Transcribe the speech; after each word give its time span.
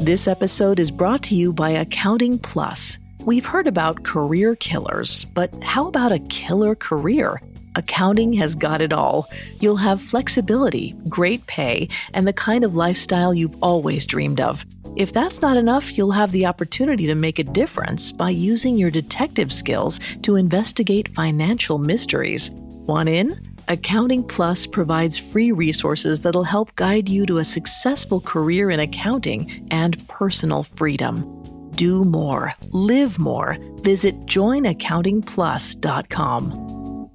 This 0.00 0.28
episode 0.28 0.78
is 0.78 0.92
brought 0.92 1.24
to 1.24 1.34
you 1.34 1.52
by 1.52 1.70
Accounting 1.70 2.38
Plus. 2.38 3.00
We've 3.24 3.44
heard 3.44 3.66
about 3.66 4.04
career 4.04 4.54
killers, 4.54 5.24
but 5.24 5.52
how 5.60 5.88
about 5.88 6.12
a 6.12 6.20
killer 6.20 6.76
career? 6.76 7.42
Accounting 7.74 8.32
has 8.34 8.54
got 8.54 8.80
it 8.80 8.92
all. 8.92 9.28
You'll 9.58 9.76
have 9.76 10.00
flexibility, 10.00 10.94
great 11.08 11.44
pay, 11.48 11.88
and 12.14 12.28
the 12.28 12.32
kind 12.32 12.62
of 12.62 12.76
lifestyle 12.76 13.34
you've 13.34 13.60
always 13.60 14.06
dreamed 14.06 14.40
of. 14.40 14.64
If 14.94 15.12
that's 15.12 15.42
not 15.42 15.56
enough, 15.56 15.98
you'll 15.98 16.12
have 16.12 16.30
the 16.30 16.46
opportunity 16.46 17.06
to 17.06 17.16
make 17.16 17.40
a 17.40 17.44
difference 17.44 18.12
by 18.12 18.30
using 18.30 18.78
your 18.78 18.92
detective 18.92 19.52
skills 19.52 19.98
to 20.22 20.36
investigate 20.36 21.12
financial 21.16 21.76
mysteries. 21.76 22.52
Want 22.52 23.08
in? 23.08 23.47
Accounting 23.70 24.22
Plus 24.22 24.66
provides 24.66 25.18
free 25.18 25.52
resources 25.52 26.22
that'll 26.22 26.42
help 26.42 26.74
guide 26.74 27.06
you 27.06 27.26
to 27.26 27.36
a 27.36 27.44
successful 27.44 28.18
career 28.18 28.70
in 28.70 28.80
accounting 28.80 29.68
and 29.70 30.08
personal 30.08 30.62
freedom. 30.62 31.70
Do 31.72 32.02
more, 32.02 32.54
live 32.70 33.18
more. 33.18 33.58
Visit 33.82 34.24
joinaccountingplus.com. 34.24 37.10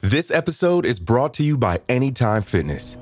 This 0.00 0.30
episode 0.30 0.84
is 0.84 1.00
brought 1.00 1.32
to 1.34 1.42
you 1.42 1.56
by 1.56 1.80
Anytime 1.88 2.42
Fitness. 2.42 2.98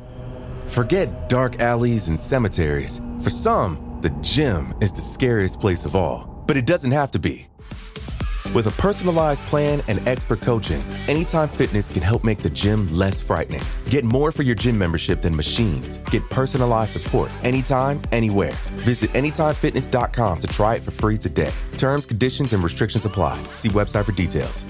Forget 0.67 1.29
dark 1.29 1.61
alleys 1.61 2.07
and 2.07 2.21
cemeteries. 2.21 3.01
For 3.21 3.31
some, 3.31 3.99
the 4.01 4.11
gym 4.21 4.75
is 4.81 4.93
the 4.93 5.03
scariest 5.03 5.59
place 5.59 5.85
of 5.85 5.97
all, 5.97 6.45
but 6.47 6.57
it 6.57 6.67
doesn't 6.67 6.93
have 6.93 7.11
to 7.11 7.19
be. 7.19 7.49
With 8.55 8.67
a 8.67 8.71
personalized 8.73 9.43
plan 9.45 9.83
and 9.89 10.07
expert 10.07 10.43
coaching, 10.43 10.83
Anytime 11.09 11.49
Fitness 11.49 11.89
can 11.89 12.03
help 12.03 12.23
make 12.23 12.39
the 12.39 12.51
gym 12.51 12.87
less 12.93 13.21
frightening. 13.21 13.63
Get 13.89 14.05
more 14.05 14.31
for 14.31 14.43
your 14.43 14.55
gym 14.55 14.79
membership 14.79 15.23
than 15.23 15.35
machines. 15.35 15.99
Get 16.11 16.29
personalized 16.29 16.93
support 16.93 17.31
anytime, 17.45 18.01
anywhere. 18.13 18.53
Visit 18.85 19.11
AnytimeFitness.com 19.11 20.39
to 20.41 20.47
try 20.47 20.77
it 20.77 20.83
for 20.83 20.91
free 20.91 21.17
today. 21.17 21.53
Terms, 21.79 22.05
conditions, 22.05 22.53
and 22.53 22.63
restrictions 22.63 23.07
apply. 23.07 23.43
See 23.55 23.71
website 23.71 24.05
for 24.05 24.13
details. 24.13 24.67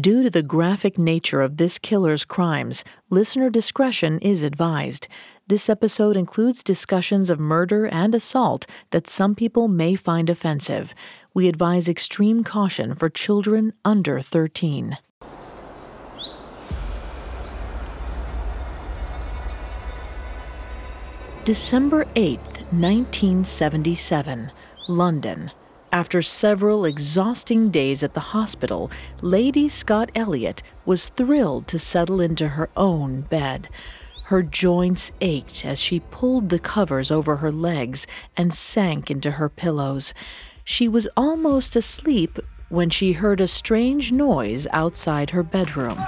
Due 0.00 0.22
to 0.22 0.30
the 0.30 0.42
graphic 0.42 0.96
nature 0.96 1.42
of 1.42 1.58
this 1.58 1.78
killer's 1.78 2.24
crimes, 2.24 2.82
listener 3.10 3.50
discretion 3.50 4.18
is 4.20 4.42
advised. 4.42 5.06
This 5.48 5.68
episode 5.68 6.16
includes 6.16 6.62
discussions 6.62 7.28
of 7.28 7.38
murder 7.38 7.86
and 7.86 8.14
assault 8.14 8.64
that 8.90 9.06
some 9.06 9.34
people 9.34 9.68
may 9.68 9.94
find 9.94 10.30
offensive. 10.30 10.94
We 11.34 11.48
advise 11.48 11.88
extreme 11.88 12.44
caution 12.44 12.94
for 12.94 13.08
children 13.08 13.72
under 13.86 14.20
13. 14.20 14.98
December 21.44 22.04
8th, 22.14 22.60
1977, 22.70 24.50
London. 24.88 25.50
After 25.90 26.20
several 26.20 26.84
exhausting 26.84 27.70
days 27.70 28.02
at 28.02 28.12
the 28.12 28.20
hospital, 28.20 28.90
Lady 29.22 29.70
Scott 29.70 30.10
Elliott 30.14 30.62
was 30.84 31.08
thrilled 31.08 31.66
to 31.68 31.78
settle 31.78 32.20
into 32.20 32.48
her 32.48 32.68
own 32.76 33.22
bed. 33.22 33.70
Her 34.26 34.42
joints 34.42 35.12
ached 35.22 35.64
as 35.64 35.80
she 35.80 36.00
pulled 36.00 36.50
the 36.50 36.58
covers 36.58 37.10
over 37.10 37.36
her 37.36 37.50
legs 37.50 38.06
and 38.36 38.52
sank 38.52 39.10
into 39.10 39.32
her 39.32 39.48
pillows. 39.48 40.12
She 40.64 40.88
was 40.88 41.08
almost 41.16 41.76
asleep 41.76 42.38
when 42.68 42.88
she 42.88 43.12
heard 43.12 43.40
a 43.40 43.48
strange 43.48 44.12
noise 44.12 44.66
outside 44.72 45.30
her 45.30 45.42
bedroom. 45.42 45.98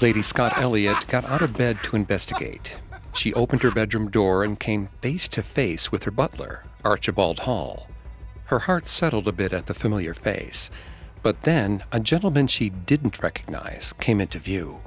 Lady 0.00 0.22
Scott 0.22 0.52
Elliott 0.56 1.06
got 1.08 1.24
out 1.24 1.42
of 1.42 1.56
bed 1.56 1.78
to 1.84 1.96
investigate. 1.96 2.76
She 3.14 3.32
opened 3.34 3.62
her 3.62 3.70
bedroom 3.70 4.10
door 4.10 4.44
and 4.44 4.58
came 4.58 4.88
face 5.00 5.28
to 5.28 5.42
face 5.42 5.90
with 5.90 6.02
her 6.04 6.10
butler, 6.10 6.64
Archibald 6.84 7.40
Hall. 7.40 7.88
Her 8.46 8.60
heart 8.60 8.86
settled 8.86 9.26
a 9.26 9.32
bit 9.32 9.52
at 9.52 9.66
the 9.66 9.74
familiar 9.74 10.14
face, 10.14 10.70
but 11.22 11.42
then 11.42 11.82
a 11.90 12.00
gentleman 12.00 12.46
she 12.48 12.68
didn't 12.68 13.22
recognize 13.22 13.94
came 13.98 14.20
into 14.20 14.38
view. 14.38 14.82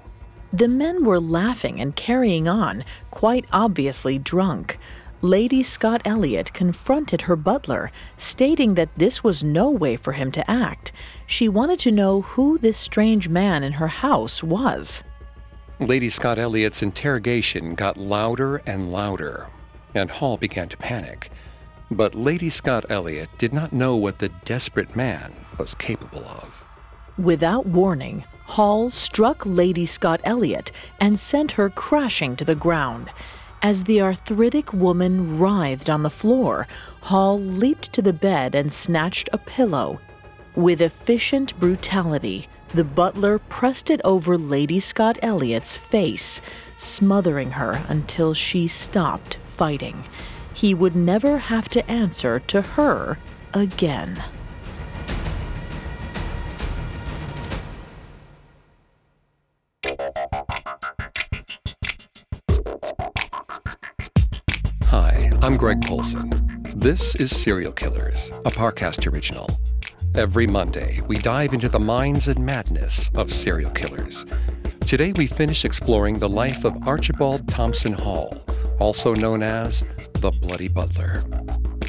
The 0.53 0.67
men 0.67 1.03
were 1.03 1.19
laughing 1.19 1.81
and 1.81 1.95
carrying 1.95 2.47
on, 2.47 2.85
quite 3.11 3.45
obviously 3.51 4.19
drunk. 4.19 4.77
Lady 5.23 5.63
Scott 5.63 6.03
Elliott 6.05 6.53
confronted 6.53 7.22
her 7.22 7.35
butler, 7.35 7.91
stating 8.17 8.75
that 8.75 8.89
this 8.97 9.23
was 9.23 9.44
no 9.44 9.72
way 9.72 9.95
for 9.95 10.13
him 10.13 10.31
to 10.31 10.50
act. 10.50 10.91
She 11.25 11.50
wanted 11.50 11.79
to 11.79 11.91
know 11.91 12.22
who 12.22 12.59
this 12.59 12.78
strange 12.78 13.27
man 13.27 13.63
in 13.63 13.73
her 13.73 13.88
house 13.88 14.44
was. 14.44 15.03
Lady 15.79 16.11
Scott 16.11 16.38
Elliott's 16.38 16.83
interrogation 16.83 17.73
got 17.73 17.97
louder 17.97 18.57
and 18.67 18.91
louder, 18.91 19.47
and 19.95 20.11
Hall 20.11 20.38
began 20.38 20.69
to 20.69 20.77
panic. 20.77 21.31
But 21.89 22.13
Lady 22.13 22.51
Scott 22.51 22.85
Elliott 22.89 23.29
did 23.39 23.53
not 23.53 23.73
know 23.73 23.95
what 23.95 24.19
the 24.19 24.29
desperate 24.45 24.95
man 24.95 25.33
was 25.57 25.73
capable 25.73 26.25
of. 26.25 26.63
Without 27.17 27.66
warning, 27.66 28.23
Hall 28.45 28.91
struck 28.91 29.44
Lady 29.47 29.88
Scott 29.88 30.22
Elliott 30.23 30.72
and 31.00 31.17
sent 31.17 31.53
her 31.53 31.72
crashing 31.72 32.35
to 32.35 32.45
the 32.45 32.53
ground. 32.53 33.09
As 33.67 33.83
the 33.83 34.01
arthritic 34.01 34.72
woman 34.72 35.39
writhed 35.39 35.89
on 35.89 36.01
the 36.01 36.09
floor, 36.09 36.69
Hall 37.01 37.38
leaped 37.38 37.91
to 37.91 38.01
the 38.01 38.13
bed 38.13 38.55
and 38.55 38.72
snatched 38.72 39.28
a 39.33 39.38
pillow. 39.38 40.00
With 40.55 40.81
efficient 40.81 41.53
brutality, 41.59 42.47
the 42.69 42.85
butler 42.85 43.39
pressed 43.39 43.89
it 43.89 44.00
over 44.06 44.38
Lady 44.38 44.79
Scott 44.79 45.19
Elliott's 45.22 45.75
face, 45.75 46.39
smothering 46.77 47.51
her 47.51 47.83
until 47.89 48.33
she 48.33 48.69
stopped 48.69 49.38
fighting. 49.44 50.06
He 50.53 50.74
would 50.74 50.95
never 50.95 51.38
have 51.38 51.68
to 51.71 51.92
answer 51.92 52.39
to 52.39 52.62
her 52.62 53.19
again. 53.53 54.24
Greg 65.57 65.81
Polcyn. 65.81 66.30
This 66.75 67.15
is 67.15 67.36
Serial 67.36 67.71
Killers, 67.71 68.30
a 68.45 68.51
Parcast 68.51 69.12
original. 69.12 69.50
Every 70.13 70.45
Monday, 70.45 71.01
we 71.07 71.18
dive 71.18 71.51
into 71.51 71.68
the 71.68 71.80
minds 71.80 72.27
and 72.27 72.45
madness 72.45 73.09
of 73.15 73.31
serial 73.31 73.71
killers. 73.71 74.27
Today, 74.81 75.13
we 75.13 75.25
finish 75.25 75.65
exploring 75.65 76.19
the 76.19 76.30
life 76.30 76.63
of 76.63 76.88
Archibald 76.88 77.48
Thompson 77.48 77.94
Hall, 77.94 78.45
also 78.80 79.15
known 79.15 79.42
as 79.42 79.83
the 80.13 80.30
Bloody 80.30 80.68
Butler. 80.68 81.24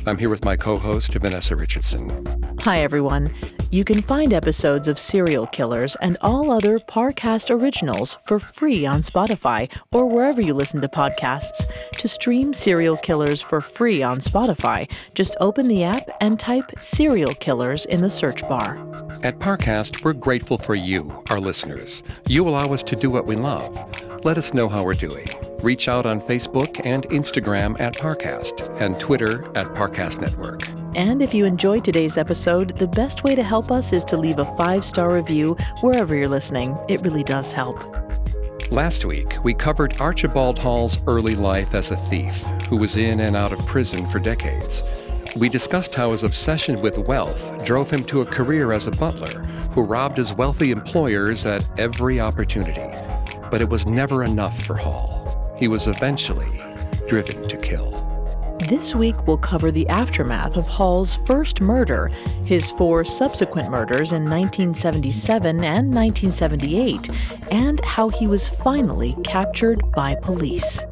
I'm 0.08 0.16
here 0.16 0.30
with 0.30 0.44
my 0.44 0.56
co 0.56 0.78
host, 0.78 1.12
Vanessa 1.12 1.54
Richardson. 1.54 2.26
Hi, 2.62 2.80
everyone. 2.80 3.32
You 3.70 3.84
can 3.84 4.00
find 4.00 4.32
episodes 4.32 4.88
of 4.88 4.98
Serial 4.98 5.46
Killers 5.46 5.96
and 6.00 6.16
all 6.22 6.50
other 6.50 6.78
Parcast 6.78 7.50
originals 7.50 8.16
for 8.24 8.40
free 8.40 8.86
on 8.86 9.02
Spotify 9.02 9.70
or 9.92 10.06
wherever 10.06 10.40
you 10.40 10.54
listen 10.54 10.80
to 10.80 10.88
podcasts. 10.88 11.70
To 11.92 12.08
stream 12.08 12.54
Serial 12.54 12.96
Killers 12.96 13.42
for 13.42 13.60
free 13.60 14.02
on 14.02 14.18
Spotify, 14.18 14.90
just 15.14 15.36
open 15.40 15.68
the 15.68 15.84
app 15.84 16.08
and 16.20 16.38
type 16.38 16.72
Serial 16.80 17.34
Killers 17.34 17.84
in 17.84 18.00
the 18.00 18.10
search 18.10 18.40
bar. 18.48 18.78
At 19.22 19.38
Parcast, 19.38 20.04
we're 20.04 20.14
grateful 20.14 20.56
for 20.56 20.74
you, 20.74 21.22
our 21.30 21.38
listeners. 21.38 22.02
You 22.26 22.48
allow 22.48 22.72
us 22.72 22.82
to 22.84 22.96
do 22.96 23.10
what 23.10 23.26
we 23.26 23.36
love. 23.36 24.24
Let 24.24 24.38
us 24.38 24.54
know 24.54 24.68
how 24.68 24.84
we're 24.84 24.94
doing. 24.94 25.26
Reach 25.62 25.88
out 25.88 26.06
on 26.06 26.20
Facebook 26.20 26.80
and 26.84 27.02
Instagram 27.08 27.78
at 27.80 27.94
Parcast 27.94 28.80
and 28.80 28.98
Twitter 29.00 29.44
at 29.56 29.66
Parcast 29.74 30.20
Network. 30.20 30.68
And 30.94 31.20
if 31.20 31.34
you 31.34 31.44
enjoyed 31.44 31.84
today's 31.84 32.16
episode, 32.16 32.78
the 32.78 32.86
best 32.86 33.24
way 33.24 33.34
to 33.34 33.42
help 33.42 33.72
us 33.72 33.92
is 33.92 34.04
to 34.06 34.16
leave 34.16 34.38
a 34.38 34.56
five 34.56 34.84
star 34.84 35.12
review 35.12 35.56
wherever 35.80 36.16
you're 36.16 36.28
listening. 36.28 36.78
It 36.88 37.02
really 37.02 37.24
does 37.24 37.52
help. 37.52 37.84
Last 38.70 39.04
week, 39.04 39.34
we 39.42 39.52
covered 39.52 40.00
Archibald 40.00 40.60
Hall's 40.60 41.02
early 41.08 41.34
life 41.34 41.74
as 41.74 41.90
a 41.90 41.96
thief 41.96 42.36
who 42.68 42.76
was 42.76 42.96
in 42.96 43.18
and 43.18 43.34
out 43.34 43.52
of 43.52 43.58
prison 43.66 44.06
for 44.06 44.20
decades. 44.20 44.84
We 45.36 45.48
discussed 45.48 45.92
how 45.92 46.12
his 46.12 46.22
obsession 46.22 46.80
with 46.80 46.98
wealth 47.08 47.64
drove 47.64 47.90
him 47.90 48.04
to 48.04 48.20
a 48.20 48.26
career 48.26 48.72
as 48.72 48.86
a 48.86 48.92
butler 48.92 49.42
who 49.72 49.82
robbed 49.82 50.18
his 50.18 50.32
wealthy 50.32 50.70
employers 50.70 51.46
at 51.46 51.68
every 51.80 52.20
opportunity. 52.20 52.96
But 53.50 53.60
it 53.60 53.68
was 53.68 53.86
never 53.86 54.22
enough 54.22 54.62
for 54.62 54.76
Hall. 54.76 55.17
He 55.58 55.68
was 55.68 55.88
eventually 55.88 56.62
driven 57.08 57.48
to 57.48 57.56
kill. 57.56 58.04
This 58.68 58.94
week, 58.94 59.26
we'll 59.26 59.38
cover 59.38 59.70
the 59.70 59.88
aftermath 59.88 60.56
of 60.56 60.68
Hall's 60.68 61.16
first 61.26 61.60
murder, 61.60 62.08
his 62.44 62.70
four 62.72 63.04
subsequent 63.04 63.70
murders 63.70 64.12
in 64.12 64.24
1977 64.24 65.64
and 65.64 65.94
1978, 65.94 67.08
and 67.50 67.82
how 67.84 68.08
he 68.08 68.26
was 68.26 68.48
finally 68.48 69.16
captured 69.24 69.80
by 69.92 70.16
police. 70.16 70.84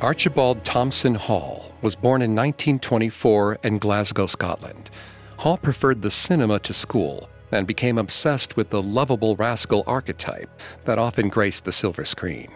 Archibald 0.00 0.64
Thompson 0.64 1.14
Hall 1.14 1.72
was 1.80 1.94
born 1.94 2.22
in 2.22 2.34
1924 2.34 3.58
in 3.62 3.78
Glasgow, 3.78 4.26
Scotland. 4.26 4.90
Hall 5.38 5.56
preferred 5.56 6.02
the 6.02 6.10
cinema 6.10 6.58
to 6.60 6.74
school 6.74 7.28
and 7.52 7.66
became 7.66 7.98
obsessed 7.98 8.56
with 8.56 8.70
the 8.70 8.82
lovable 8.82 9.36
rascal 9.36 9.84
archetype 9.86 10.50
that 10.84 10.98
often 10.98 11.28
graced 11.28 11.64
the 11.64 11.72
silver 11.72 12.04
screen. 12.04 12.50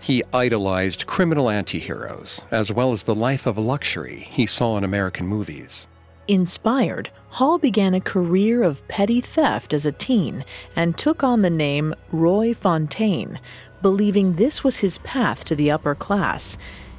He 0.00 0.22
idolized 0.32 1.06
criminal 1.06 1.46
antiheroes, 1.46 2.42
as 2.50 2.72
well 2.72 2.92
as 2.92 3.02
the 3.02 3.14
life 3.14 3.46
of 3.46 3.58
luxury 3.58 4.26
he 4.30 4.46
saw 4.46 4.78
in 4.78 4.84
American 4.84 5.26
movies. 5.26 5.86
Inspired, 6.26 7.10
Hall 7.30 7.58
began 7.58 7.92
a 7.92 8.00
career 8.00 8.62
of 8.62 8.86
petty 8.88 9.20
theft 9.20 9.74
as 9.74 9.84
a 9.84 9.92
teen 9.92 10.44
and 10.74 10.96
took 10.96 11.22
on 11.22 11.42
the 11.42 11.50
name 11.50 11.94
Roy 12.12 12.54
Fontaine, 12.54 13.40
believing 13.82 14.34
this 14.34 14.64
was 14.64 14.78
his 14.78 14.98
path 14.98 15.44
to 15.44 15.56
the 15.56 15.70
upper 15.70 15.94
class. 15.94 16.56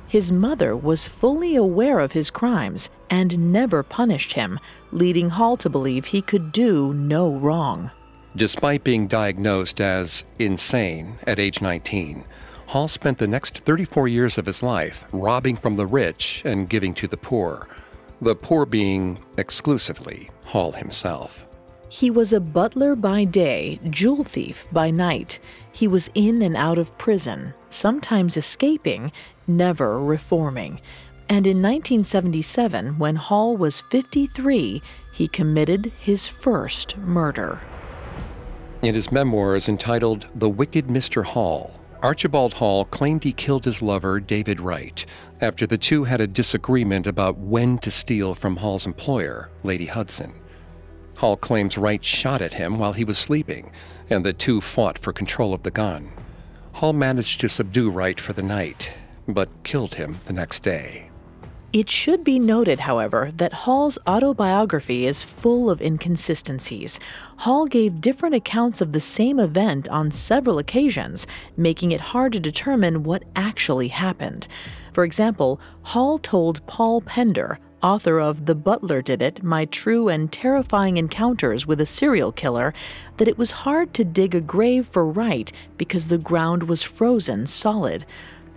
His 0.07 0.31
mother 0.31 0.75
was 0.75 1.07
fully 1.07 1.55
aware 1.55 1.99
of 1.99 2.11
his 2.11 2.29
crimes 2.29 2.89
and 3.09 3.53
never 3.53 3.83
punished 3.83 4.33
him, 4.33 4.59
leading 4.91 5.29
Hall 5.29 5.57
to 5.57 5.69
believe 5.69 6.05
he 6.05 6.21
could 6.21 6.51
do 6.51 6.93
no 6.93 7.31
wrong. 7.31 7.91
Despite 8.35 8.83
being 8.83 9.07
diagnosed 9.07 9.81
as 9.81 10.23
insane 10.39 11.19
at 11.27 11.39
age 11.39 11.61
19, 11.61 12.23
Hall 12.67 12.87
spent 12.87 13.17
the 13.17 13.27
next 13.27 13.59
34 13.59 14.07
years 14.07 14.37
of 14.37 14.45
his 14.45 14.63
life 14.63 15.03
robbing 15.11 15.57
from 15.57 15.75
the 15.75 15.85
rich 15.85 16.41
and 16.45 16.69
giving 16.69 16.93
to 16.93 17.07
the 17.07 17.17
poor, 17.17 17.67
the 18.21 18.35
poor 18.35 18.65
being 18.65 19.19
exclusively 19.37 20.29
Hall 20.45 20.71
himself. 20.71 21.45
He 21.89 22.09
was 22.09 22.31
a 22.31 22.39
butler 22.39 22.95
by 22.95 23.25
day, 23.25 23.77
jewel 23.89 24.23
thief 24.23 24.65
by 24.71 24.91
night. 24.91 25.39
He 25.73 25.89
was 25.89 26.09
in 26.15 26.41
and 26.41 26.55
out 26.55 26.77
of 26.77 26.97
prison, 26.97 27.53
sometimes 27.69 28.37
escaping, 28.37 29.11
never 29.45 29.99
reforming. 29.99 30.79
And 31.31 31.47
in 31.47 31.61
1977, 31.61 32.99
when 32.99 33.15
Hall 33.15 33.55
was 33.55 33.79
53, 33.79 34.81
he 35.13 35.27
committed 35.29 35.93
his 35.97 36.27
first 36.27 36.97
murder. 36.97 37.61
In 38.81 38.95
his 38.95 39.13
memoirs 39.13 39.69
entitled 39.69 40.27
The 40.35 40.49
Wicked 40.49 40.87
Mr. 40.87 41.23
Hall, 41.23 41.79
Archibald 42.03 42.55
Hall 42.55 42.83
claimed 42.83 43.23
he 43.23 43.31
killed 43.31 43.63
his 43.63 43.81
lover, 43.81 44.19
David 44.19 44.59
Wright, 44.59 45.05
after 45.39 45.65
the 45.65 45.77
two 45.77 46.03
had 46.03 46.19
a 46.19 46.27
disagreement 46.27 47.07
about 47.07 47.37
when 47.37 47.77
to 47.77 47.91
steal 47.91 48.35
from 48.35 48.57
Hall's 48.57 48.85
employer, 48.85 49.49
Lady 49.63 49.85
Hudson. 49.85 50.33
Hall 51.15 51.37
claims 51.37 51.77
Wright 51.77 52.03
shot 52.03 52.41
at 52.41 52.55
him 52.55 52.77
while 52.77 52.91
he 52.91 53.05
was 53.05 53.17
sleeping, 53.17 53.71
and 54.09 54.25
the 54.25 54.33
two 54.33 54.59
fought 54.59 54.99
for 54.99 55.13
control 55.13 55.53
of 55.53 55.63
the 55.63 55.71
gun. 55.71 56.11
Hall 56.73 56.91
managed 56.91 57.39
to 57.39 57.47
subdue 57.47 57.89
Wright 57.89 58.19
for 58.19 58.33
the 58.33 58.43
night, 58.43 58.91
but 59.29 59.47
killed 59.63 59.95
him 59.95 60.19
the 60.25 60.33
next 60.33 60.61
day. 60.61 61.07
It 61.73 61.89
should 61.89 62.25
be 62.25 62.37
noted, 62.37 62.81
however, 62.81 63.31
that 63.37 63.53
Hall's 63.53 63.97
autobiography 64.05 65.05
is 65.05 65.23
full 65.23 65.69
of 65.69 65.81
inconsistencies. 65.81 66.99
Hall 67.37 67.65
gave 67.65 68.01
different 68.01 68.35
accounts 68.35 68.81
of 68.81 68.91
the 68.91 68.99
same 68.99 69.39
event 69.39 69.87
on 69.87 70.11
several 70.11 70.57
occasions, 70.57 71.25
making 71.55 71.93
it 71.93 72.01
hard 72.01 72.33
to 72.33 72.41
determine 72.41 73.03
what 73.03 73.23
actually 73.37 73.87
happened. 73.87 74.49
For 74.91 75.05
example, 75.05 75.61
Hall 75.83 76.19
told 76.19 76.65
Paul 76.67 76.99
Pender, 76.99 77.57
author 77.81 78.19
of 78.19 78.47
The 78.47 78.55
Butler 78.55 79.01
Did 79.01 79.21
It 79.21 79.41
My 79.41 79.63
True 79.63 80.09
and 80.09 80.29
Terrifying 80.29 80.97
Encounters 80.97 81.65
with 81.65 81.79
a 81.79 81.85
Serial 81.85 82.33
Killer, 82.33 82.73
that 83.15 83.29
it 83.29 83.37
was 83.37 83.51
hard 83.51 83.93
to 83.93 84.03
dig 84.03 84.35
a 84.35 84.41
grave 84.41 84.87
for 84.87 85.05
Wright 85.05 85.49
because 85.77 86.09
the 86.09 86.17
ground 86.17 86.63
was 86.63 86.83
frozen 86.83 87.47
solid. 87.47 88.05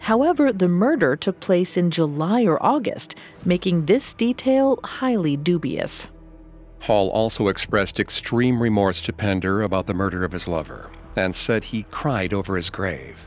However, 0.05 0.53
the 0.53 0.69
murder 0.69 1.17
took 1.17 1.41
place 1.41 1.79
in 1.79 1.91
July 1.91 2.45
or 2.45 2.63
August, 2.63 3.17
making 3.43 3.87
this 3.87 4.13
detail 4.13 4.79
highly 4.85 5.35
dubious. 5.35 6.09
Hall 6.81 7.09
also 7.09 7.49
expressed 7.49 7.99
extreme 7.99 8.61
remorse 8.61 9.01
to 9.01 9.15
Pender 9.15 9.63
about 9.63 9.87
the 9.87 9.95
murder 9.95 10.23
of 10.23 10.33
his 10.33 10.47
lover 10.47 10.91
and 11.17 11.35
said 11.35 11.65
he 11.65 11.85
cried 11.85 12.35
over 12.35 12.59
his 12.59 12.69
grave. 12.69 13.27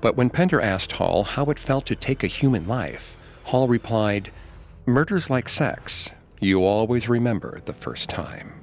But 0.00 0.16
when 0.16 0.30
Pender 0.30 0.60
asked 0.60 0.92
Hall 0.92 1.24
how 1.24 1.46
it 1.46 1.58
felt 1.58 1.86
to 1.86 1.96
take 1.96 2.22
a 2.22 2.28
human 2.28 2.68
life, 2.68 3.16
Hall 3.42 3.66
replied, 3.66 4.30
Murder's 4.86 5.28
like 5.28 5.48
sex. 5.48 6.10
You 6.38 6.62
always 6.62 7.08
remember 7.08 7.62
the 7.64 7.72
first 7.72 8.08
time. 8.08 8.61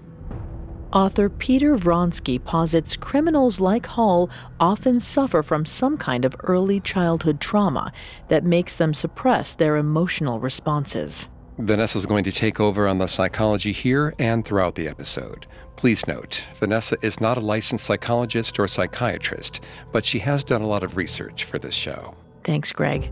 Author 0.91 1.29
Peter 1.29 1.75
Vronsky 1.75 2.43
posits 2.43 2.95
criminals 2.95 3.59
like 3.59 3.85
Hall 3.85 4.27
often 4.59 4.99
suffer 4.99 5.43
from 5.43 5.63
some 5.63 5.97
kind 5.99 6.25
of 6.25 6.35
early 6.45 6.79
childhood 6.79 7.39
trauma 7.39 7.93
that 8.27 8.43
makes 8.43 8.75
them 8.75 8.95
suppress 8.95 9.53
their 9.53 9.77
emotional 9.77 10.39
responses. 10.39 11.27
Vanessa 11.59 11.99
is 11.99 12.07
going 12.07 12.23
to 12.23 12.31
take 12.31 12.59
over 12.59 12.87
on 12.87 12.97
the 12.97 13.05
psychology 13.05 13.71
here 13.71 14.15
and 14.17 14.43
throughout 14.43 14.73
the 14.73 14.87
episode. 14.87 15.45
Please 15.75 16.07
note, 16.07 16.43
Vanessa 16.55 16.97
is 17.03 17.21
not 17.21 17.37
a 17.37 17.41
licensed 17.41 17.85
psychologist 17.85 18.57
or 18.59 18.67
psychiatrist, 18.67 19.61
but 19.91 20.03
she 20.03 20.17
has 20.19 20.43
done 20.43 20.63
a 20.63 20.67
lot 20.67 20.83
of 20.83 20.97
research 20.97 21.43
for 21.43 21.59
this 21.59 21.75
show. 21.75 22.15
Thanks, 22.43 22.71
Greg. 22.71 23.11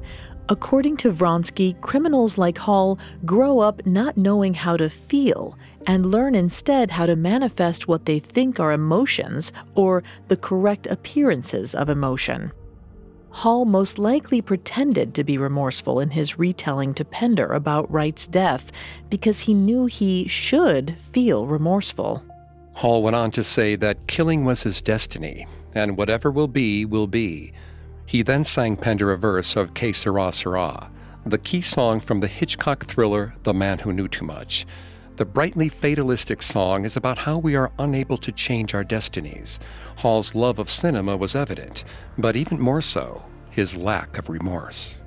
According 0.49 0.97
to 0.97 1.11
Vronsky, 1.11 1.79
criminals 1.81 2.37
like 2.37 2.57
Hall 2.57 2.97
grow 3.25 3.59
up 3.59 3.85
not 3.85 4.17
knowing 4.17 4.53
how 4.53 4.77
to 4.77 4.89
feel 4.89 5.57
and 5.87 6.11
learn 6.11 6.35
instead 6.35 6.91
how 6.91 7.05
to 7.05 7.15
manifest 7.15 7.87
what 7.87 8.05
they 8.05 8.19
think 8.19 8.59
are 8.59 8.73
emotions 8.73 9.53
or 9.73 10.03
the 10.27 10.37
correct 10.37 10.85
appearances 10.87 11.73
of 11.73 11.89
emotion. 11.89 12.51
Hall 13.29 13.65
most 13.65 13.97
likely 13.97 14.41
pretended 14.41 15.13
to 15.13 15.23
be 15.23 15.37
remorseful 15.37 15.99
in 15.99 16.09
his 16.09 16.37
retelling 16.37 16.93
to 16.95 17.05
Pender 17.05 17.47
about 17.47 17.91
Wright's 17.91 18.27
death 18.27 18.71
because 19.09 19.41
he 19.41 19.53
knew 19.53 19.85
he 19.85 20.27
should 20.27 20.97
feel 21.13 21.45
remorseful. 21.45 22.23
Hall 22.75 23.01
went 23.01 23.15
on 23.15 23.31
to 23.31 23.43
say 23.43 23.75
that 23.75 24.07
killing 24.07 24.43
was 24.43 24.63
his 24.63 24.81
destiny, 24.81 25.47
and 25.73 25.97
whatever 25.97 26.31
will 26.31 26.47
be, 26.47 26.83
will 26.83 27.07
be. 27.07 27.53
He 28.05 28.23
then 28.23 28.43
sang 28.43 28.75
Pender 28.77 29.11
a 29.11 29.17
verse 29.17 29.55
of 29.55 29.73
Que 29.73 29.93
Sera 29.93 30.31
Sera, 30.31 30.89
the 31.25 31.37
key 31.37 31.61
song 31.61 31.99
from 31.99 32.19
the 32.19 32.27
Hitchcock 32.27 32.85
thriller 32.85 33.33
The 33.43 33.53
Man 33.53 33.79
Who 33.79 33.93
Knew 33.93 34.07
Too 34.07 34.25
Much. 34.25 34.65
The 35.17 35.25
brightly 35.25 35.67
fatalistic 35.67 36.43
song 36.43 36.85
is 36.85 36.95
about 36.95 37.17
how 37.17 37.39
we 37.39 37.55
are 37.55 37.71
unable 37.79 38.19
to 38.19 38.31
change 38.31 38.75
our 38.75 38.83
destinies. 38.83 39.59
Hall's 39.95 40.35
love 40.35 40.59
of 40.59 40.69
cinema 40.69 41.17
was 41.17 41.35
evident, 41.35 41.83
but 42.19 42.35
even 42.35 42.59
more 42.59 42.83
so, 42.83 43.25
his 43.49 43.75
lack 43.75 44.19
of 44.19 44.29
remorse. 44.29 44.99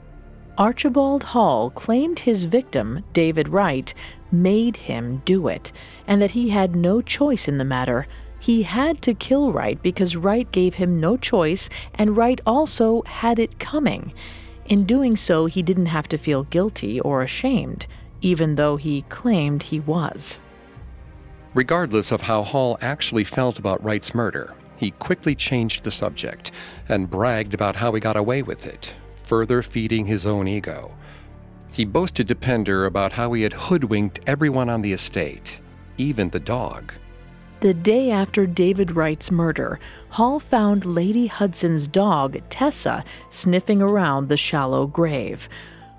Archibald 0.59 1.23
Hall 1.23 1.71
claimed 1.71 2.19
his 2.19 2.43
victim, 2.43 3.05
David 3.13 3.49
Wright, 3.49 3.95
made 4.33 4.75
him 4.75 5.23
do 5.25 5.47
it, 5.47 5.71
and 6.09 6.21
that 6.21 6.33
he 6.33 6.49
had 6.49 6.75
no 6.75 7.01
choice 7.01 7.47
in 7.47 7.59
the 7.59 7.65
matter. 7.65 8.09
He 8.41 8.65
had 8.65 9.03
to 9.03 9.15
kill 9.15 9.53
Wright 9.53 9.81
because 9.81 10.17
Wright 10.17 10.51
gave 10.51 10.75
him 10.75 10.99
no 10.99 11.17
choice, 11.17 11.71
and 11.95 12.17
Wright 12.17 12.41
also 12.45 13.03
had 13.03 13.39
it 13.39 13.61
coming. 13.61 14.13
In 14.65 14.87
doing 14.87 15.17
so, 15.17 15.47
he 15.47 15.63
didn't 15.63 15.87
have 15.87 16.09
to 16.09 16.19
feel 16.19 16.43
guilty 16.43 16.99
or 16.99 17.23
ashamed, 17.23 17.87
even 18.21 18.55
though 18.55 18.77
he 18.77 19.03
claimed 19.03 19.63
he 19.63 19.81
was. 19.81 20.39
Regardless 21.55 22.13
of 22.13 22.23
how 22.23 22.43
Hall 22.43 22.79
actually 22.81 23.25
felt 23.25 23.59
about 23.59 23.83
Wright's 23.83 24.15
murder, 24.15 24.55
he 24.77 24.93
quickly 24.93 25.35
changed 25.35 25.85
the 25.85 25.91
subject 25.91 26.53
and 26.89 27.11
bragged 27.11 27.55
about 27.55 27.77
how 27.77 27.93
he 27.93 28.01
got 28.01 28.17
away 28.17 28.43
with 28.43 28.67
it, 28.67 28.95
further 29.25 29.63
feeding 29.63 30.07
his 30.07 30.27
own 30.27 30.47
ego. 30.49 30.97
He 31.73 31.85
boasted 31.85 32.29
to 32.29 32.35
Pender 32.35 32.87
about 32.87 33.13
how 33.13 33.33
he 33.33 33.43
had 33.43 33.53
hoodwinked 33.53 34.21
everyone 34.27 34.69
on 34.69 34.83
the 34.83 34.93
estate, 34.93 35.61
even 35.99 36.31
the 36.31 36.41
dog. 36.41 36.93
The 37.61 37.75
day 37.75 38.11
after 38.11 38.47
David 38.47 38.97
Wright's 38.97 39.31
murder, 39.31 39.79
Hall 40.09 40.41
found 40.41 40.87
Lady 40.87 41.27
Hudson's 41.27 41.87
dog, 41.87 42.41
Tessa, 42.49 43.05
sniffing 43.29 43.83
around 43.83 44.29
the 44.29 44.37
shallow 44.39 44.87
grave. 44.87 45.47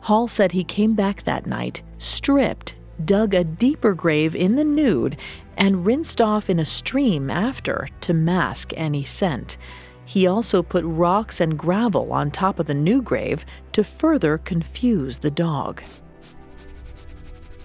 Hall 0.02 0.28
said 0.28 0.52
he 0.52 0.64
came 0.64 0.96
back 0.96 1.24
that 1.24 1.46
night, 1.46 1.82
stripped, 1.98 2.76
dug 3.06 3.34
a 3.34 3.44
deeper 3.44 3.94
grave 3.94 4.36
in 4.36 4.56
the 4.56 4.64
nude, 4.64 5.18
and 5.58 5.86
rinsed 5.86 6.20
off 6.20 6.50
in 6.50 6.60
a 6.60 6.66
stream 6.66 7.30
after 7.30 7.88
to 8.02 8.14
mask 8.14 8.74
any 8.76 9.04
scent. 9.04 9.58
He 10.06 10.28
also 10.28 10.64
put 10.64 10.84
rocks 10.86 11.40
and 11.40 11.58
gravel 11.58 12.12
on 12.12 12.32
top 12.32 12.60
of 12.60 12.66
the 12.66 12.74
new 12.74 13.02
grave 13.02 13.46
to 13.74 13.84
further 13.84 14.40
confuse 14.40 15.20
the 15.20 15.32
dog. 15.32 15.82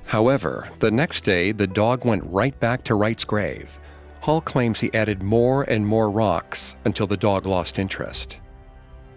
However, 0.06 0.68
the 0.78 0.90
next 0.90 1.24
day, 1.24 1.52
the 1.52 1.66
dog 1.66 2.04
went 2.04 2.22
right 2.26 2.58
back 2.60 2.84
to 2.84 2.94
Wright's 2.94 3.24
grave. 3.24 3.80
Hall 4.20 4.40
claims 4.40 4.78
he 4.78 4.92
added 4.94 5.22
more 5.22 5.64
and 5.64 5.86
more 5.86 6.10
rocks 6.10 6.76
until 6.84 7.06
the 7.06 7.16
dog 7.16 7.46
lost 7.46 7.78
interest. 7.78 8.38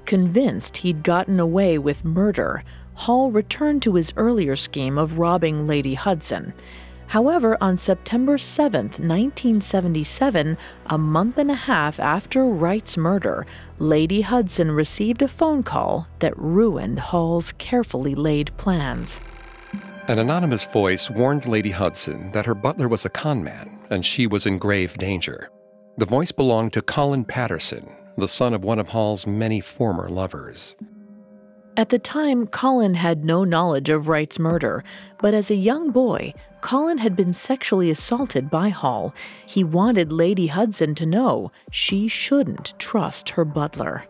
Convinced 0.05 0.77
he'd 0.77 1.03
gotten 1.03 1.39
away 1.39 1.77
with 1.77 2.03
murder, 2.03 2.63
Hall 2.99 3.31
returned 3.31 3.81
to 3.83 3.95
his 3.95 4.11
earlier 4.17 4.57
scheme 4.57 4.97
of 4.97 5.19
robbing 5.19 5.65
Lady 5.65 5.93
Hudson. 5.93 6.53
However, 7.07 7.57
on 7.61 7.77
September 7.77 8.37
7, 8.37 8.87
1977, 8.87 10.57
a 10.87 10.97
month 10.97 11.37
and 11.37 11.49
a 11.49 11.55
half 11.55 11.97
after 12.01 12.43
Wright's 12.43 12.97
murder, 12.97 13.47
Lady 13.79 14.19
Hudson 14.19 14.69
received 14.69 15.21
a 15.21 15.29
phone 15.29 15.63
call 15.63 16.09
that 16.19 16.37
ruined 16.37 16.99
Hall's 16.99 17.53
carefully 17.53 18.15
laid 18.15 18.51
plans. 18.57 19.21
An 20.09 20.19
anonymous 20.19 20.65
voice 20.65 21.09
warned 21.09 21.45
Lady 21.45 21.71
Hudson 21.71 22.33
that 22.33 22.45
her 22.45 22.53
butler 22.53 22.89
was 22.89 23.05
a 23.05 23.09
conman 23.09 23.79
and 23.89 24.05
she 24.05 24.27
was 24.27 24.45
in 24.45 24.57
grave 24.57 24.97
danger. 24.97 25.49
The 25.97 26.05
voice 26.05 26.33
belonged 26.33 26.73
to 26.73 26.81
Colin 26.81 27.23
Patterson, 27.23 27.95
the 28.17 28.27
son 28.27 28.53
of 28.53 28.65
one 28.65 28.77
of 28.77 28.89
Hall's 28.89 29.25
many 29.25 29.61
former 29.61 30.09
lovers. 30.09 30.75
At 31.77 31.89
the 31.89 31.99
time, 31.99 32.47
Colin 32.47 32.95
had 32.95 33.23
no 33.23 33.43
knowledge 33.43 33.89
of 33.89 34.07
Wright's 34.07 34.37
murder, 34.37 34.83
but 35.19 35.33
as 35.33 35.49
a 35.49 35.55
young 35.55 35.91
boy, 35.91 36.33
Colin 36.61 36.97
had 36.97 37.15
been 37.15 37.33
sexually 37.33 37.89
assaulted 37.89 38.49
by 38.49 38.69
Hall. 38.69 39.13
He 39.45 39.63
wanted 39.63 40.11
Lady 40.11 40.47
Hudson 40.47 40.93
to 40.95 41.05
know 41.05 41.51
she 41.71 42.07
shouldn't 42.07 42.73
trust 42.79 43.29
her 43.29 43.45
butler. 43.45 44.05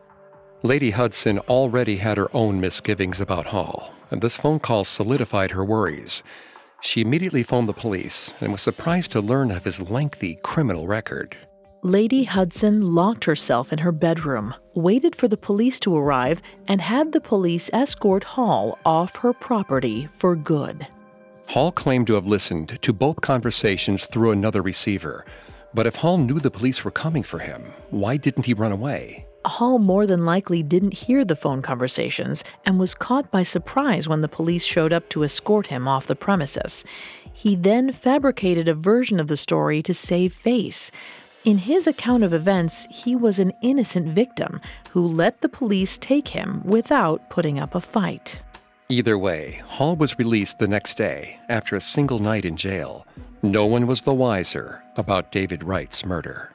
Lady 0.64 0.92
Hudson 0.92 1.40
already 1.40 1.98
had 1.98 2.18
her 2.18 2.30
own 2.36 2.60
misgivings 2.60 3.22
about 3.22 3.48
Hall, 3.48 3.94
and 4.10 4.22
this 4.22 4.38
phone 4.38 4.60
call 4.60 4.84
solidified 4.84 5.52
her 5.52 5.64
worries. 5.64 6.24
She 6.82 7.02
immediately 7.02 7.44
phoned 7.44 7.70
the 7.70 7.74
police 7.74 8.34
and 8.42 8.52
was 8.52 8.62
surprised 8.62 9.12
to 9.12 9.22
learn 9.22 9.52
of 9.52 9.66
his 9.66 9.80
lengthy 9.80 10.36
criminal 10.42 10.88
record. 10.88 11.38
Lady 11.82 12.26
Hudson 12.26 12.94
locked 12.94 13.24
herself 13.24 13.72
in 13.72 13.80
her 13.80 13.94
bedroom, 13.94 14.54
waited 14.74 15.16
for 15.16 15.30
the 15.30 15.38
police 15.38 15.80
to 15.80 15.96
arrive, 15.96 16.42
and 16.68 16.82
had 16.82 17.14
the 17.14 17.22
police 17.22 17.70
escort 17.72 18.26
Hall 18.26 18.78
off 18.86 19.16
her 19.18 19.32
property 19.32 20.10
for 20.18 20.36
good. 20.36 20.86
Hall 21.48 21.72
claimed 21.72 22.08
to 22.08 22.16
have 22.16 22.28
listened 22.28 22.80
to 22.82 22.92
both 22.92 23.22
conversations 23.22 24.08
through 24.08 24.32
another 24.32 24.62
receiver. 24.62 25.26
But 25.74 25.88
if 25.88 25.96
Hall 25.96 26.18
knew 26.18 26.42
the 26.42 26.52
police 26.52 26.84
were 26.84 26.92
coming 26.92 27.24
for 27.24 27.40
him, 27.40 27.72
why 27.92 28.18
didn't 28.18 28.46
he 28.46 28.54
run 28.54 28.74
away? 28.74 29.26
Hall 29.46 29.80
more 29.80 30.06
than 30.06 30.26
likely 30.26 30.62
didn't 30.62 30.94
hear 30.94 31.24
the 31.24 31.36
phone 31.36 31.62
conversations 31.62 32.44
and 32.66 32.78
was 32.78 32.94
caught 32.94 33.32
by 33.32 33.44
surprise 33.44 34.06
when 34.06 34.20
the 34.20 34.28
police 34.28 34.66
showed 34.66 34.92
up 34.92 35.08
to 35.10 35.24
escort 35.24 35.68
him 35.68 35.88
off 35.88 36.08
the 36.08 36.16
premises. 36.16 36.84
He 37.32 37.56
then 37.56 37.94
fabricated 37.94 38.68
a 38.68 38.74
version 38.74 39.18
of 39.18 39.28
the 39.28 39.38
story 39.38 39.82
to 39.84 39.94
save 39.94 40.34
face. 40.34 40.92
In 41.46 41.60
his 41.60 41.88
account 41.88 42.26
of 42.26 42.34
events, 42.34 42.86
he 42.92 43.16
was 43.16 43.40
an 43.40 43.54
innocent 43.62 44.10
victim 44.10 44.60
who 44.90 45.08
let 45.08 45.40
the 45.40 45.48
police 45.48 45.98
take 45.98 46.28
him 46.28 46.62
without 46.66 47.30
putting 47.30 47.58
up 47.58 47.76
a 47.76 47.80
fight. 47.80 48.42
Either 48.90 49.18
way, 49.18 49.62
Hall 49.66 49.96
was 49.96 50.20
released 50.20 50.60
the 50.60 50.68
next 50.68 50.98
day 50.98 51.40
after 51.48 51.78
a 51.78 51.82
single 51.82 52.20
night 52.20 52.44
in 52.44 52.58
jail. 52.58 53.08
No 53.42 53.66
one 53.66 53.88
was 53.88 54.02
the 54.02 54.14
wiser 54.14 54.84
about 54.98 55.32
David 55.32 55.64
Wright's 55.64 56.06
murder. 56.06 56.52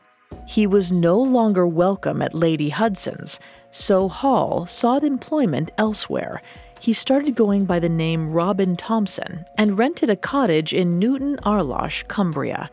He 0.46 0.66
was 0.66 0.92
no 0.92 1.18
longer 1.18 1.66
welcome 1.66 2.20
at 2.20 2.34
Lady 2.34 2.68
Hudson's, 2.68 3.40
so 3.70 4.08
Hall 4.08 4.66
sought 4.66 5.02
employment 5.02 5.70
elsewhere. 5.78 6.42
He 6.78 6.92
started 6.92 7.34
going 7.34 7.64
by 7.64 7.78
the 7.78 7.88
name 7.88 8.30
Robin 8.30 8.76
Thompson 8.76 9.46
and 9.56 9.78
rented 9.78 10.10
a 10.10 10.16
cottage 10.16 10.74
in 10.74 10.98
Newton 10.98 11.38
Arlosh, 11.42 12.06
Cumbria. 12.06 12.68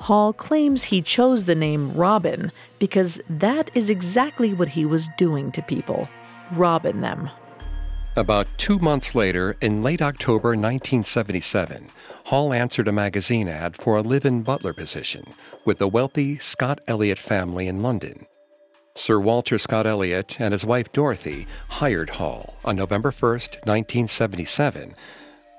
Hall 0.00 0.32
claims 0.32 0.84
he 0.84 1.02
chose 1.02 1.44
the 1.44 1.54
name 1.54 1.92
Robin 1.92 2.50
because 2.78 3.20
that 3.28 3.70
is 3.74 3.90
exactly 3.90 4.54
what 4.54 4.68
he 4.68 4.86
was 4.86 5.10
doing 5.18 5.52
to 5.52 5.62
people 5.62 6.08
robbing 6.52 7.00
them. 7.00 7.30
About 8.16 8.48
two 8.58 8.78
months 8.78 9.14
later, 9.14 9.56
in 9.60 9.82
late 9.82 10.02
October 10.02 10.48
1977, 10.50 11.88
Hall 12.24 12.52
answered 12.52 12.88
a 12.88 12.92
magazine 12.92 13.46
ad 13.46 13.76
for 13.76 13.96
a 13.96 14.02
live 14.02 14.24
in 14.24 14.42
butler 14.42 14.72
position 14.72 15.24
with 15.64 15.78
the 15.78 15.86
wealthy 15.86 16.36
Scott 16.38 16.80
Elliott 16.88 17.18
family 17.18 17.68
in 17.68 17.82
London. 17.82 18.26
Sir 18.96 19.20
Walter 19.20 19.58
Scott 19.58 19.86
Elliott 19.86 20.40
and 20.40 20.52
his 20.52 20.64
wife 20.64 20.92
Dorothy 20.92 21.46
hired 21.68 22.10
Hall 22.10 22.56
on 22.64 22.74
November 22.74 23.12
1, 23.12 23.30
1977, 23.30 24.94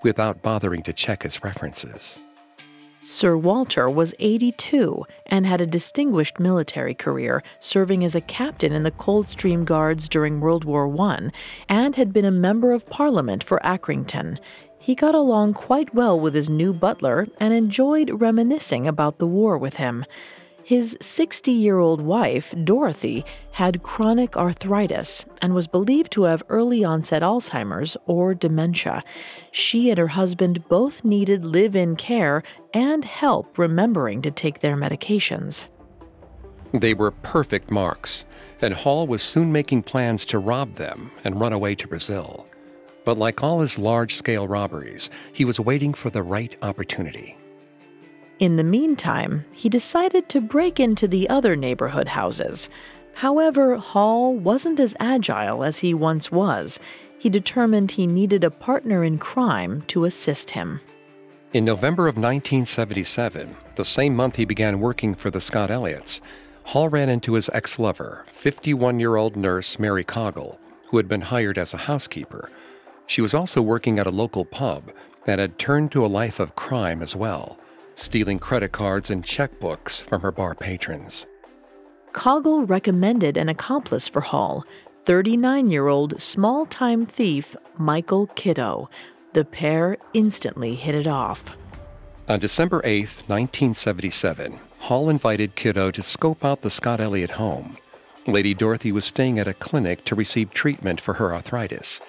without 0.04 0.42
bothering 0.42 0.84
to 0.84 0.92
check 0.92 1.24
his 1.24 1.42
references. 1.44 2.22
Sir 3.04 3.36
Walter 3.36 3.90
was 3.90 4.14
82 4.20 5.06
and 5.26 5.48
had 5.48 5.60
a 5.60 5.66
distinguished 5.66 6.40
military 6.40 6.94
career, 6.94 7.42
serving 7.60 8.04
as 8.04 8.14
a 8.14 8.22
captain 8.22 8.72
in 8.74 8.84
the 8.84 8.92
Coldstream 8.92 9.66
Guards 9.66 10.08
during 10.08 10.40
World 10.40 10.66
War 10.66 10.88
I, 11.02 11.32
and 11.68 11.96
had 11.96 12.14
been 12.14 12.26
a 12.26 12.32
member 12.32 12.72
of 12.72 12.88
Parliament 12.92 13.44
for 13.44 13.60
Accrington. 13.64 14.38
He 14.78 14.94
got 14.94 15.16
along 15.16 15.56
quite 15.56 15.96
well 15.96 16.20
with 16.20 16.36
his 16.36 16.50
new 16.50 16.74
butler 16.74 17.28
and 17.40 17.56
enjoyed 17.56 18.22
reminiscing 18.22 18.86
about 18.86 19.18
the 19.18 19.28
war 19.28 19.58
with 19.58 19.78
him. 19.78 20.06
His 20.72 20.98
60 21.02 21.52
year 21.52 21.80
old 21.80 22.00
wife, 22.00 22.56
Dorothy, 22.64 23.26
had 23.52 23.84
chronic 23.84 24.38
arthritis 24.38 25.26
and 25.42 25.54
was 25.54 25.68
believed 25.68 26.14
to 26.14 26.24
have 26.24 26.44
early 26.48 26.82
onset 26.82 27.22
Alzheimer's 27.22 27.98
or 28.06 28.34
dementia. 28.34 29.04
She 29.52 29.90
and 29.90 29.98
her 29.98 30.08
husband 30.08 30.70
both 30.70 31.04
needed 31.04 31.44
live 31.44 31.76
in 31.76 31.98
care 31.98 32.42
and 32.74 33.04
help 33.04 33.58
remembering 33.58 34.22
to 34.22 34.32
take 34.32 34.62
their 34.62 34.78
medications. 34.78 35.68
They 36.74 36.94
were 36.94 37.12
perfect 37.12 37.70
marks, 37.70 38.24
and 38.62 38.74
Hall 38.74 39.08
was 39.08 39.22
soon 39.22 39.52
making 39.52 39.84
plans 39.84 40.24
to 40.28 40.40
rob 40.40 40.76
them 40.76 41.12
and 41.26 41.38
run 41.38 41.52
away 41.52 41.76
to 41.76 41.88
Brazil. 41.90 42.48
But 43.04 43.18
like 43.18 43.44
all 43.44 43.60
his 43.60 43.78
large 43.78 44.16
scale 44.16 44.48
robberies, 44.48 45.10
he 45.34 45.44
was 45.44 45.60
waiting 45.60 45.94
for 45.94 46.10
the 46.10 46.24
right 46.24 46.56
opportunity. 46.62 47.36
In 48.42 48.56
the 48.56 48.64
meantime, 48.64 49.46
he 49.52 49.70
decided 49.70 50.28
to 50.30 50.42
break 50.42 50.80
into 50.80 51.08
the 51.08 51.30
other 51.30 51.56
neighborhood 51.56 52.08
houses. 52.08 52.70
However, 53.14 53.78
Hall 53.78 54.34
wasn't 54.34 54.80
as 54.80 54.96
agile 55.00 55.64
as 55.64 55.78
he 55.78 55.94
once 55.94 56.32
was. 56.32 56.80
He 57.20 57.30
determined 57.30 57.92
he 57.92 58.08
needed 58.08 58.44
a 58.44 58.50
partner 58.50 59.04
in 59.04 59.20
crime 59.20 59.84
to 59.90 60.06
assist 60.06 60.50
him. 60.50 60.82
In 61.54 61.64
November 61.66 62.08
of 62.08 62.16
1977, 62.16 63.56
the 63.76 63.86
same 63.86 64.16
month 64.16 64.38
he 64.38 64.46
began 64.46 64.80
working 64.80 65.14
for 65.14 65.30
the 65.30 65.40
Scott 65.40 65.70
Elliots, 65.70 66.20
Hall 66.64 66.90
ran 66.90 67.10
into 67.10 67.34
his 67.34 67.48
ex 67.54 67.78
lover, 67.78 68.26
51 68.26 69.00
year 69.00 69.18
old 69.18 69.36
nurse 69.36 69.78
Mary 69.78 70.04
Coggle, 70.04 70.58
who 70.88 70.98
had 70.98 71.08
been 71.08 71.22
hired 71.22 71.60
as 71.60 71.76
a 71.76 71.86
housekeeper. 71.86 72.50
She 73.06 73.22
was 73.22 73.36
also 73.36 73.62
working 73.62 74.00
at 74.00 74.08
a 74.08 74.12
local 74.12 74.46
pub 74.46 74.92
and 75.28 75.40
had 75.40 75.60
turned 75.60 75.92
to 75.92 76.04
a 76.04 76.08
life 76.08 76.40
of 76.40 76.56
crime 76.56 77.04
as 77.04 77.16
well 77.16 77.60
stealing 77.96 78.40
credit 78.40 78.72
cards 78.72 79.10
and 79.10 79.24
checkbooks 79.24 80.02
from 80.02 80.22
her 80.22 80.32
bar 80.32 80.56
patrons. 80.56 81.28
Coggle 82.14 82.70
recommended 82.70 83.38
an 83.38 83.50
accomplice 83.50 84.08
for 84.08 84.22
Hall, 84.22 84.66
39 85.06 85.72
year 85.72 85.88
old 85.88 86.20
small 86.22 86.66
time 86.66 87.06
thief 87.06 87.56
Michael 87.78 88.28
Kitto. 88.28 88.90
The 89.34 89.46
pair 89.46 89.98
instantly 90.14 90.76
hit 90.76 90.94
it 90.94 91.08
off. 91.08 91.56
On 92.28 92.40
December 92.40 92.82
8, 92.84 93.04
1977, 93.28 94.60
Hall 94.80 95.10
invited 95.10 95.56
Kitto 95.56 95.92
to 95.92 96.04
scope 96.04 96.44
out 96.44 96.62
the 96.62 96.70
Scott 96.70 97.00
Elliott 97.00 97.32
home. 97.32 97.78
Lady 98.28 98.54
Dorothy 98.54 98.92
was 98.92 99.06
staying 99.06 99.40
at 99.40 99.48
a 99.48 99.54
clinic 99.54 100.06
to 100.06 100.16
receive 100.16 100.54
treatment 100.54 101.02
for 101.02 101.16
her 101.16 101.34
arthritis. 101.34 102.00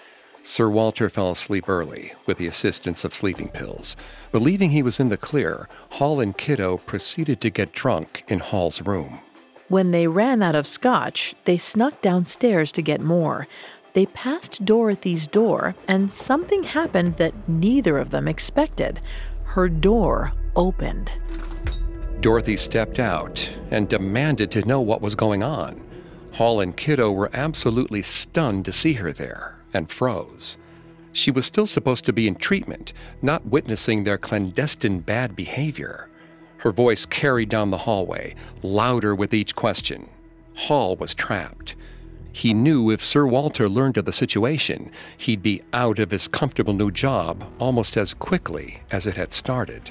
Sir 0.44 0.68
Walter 0.68 1.08
fell 1.08 1.30
asleep 1.30 1.68
early 1.68 2.14
with 2.26 2.38
the 2.38 2.48
assistance 2.48 3.04
of 3.04 3.14
sleeping 3.14 3.48
pills. 3.48 3.96
Believing 4.32 4.70
he 4.70 4.82
was 4.82 4.98
in 4.98 5.08
the 5.08 5.16
clear, 5.16 5.68
Hall 5.90 6.20
and 6.20 6.36
Kitto 6.36 6.78
proceeded 6.78 7.40
to 7.40 7.50
get 7.50 7.72
drunk 7.72 8.24
in 8.26 8.40
Hall's 8.40 8.82
room. 8.82 9.20
When 9.68 9.92
they 9.92 10.08
ran 10.08 10.42
out 10.42 10.56
of 10.56 10.66
scotch, 10.66 11.34
they 11.44 11.58
snuck 11.58 12.00
downstairs 12.00 12.72
to 12.72 12.82
get 12.82 13.00
more. 13.00 13.46
They 13.92 14.06
passed 14.06 14.64
Dorothy's 14.64 15.28
door, 15.28 15.76
and 15.86 16.12
something 16.12 16.64
happened 16.64 17.14
that 17.14 17.48
neither 17.48 17.98
of 17.98 18.10
them 18.10 18.26
expected. 18.26 19.00
Her 19.44 19.68
door 19.68 20.32
opened. 20.56 21.12
Dorothy 22.20 22.56
stepped 22.56 22.98
out 22.98 23.48
and 23.70 23.88
demanded 23.88 24.50
to 24.52 24.66
know 24.66 24.80
what 24.80 25.02
was 25.02 25.14
going 25.14 25.42
on. 25.42 25.80
Hall 26.32 26.60
and 26.60 26.76
Kitto 26.76 27.12
were 27.12 27.30
absolutely 27.32 28.02
stunned 28.02 28.64
to 28.64 28.72
see 28.72 28.94
her 28.94 29.12
there 29.12 29.61
and 29.72 29.90
froze. 29.90 30.56
She 31.12 31.30
was 31.30 31.44
still 31.44 31.66
supposed 31.66 32.06
to 32.06 32.12
be 32.12 32.26
in 32.26 32.36
treatment, 32.36 32.92
not 33.20 33.46
witnessing 33.46 34.04
their 34.04 34.18
clandestine 34.18 35.00
bad 35.00 35.36
behavior. 35.36 36.08
Her 36.58 36.72
voice 36.72 37.04
carried 37.04 37.48
down 37.48 37.70
the 37.70 37.78
hallway, 37.78 38.34
louder 38.62 39.14
with 39.14 39.34
each 39.34 39.54
question. 39.54 40.08
Hall 40.54 40.96
was 40.96 41.14
trapped. 41.14 41.74
He 42.32 42.54
knew 42.54 42.90
if 42.90 43.02
Sir 43.02 43.26
Walter 43.26 43.68
learned 43.68 43.98
of 43.98 44.06
the 44.06 44.12
situation, 44.12 44.90
he'd 45.18 45.42
be 45.42 45.62
out 45.72 45.98
of 45.98 46.10
his 46.10 46.28
comfortable 46.28 46.72
new 46.72 46.90
job 46.90 47.44
almost 47.58 47.96
as 47.96 48.14
quickly 48.14 48.80
as 48.90 49.06
it 49.06 49.16
had 49.16 49.34
started. 49.34 49.90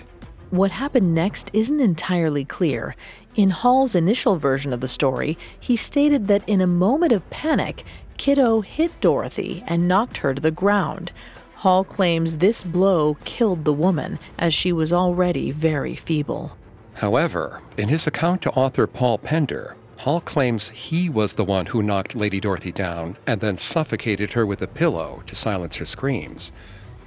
What 0.50 0.72
happened 0.72 1.16
next 1.16 1.50
isn't 1.54 1.80
entirely 1.80 2.44
clear. 2.44 2.96
In 3.36 3.52
Hall's 3.52 3.96
initial 3.96 4.38
version 4.38 4.74
of 4.74 4.82
the 4.82 4.88
story, 4.88 5.38
he 5.60 5.78
stated 5.78 6.28
that 6.28 6.48
in 6.48 6.60
a 6.60 6.68
moment 6.68 7.14
of 7.14 7.30
panic, 7.30 7.86
Kitto 8.18 8.62
hit 8.62 8.92
Dorothy 9.02 9.64
and 9.68 9.88
knocked 9.88 10.18
her 10.18 10.34
to 10.34 10.42
the 10.42 10.52
ground. 10.52 11.12
Hall 11.56 11.84
claims 11.84 12.38
this 12.38 12.64
blow 12.64 13.18
killed 13.24 13.66
the 13.66 13.74
woman, 13.74 14.20
as 14.38 14.54
she 14.54 14.72
was 14.72 14.92
already 14.92 15.52
very 15.52 15.96
feeble. 15.96 16.58
However, 16.94 17.62
in 17.78 17.90
his 17.90 18.08
account 18.08 18.42
to 18.44 18.52
author 18.52 18.88
Paul 18.88 19.18
Pender, 19.18 19.76
Hall 19.98 20.22
claims 20.22 20.70
he 20.70 21.10
was 21.10 21.34
the 21.34 21.46
one 21.46 21.68
who 21.68 21.84
knocked 21.84 22.16
Lady 22.16 22.40
Dorothy 22.40 22.72
down 22.72 23.18
and 23.28 23.40
then 23.40 23.58
suffocated 23.58 24.34
her 24.34 24.46
with 24.46 24.62
a 24.64 24.68
pillow 24.68 25.22
to 25.28 25.36
silence 25.36 25.76
her 25.76 25.86
screams. 25.86 26.52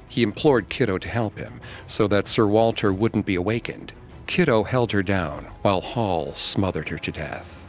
He 0.08 0.22
implored 0.22 0.68
Kitto 0.68 0.98
to 0.98 1.08
help 1.08 1.36
him 1.36 1.60
so 1.86 2.06
that 2.06 2.28
Sir 2.28 2.46
Walter 2.46 2.92
wouldn't 2.92 3.26
be 3.26 3.34
awakened. 3.34 3.92
Kitto 4.28 4.62
held 4.62 4.92
her 4.92 5.02
down 5.02 5.46
while 5.62 5.80
Hall 5.80 6.34
smothered 6.34 6.88
her 6.90 6.98
to 6.98 7.10
death. 7.10 7.63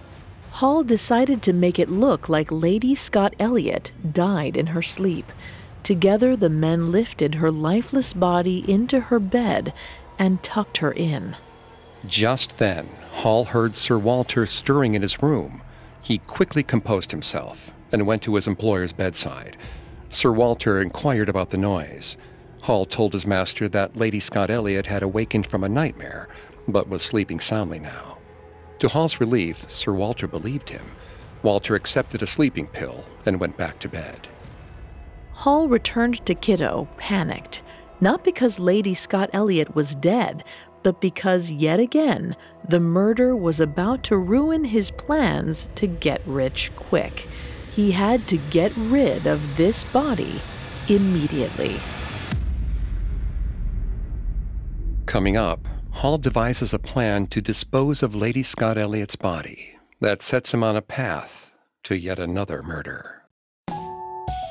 Hall 0.59 0.85
decided 0.85 1.41
to 1.41 1.51
make 1.51 1.77
it 1.79 1.89
look 1.89 2.29
like 2.29 2.49
Lady 2.49 2.95
Scott 2.95 3.33
Elliot 3.39 3.91
died 4.13 4.55
in 4.55 4.67
her 4.67 4.81
sleep. 4.81 5.33
Together, 5.83 6.37
the 6.37 6.49
men 6.49 6.93
lifted 6.93 7.35
her 7.35 7.51
lifeless 7.51 8.13
body 8.13 8.63
into 8.71 9.01
her 9.01 9.19
bed 9.19 9.73
and 10.17 10.41
tucked 10.41 10.77
her 10.77 10.93
in. 10.93 11.35
Just 12.07 12.57
then, 12.57 12.87
Hall 13.11 13.43
heard 13.43 13.75
Sir 13.75 13.97
Walter 13.97 14.45
stirring 14.45 14.95
in 14.95 15.01
his 15.01 15.21
room. 15.21 15.61
He 16.01 16.19
quickly 16.19 16.63
composed 16.63 17.11
himself 17.11 17.73
and 17.91 18.07
went 18.07 18.21
to 18.21 18.35
his 18.35 18.47
employer's 18.47 18.93
bedside. 18.93 19.57
Sir 20.09 20.31
Walter 20.31 20.81
inquired 20.81 21.27
about 21.27 21.49
the 21.49 21.57
noise. 21.57 22.15
Hall 22.61 22.85
told 22.85 23.11
his 23.11 23.27
master 23.27 23.67
that 23.67 23.97
Lady 23.97 24.21
Scott 24.21 24.49
Elliot 24.49 24.85
had 24.85 25.03
awakened 25.03 25.47
from 25.47 25.65
a 25.65 25.69
nightmare, 25.69 26.29
but 26.65 26.87
was 26.87 27.03
sleeping 27.03 27.41
soundly 27.41 27.79
now. 27.79 28.14
To 28.79 28.87
Hall's 28.87 29.19
relief, 29.19 29.69
Sir 29.69 29.93
Walter 29.93 30.27
believed 30.27 30.69
him. 30.69 30.83
Walter 31.43 31.75
accepted 31.75 32.21
a 32.21 32.27
sleeping 32.27 32.67
pill 32.67 33.05
and 33.25 33.39
went 33.39 33.57
back 33.57 33.79
to 33.79 33.89
bed. 33.89 34.27
Hall 35.31 35.67
returned 35.67 36.25
to 36.25 36.33
Kitto, 36.33 36.87
panicked, 36.97 37.61
not 38.01 38.23
because 38.23 38.59
Lady 38.59 38.93
Scott 38.93 39.29
Elliot 39.33 39.75
was 39.75 39.95
dead, 39.95 40.43
but 40.83 41.01
because 41.01 41.51
yet 41.51 41.79
again 41.79 42.35
the 42.67 42.79
murder 42.79 43.35
was 43.35 43.59
about 43.59 44.03
to 44.03 44.17
ruin 44.17 44.65
his 44.65 44.91
plans 44.91 45.67
to 45.75 45.87
get 45.87 46.21
rich 46.25 46.71
quick. 46.75 47.27
He 47.71 47.91
had 47.91 48.27
to 48.27 48.37
get 48.37 48.71
rid 48.75 49.25
of 49.25 49.57
this 49.57 49.83
body 49.83 50.41
immediately. 50.87 51.77
Coming 55.05 55.37
up, 55.37 55.59
Hall 55.95 56.17
devises 56.17 56.73
a 56.73 56.77
plan 56.77 57.25
to 57.27 57.39
dispose 57.41 58.03
of 58.03 58.13
Lady 58.13 58.43
Scott 58.43 58.77
Elliot's 58.77 59.15
body 59.15 59.77
that 60.01 60.21
sets 60.21 60.53
him 60.53 60.61
on 60.61 60.75
a 60.75 60.81
path 60.81 61.51
to 61.83 61.95
yet 61.95 62.19
another 62.19 62.61
murder. 62.61 63.23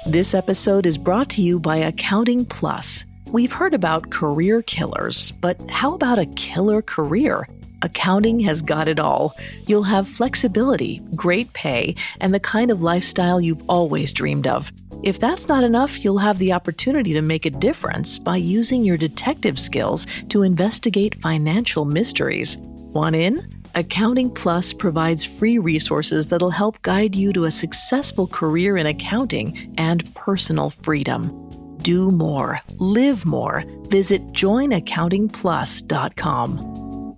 This 0.07 0.33
episode 0.33 0.87
is 0.87 0.97
brought 0.97 1.29
to 1.31 1.43
you 1.43 1.61
by 1.61 1.77
Accounting 1.77 2.47
Plus. 2.47 3.05
We've 3.31 3.53
heard 3.53 3.75
about 3.75 4.11
career 4.11 4.63
killers, 4.63 5.33
but 5.33 5.61
how 5.71 5.95
about 5.95 6.19
a 6.19 6.27
killer 6.27 6.81
career? 6.81 7.47
Accounting 7.83 8.41
has 8.41 8.63
got 8.63 8.89
it 8.89 8.99
all. 8.99 9.37
You'll 9.67 9.83
have 9.83 10.09
flexibility, 10.09 11.03
great 11.15 11.53
pay, 11.53 11.95
and 12.21 12.33
the 12.33 12.41
kind 12.41 12.71
of 12.71 12.83
lifestyle 12.83 13.39
you've 13.39 13.63
always 13.69 14.15
dreamed 14.15 14.47
of. 14.47 14.73
If 15.05 15.21
that's 15.21 15.49
not 15.49 15.65
enough, 15.65 16.03
you'll 16.03 16.19
have 16.19 16.39
the 16.39 16.55
opportunity 16.55 17.13
to 17.13 17.23
make 17.23 17.47
a 17.47 17.51
difference 17.51 18.19
by 18.19 18.37
using 18.37 18.85
your 18.85 18.97
detective 18.97 19.59
skills 19.59 20.07
to 20.31 20.43
investigate 20.43 21.21
financial 21.21 21.85
mysteries. 21.85 22.57
Want 22.59 23.15
in? 23.15 23.47
Accounting 23.75 24.31
Plus 24.31 24.73
provides 24.73 25.25
free 25.25 25.59
resources 25.59 26.29
that'll 26.29 26.51
help 26.51 26.81
guide 26.83 27.15
you 27.15 27.33
to 27.35 27.45
a 27.45 27.51
successful 27.51 28.27
career 28.27 28.77
in 28.77 28.87
accounting 28.87 29.75
and 29.79 30.13
personal 30.15 30.71
freedom 30.71 31.45
do 31.85 32.11
more, 32.11 32.61
live 32.79 33.25
more. 33.25 33.63
Visit 33.89 34.33
joinaccountingplus.com. 34.33 37.17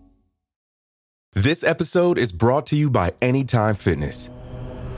This 1.32 1.64
episode 1.64 2.18
is 2.18 2.32
brought 2.32 2.66
to 2.66 2.76
you 2.76 2.90
by 2.90 3.14
Anytime 3.22 3.76
Fitness. 3.76 4.28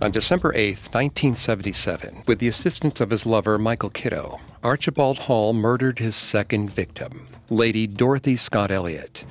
On 0.00 0.12
December 0.12 0.52
8, 0.54 0.76
1977, 0.92 2.22
with 2.28 2.38
the 2.38 2.46
assistance 2.46 3.00
of 3.00 3.10
his 3.10 3.26
lover, 3.26 3.58
Michael 3.58 3.90
Kitto, 3.90 4.38
Archibald 4.62 5.18
Hall 5.18 5.52
murdered 5.52 5.98
his 5.98 6.14
second 6.14 6.70
victim, 6.70 7.26
Lady 7.50 7.88
Dorothy 7.88 8.36
Scott 8.36 8.70
Elliot. 8.70 9.24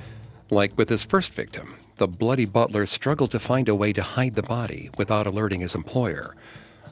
Like 0.50 0.76
with 0.76 0.90
his 0.90 1.06
first 1.06 1.32
victim, 1.32 1.78
the 1.96 2.06
bloody 2.06 2.44
butler 2.44 2.84
struggled 2.84 3.30
to 3.30 3.38
find 3.38 3.66
a 3.66 3.74
way 3.74 3.94
to 3.94 4.02
hide 4.02 4.34
the 4.34 4.42
body 4.42 4.90
without 4.98 5.26
alerting 5.26 5.60
his 5.60 5.74
employer. 5.74 6.36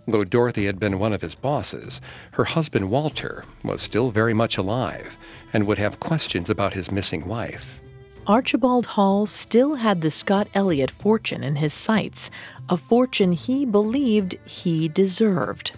Though 0.08 0.24
Dorothy 0.24 0.64
had 0.64 0.78
been 0.80 0.98
one 0.98 1.12
of 1.12 1.20
his 1.20 1.34
bosses, 1.34 2.00
her 2.32 2.44
husband 2.44 2.88
Walter 2.88 3.44
was 3.62 3.82
still 3.82 4.10
very 4.10 4.32
much 4.32 4.56
alive 4.56 5.18
and 5.52 5.66
would 5.66 5.78
have 5.78 6.00
questions 6.00 6.48
about 6.48 6.72
his 6.72 6.90
missing 6.90 7.28
wife. 7.28 7.82
Archibald 8.26 8.86
Hall 8.86 9.26
still 9.26 9.76
had 9.76 10.00
the 10.00 10.10
Scott 10.10 10.48
Elliot 10.52 10.90
fortune 10.90 11.44
in 11.44 11.56
his 11.56 11.72
sights, 11.72 12.28
a 12.68 12.76
fortune 12.76 13.30
he 13.30 13.64
believed 13.64 14.36
he 14.44 14.88
deserved. 14.88 15.70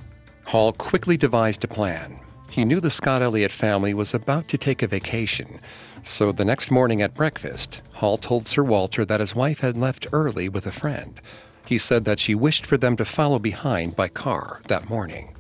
Hall 0.47 0.73
quickly 0.73 1.19
devised 1.19 1.63
a 1.65 1.69
plan. 1.69 2.19
He 2.51 2.65
knew 2.65 2.81
the 2.81 2.91
Scott 2.91 3.21
Elliot 3.21 3.53
family 3.53 3.93
was 3.93 4.15
about 4.15 4.49
to 4.49 4.57
take 4.57 4.83
a 4.83 4.87
vacation, 4.87 5.61
so 6.03 6.33
the 6.33 6.45
next 6.45 6.71
morning 6.71 7.03
at 7.03 7.13
breakfast, 7.13 7.83
Hall 7.93 8.17
told 8.17 8.49
Sir 8.49 8.63
Walter 8.63 9.05
that 9.05 9.21
his 9.21 9.35
wife 9.35 9.61
had 9.61 9.77
left 9.77 10.07
early 10.11 10.49
with 10.49 10.67
a 10.67 10.73
friend. 10.73 11.21
He 11.67 11.77
said 11.77 12.07
that 12.07 12.19
she 12.19 12.35
wished 12.35 12.65
for 12.65 12.79
them 12.79 12.97
to 12.97 13.05
follow 13.05 13.39
behind 13.39 13.95
by 13.95 14.09
car 14.09 14.63
that 14.69 14.89
morning. 14.89 15.37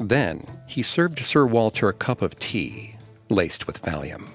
Then 0.00 0.44
he 0.66 0.82
served 0.82 1.24
Sir 1.24 1.46
Walter 1.46 1.88
a 1.88 1.92
cup 1.92 2.20
of 2.20 2.36
tea 2.40 2.96
laced 3.28 3.68
with 3.68 3.80
Valium. 3.82 4.28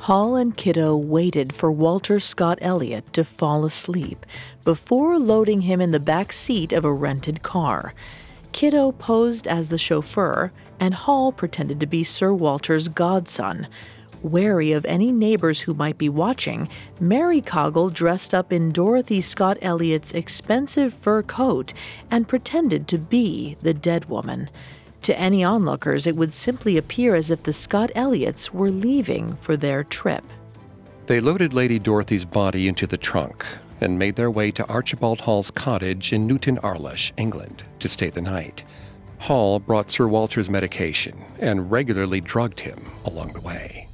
Hall 0.00 0.36
and 0.36 0.56
Kitto 0.56 0.96
waited 0.96 1.52
for 1.52 1.72
Walter 1.72 2.20
Scott 2.20 2.58
Elliot 2.62 3.12
to 3.12 3.24
fall 3.24 3.64
asleep 3.64 4.24
before 4.64 5.18
loading 5.18 5.62
him 5.62 5.80
in 5.80 5.90
the 5.90 6.00
back 6.00 6.32
seat 6.32 6.72
of 6.72 6.84
a 6.84 6.92
rented 6.92 7.42
car. 7.42 7.94
Kitto 8.52 8.92
posed 8.92 9.46
as 9.48 9.68
the 9.68 9.76
chauffeur, 9.76 10.52
and 10.78 10.94
Hall 10.94 11.32
pretended 11.32 11.80
to 11.80 11.86
be 11.86 12.04
Sir 12.04 12.32
Walter's 12.32 12.86
godson. 12.88 13.66
Wary 14.22 14.72
of 14.72 14.84
any 14.86 15.12
neighbors 15.12 15.62
who 15.62 15.74
might 15.74 15.98
be 15.98 16.08
watching, 16.08 16.68
Mary 17.00 17.42
Coggle 17.42 17.92
dressed 17.92 18.32
up 18.32 18.52
in 18.52 18.72
Dorothy 18.72 19.20
Scott 19.20 19.58
Elliot's 19.60 20.12
expensive 20.12 20.94
fur 20.94 21.22
coat 21.22 21.74
and 22.10 22.28
pretended 22.28 22.88
to 22.88 22.98
be 22.98 23.56
the 23.60 23.74
dead 23.74 24.06
woman. 24.08 24.48
To 25.08 25.18
any 25.18 25.42
onlookers, 25.42 26.06
it 26.06 26.16
would 26.16 26.34
simply 26.34 26.76
appear 26.76 27.14
as 27.14 27.30
if 27.30 27.42
the 27.42 27.52
Scott 27.54 27.90
Elliots 27.94 28.52
were 28.52 28.70
leaving 28.70 29.36
for 29.36 29.56
their 29.56 29.82
trip. 29.82 30.22
They 31.06 31.18
loaded 31.18 31.54
Lady 31.54 31.78
Dorothy's 31.78 32.26
body 32.26 32.68
into 32.68 32.86
the 32.86 32.98
trunk 32.98 33.42
and 33.80 33.98
made 33.98 34.16
their 34.16 34.30
way 34.30 34.50
to 34.50 34.68
Archibald 34.68 35.22
Hall's 35.22 35.50
cottage 35.50 36.12
in 36.12 36.26
Newton 36.26 36.58
Arlosh, 36.58 37.12
England, 37.16 37.62
to 37.78 37.88
stay 37.88 38.10
the 38.10 38.20
night. 38.20 38.64
Hall 39.16 39.58
brought 39.58 39.90
Sir 39.90 40.06
Walter's 40.06 40.50
medication 40.50 41.24
and 41.38 41.70
regularly 41.70 42.20
drugged 42.20 42.60
him 42.60 42.90
along 43.06 43.32
the 43.32 43.40
way. 43.40 43.87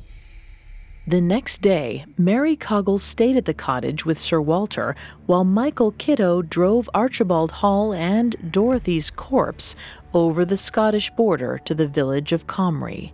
The 1.06 1.20
next 1.20 1.60
day, 1.60 2.06
Mary 2.16 2.56
Coggle 2.56 2.98
stayed 2.98 3.36
at 3.36 3.44
the 3.44 3.52
cottage 3.52 4.06
with 4.06 4.18
Sir 4.18 4.40
Walter 4.40 4.96
while 5.26 5.44
Michael 5.44 5.92
Kitto 5.92 6.40
drove 6.40 6.88
Archibald 6.94 7.50
Hall 7.50 7.92
and 7.92 8.50
Dorothy's 8.50 9.10
corpse 9.10 9.76
over 10.14 10.46
the 10.46 10.56
Scottish 10.56 11.10
border 11.10 11.60
to 11.66 11.74
the 11.74 11.86
village 11.86 12.32
of 12.32 12.46
Comrie. 12.46 13.12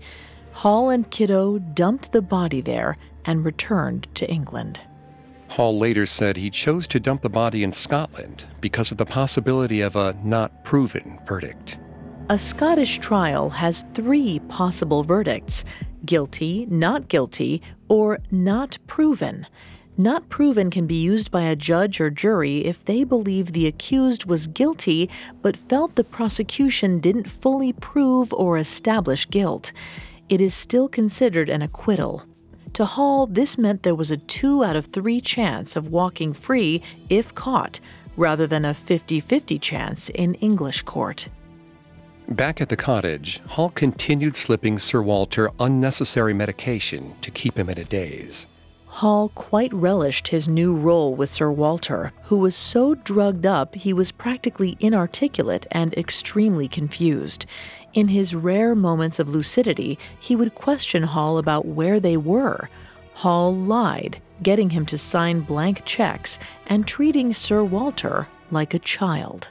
Hall 0.53 0.89
and 0.89 1.11
Kitto 1.11 1.59
dumped 1.59 2.13
the 2.13 2.23
body 2.23 2.61
there 2.61 2.97
and 3.25 3.45
returned 3.45 4.07
to 4.15 4.31
England. 4.31 4.79
Hall 5.49 5.77
later 5.77 6.07
said 6.07 6.37
he 6.37 6.49
chose 6.49 6.87
to 6.87 7.01
dump 7.01 7.23
the 7.23 7.29
body 7.29 7.65
in 7.65 7.73
Scotland 7.73 8.45
because 8.61 8.93
of 8.93 8.99
the 8.99 9.05
possibility 9.05 9.81
of 9.81 9.97
a 9.97 10.17
not 10.23 10.65
proven 10.65 11.19
verdict. 11.27 11.77
A 12.29 12.39
Scottish 12.39 13.01
trial 13.01 13.51
has 13.51 13.85
three 13.95 14.39
possible 14.47 15.03
verdicts 15.03 15.65
guilty, 16.05 16.67
not 16.71 17.09
guilty, 17.09 17.61
or 17.91 18.21
not 18.31 18.79
proven. 18.87 19.47
Not 19.99 20.31
proven 20.31 20.71
can 20.71 20.87
be 20.87 20.95
used 20.95 21.31
by 21.31 21.43
a 21.43 21.57
judge 21.57 22.01
or 22.01 22.09
jury 22.09 22.65
if 22.65 22.83
they 22.87 23.05
believe 23.05 23.53
the 23.53 23.67
accused 23.67 24.25
was 24.25 24.47
guilty 24.47 25.11
but 25.43 25.59
felt 25.59 25.97
the 25.97 26.05
prosecution 26.05 27.01
didn't 27.01 27.29
fully 27.29 27.75
prove 27.75 28.33
or 28.33 28.57
establish 28.57 29.29
guilt. 29.29 29.73
It 30.31 30.41
is 30.41 30.55
still 30.55 30.89
considered 30.89 31.51
an 31.51 31.61
acquittal. 31.61 32.25
To 32.75 32.87
Hall, 32.87 33.27
this 33.27 33.59
meant 33.59 33.83
there 33.83 33.97
was 33.97 34.13
a 34.13 34.17
two 34.17 34.63
out 34.65 34.77
of 34.77 34.87
three 34.87 35.21
chance 35.21 35.75
of 35.75 35.89
walking 35.89 36.33
free 36.33 36.83
if 37.11 37.35
caught, 37.35 37.81
rather 38.17 38.47
than 38.47 38.65
a 38.65 38.73
50 38.73 39.19
50 39.19 39.59
chance 39.59 40.09
in 40.11 40.35
English 40.35 40.83
court. 40.83 41.29
Back 42.31 42.61
at 42.61 42.69
the 42.69 42.77
cottage, 42.77 43.41
Hall 43.49 43.71
continued 43.71 44.37
slipping 44.37 44.79
Sir 44.79 45.03
Walter 45.03 45.51
unnecessary 45.59 46.33
medication 46.33 47.17
to 47.23 47.31
keep 47.33 47.59
him 47.59 47.69
in 47.69 47.77
a 47.77 47.83
daze. 47.83 48.47
Hall 48.87 49.31
quite 49.35 49.73
relished 49.75 50.29
his 50.29 50.49
new 50.49 50.73
role 50.73 51.13
with 51.13 51.29
Sir 51.29 51.51
Walter, 51.51 52.13
who 52.25 52.37
was 52.37 52.55
so 52.55 52.95
drugged 52.95 53.47
up 53.47 53.75
he 53.75 53.93
was 53.93 54.13
practically 54.13 54.77
inarticulate 54.79 55.67
and 55.73 55.93
extremely 55.95 56.69
confused. 56.69 57.47
In 57.95 58.07
his 58.07 58.33
rare 58.33 58.77
moments 58.77 59.19
of 59.19 59.29
lucidity, 59.29 59.99
he 60.21 60.37
would 60.37 60.55
question 60.55 61.03
Hall 61.03 61.37
about 61.37 61.67
where 61.67 61.99
they 61.99 62.17
were. 62.17 62.71
Hall 63.15 63.53
lied, 63.53 64.23
getting 64.41 64.71
him 64.71 64.87
to 64.87 64.97
sign 64.97 65.41
blank 65.41 65.85
checks 65.85 66.39
and 66.69 66.87
treating 66.87 67.35
Sir 67.35 67.65
Walter 67.65 68.29
like 68.53 68.73
a 68.73 68.79
child. 68.79 69.49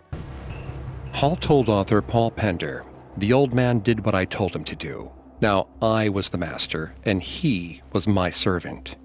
Hall 1.14 1.36
told 1.36 1.70
author 1.70 2.02
Paul 2.02 2.32
Pender, 2.32 2.86
The 3.18 3.34
old 3.34 3.54
man 3.54 3.80
did 3.80 4.06
what 4.06 4.16
I 4.16 4.26
told 4.26 4.56
him 4.56 4.64
to 4.66 4.76
do. 4.76 5.12
Now 5.42 5.68
I 5.82 6.10
was 6.10 6.30
the 6.30 6.38
master, 6.38 6.94
and 7.04 7.22
he 7.22 7.82
was 7.92 8.08
my 8.08 8.30
servant. 8.30 8.96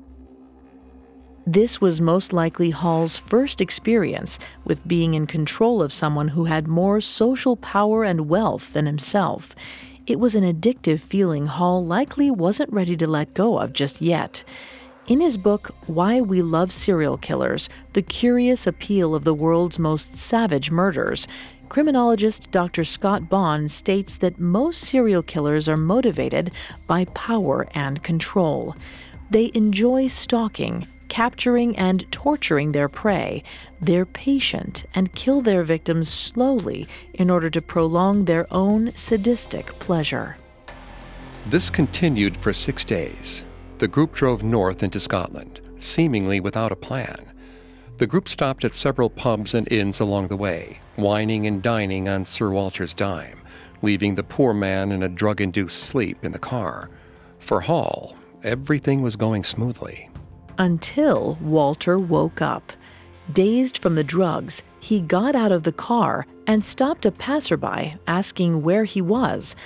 This 1.47 1.81
was 1.81 2.01
most 2.01 2.33
likely 2.33 2.71
Hall's 2.71 3.19
first 3.19 3.61
experience 3.61 4.39
with 4.65 4.89
being 4.89 5.15
in 5.15 5.27
control 5.27 5.83
of 5.83 5.93
someone 5.93 6.29
who 6.29 6.47
had 6.47 6.67
more 6.67 7.01
social 7.01 7.57
power 7.57 8.03
and 8.03 8.29
wealth 8.29 8.73
than 8.73 8.87
himself. 8.87 9.55
It 10.07 10.19
was 10.19 10.35
an 10.35 10.45
addictive 10.45 11.01
feeling 11.01 11.47
Hall 11.47 11.85
likely 11.85 12.31
wasn't 12.31 12.73
ready 12.73 12.97
to 12.97 13.07
let 13.07 13.35
go 13.35 13.59
of 13.59 13.73
just 13.73 14.01
yet. 14.01 14.43
In 15.07 15.21
his 15.21 15.37
book, 15.37 15.75
Why 15.87 16.23
We 16.23 16.41
Love 16.41 16.73
Serial 16.73 17.19
Killers 17.19 17.69
The 17.93 18.01
Curious 18.01 18.67
Appeal 18.67 19.15
of 19.15 19.25
the 19.25 19.35
World's 19.35 19.79
Most 19.79 20.15
Savage 20.17 20.71
Murders, 20.71 21.29
criminologist 21.69 22.51
Dr. 22.51 22.85
Scott 22.85 23.29
Bonn 23.29 23.69
states 23.69 24.17
that 24.19 24.39
most 24.39 24.81
serial 24.83 25.23
killers 25.23 25.69
are 25.69 25.77
motivated 25.77 26.53
by 26.87 27.05
power 27.07 27.67
and 27.75 28.03
control. 28.03 28.77
They 29.31 29.51
enjoy 29.55 30.07
stalking, 30.07 30.87
capturing 31.09 31.77
and 31.77 32.11
torturing 32.11 32.73
their 32.73 32.89
prey. 32.89 33.43
They're 33.81 34.07
patient 34.07 34.85
and 34.95 35.15
kill 35.15 35.43
their 35.43 35.63
victims 35.63 36.09
slowly 36.09 36.87
in 37.15 37.31
order 37.31 37.51
to 37.51 37.63
prolong 37.63 38.25
their 38.25 38.47
own 38.53 38.93
sadistic 38.95 39.67
pleasure. 39.79 40.37
This 41.47 41.71
continued 41.71 42.37
for 42.39 42.53
six 42.53 42.85
days. 42.85 43.45
The 43.79 43.89
group 43.89 44.15
drove 44.15 44.43
north 44.43 44.83
into 44.83 45.01
Scotland, 45.01 45.61
seemingly 45.79 46.41
without 46.41 46.73
a 46.73 46.77
plan. 46.77 47.31
The 47.99 48.07
group 48.07 48.29
stopped 48.29 48.65
at 48.65 48.75
several 48.75 49.11
pubs 49.11 49.55
and 49.55 49.71
inns 49.71 50.01
along 50.01 50.29
the 50.29 50.37
way, 50.37 50.81
wining 50.97 51.47
and 51.47 51.63
dining 51.63 52.09
on 52.09 52.25
Sir 52.25 52.51
Walter's 52.51 52.95
dime, 52.95 53.41
leaving 53.83 54.15
the 54.15 54.25
poor 54.25 54.55
man 54.55 54.93
in 54.93 55.03
a 55.03 55.09
drug 55.09 55.41
induced 55.41 55.85
sleep 55.85 56.25
in 56.25 56.33
the 56.33 56.39
car. 56.39 56.91
For 57.39 57.61
Hall, 57.61 58.17
everything 58.43 59.03
was 59.03 59.17
going 59.17 59.45
smoothly 59.45 60.11
until 60.59 61.39
Walter 61.41 61.99
woke 61.99 62.41
up. 62.41 62.73
Dazed 63.33 63.79
from 63.79 63.95
the 63.95 64.05
drugs, 64.05 64.63
he 64.81 65.01
got 65.01 65.35
out 65.35 65.53
of 65.53 65.63
the 65.63 65.73
car 65.73 66.27
and 66.47 66.65
stopped 66.65 67.07
a 67.07 67.11
passerby, 67.11 67.97
asking 68.07 68.63
where 68.63 68.85
he 68.85 69.01
was. 69.01 69.57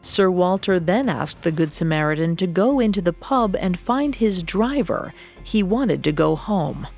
Sir 0.00 0.30
Walter 0.30 0.80
then 0.80 1.08
asked 1.08 1.42
the 1.42 1.52
Good 1.52 1.72
Samaritan 1.72 2.36
to 2.36 2.46
go 2.46 2.80
into 2.80 3.00
the 3.02 3.12
pub 3.12 3.54
and 3.56 3.78
find 3.78 4.14
his 4.14 4.42
driver. 4.42 5.12
He 5.44 5.62
wanted 5.62 6.02
to 6.04 6.12
go 6.12 6.34
home. 6.34 6.88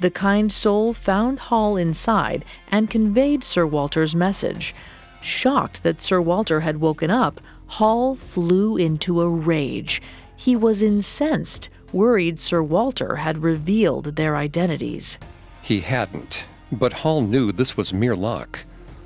The 0.00 0.10
kind 0.10 0.50
soul 0.50 0.92
found 0.92 1.38
Hall 1.38 1.76
inside 1.76 2.44
and 2.68 2.90
conveyed 2.90 3.44
Sir 3.44 3.66
Walter's 3.66 4.14
message. 4.14 4.74
Shocked 5.20 5.82
that 5.82 6.00
Sir 6.00 6.20
Walter 6.20 6.60
had 6.60 6.78
woken 6.78 7.10
up, 7.10 7.40
Hall 7.66 8.14
flew 8.14 8.76
into 8.76 9.20
a 9.20 9.28
rage. 9.28 10.00
He 10.36 10.56
was 10.56 10.82
incensed 10.82 11.68
worried 11.92 12.38
Sir 12.38 12.62
Walter 12.62 13.16
had 13.16 13.42
revealed 13.42 14.16
their 14.16 14.36
identities. 14.36 15.18
He 15.62 15.80
hadn't, 15.80 16.44
but 16.72 16.92
Hall 16.92 17.20
knew 17.20 17.52
this 17.52 17.76
was 17.76 17.92
mere 17.92 18.16
luck. 18.16 18.60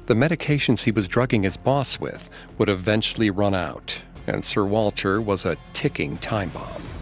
The 0.07 0.14
medications 0.14 0.83
he 0.83 0.90
was 0.90 1.09
drugging 1.09 1.44
his 1.44 1.57
boss 1.57 1.98
with 1.98 2.28
would 2.59 2.68
eventually 2.68 3.30
run 3.30 3.54
out, 3.54 4.00
and 4.26 4.44
Sir 4.44 4.64
Walter 4.64 5.20
was 5.20 5.44
a 5.44 5.57
ticking 5.72 6.18
time 6.18 6.50
bomb. 6.50 6.93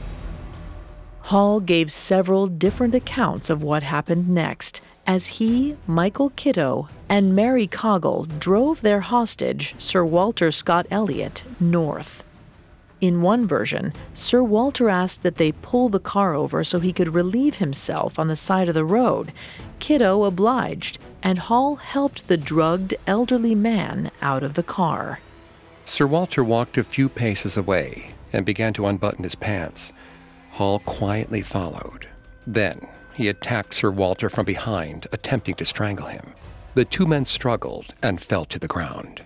Hall 1.26 1.60
gave 1.60 1.90
several 1.90 2.46
different 2.48 2.94
accounts 2.94 3.48
of 3.48 3.62
what 3.62 3.82
happened 3.82 4.28
next 4.28 4.80
as 5.06 5.26
he, 5.38 5.76
Michael 5.86 6.30
Kitto, 6.30 6.88
and 7.08 7.34
Mary 7.34 7.66
Coggle 7.66 8.26
drove 8.38 8.80
their 8.80 9.00
hostage, 9.00 9.74
Sir 9.78 10.04
Walter 10.04 10.50
Scott 10.50 10.86
Elliot, 10.90 11.44
north. 11.58 12.22
In 13.00 13.22
one 13.22 13.48
version, 13.48 13.92
Sir 14.12 14.42
Walter 14.42 14.88
asked 14.88 15.22
that 15.22 15.36
they 15.36 15.52
pull 15.52 15.88
the 15.88 15.98
car 15.98 16.34
over 16.34 16.62
so 16.62 16.78
he 16.78 16.92
could 16.92 17.14
relieve 17.14 17.56
himself 17.56 18.18
on 18.18 18.28
the 18.28 18.36
side 18.36 18.68
of 18.68 18.74
the 18.74 18.84
road. 18.84 19.32
Kitto 19.80 20.24
obliged, 20.24 20.98
and 21.22 21.38
Hall 21.38 21.76
helped 21.76 22.28
the 22.28 22.36
drugged 22.36 22.94
elderly 23.06 23.54
man 23.54 24.10
out 24.20 24.42
of 24.44 24.54
the 24.54 24.62
car. 24.62 25.20
Sir 25.84 26.06
Walter 26.06 26.44
walked 26.44 26.78
a 26.78 26.84
few 26.84 27.08
paces 27.08 27.56
away 27.56 28.14
and 28.32 28.46
began 28.46 28.72
to 28.74 28.86
unbutton 28.86 29.24
his 29.24 29.34
pants. 29.34 29.92
Hall 30.52 30.80
quietly 30.80 31.40
followed. 31.42 32.06
Then 32.46 32.86
he 33.14 33.28
attacked 33.28 33.74
Sir 33.74 33.90
Walter 33.90 34.28
from 34.28 34.44
behind, 34.44 35.06
attempting 35.10 35.54
to 35.56 35.64
strangle 35.64 36.06
him. 36.06 36.34
The 36.74 36.84
two 36.84 37.06
men 37.06 37.24
struggled 37.24 37.94
and 38.02 38.20
fell 38.20 38.44
to 38.46 38.58
the 38.58 38.68
ground. 38.68 39.22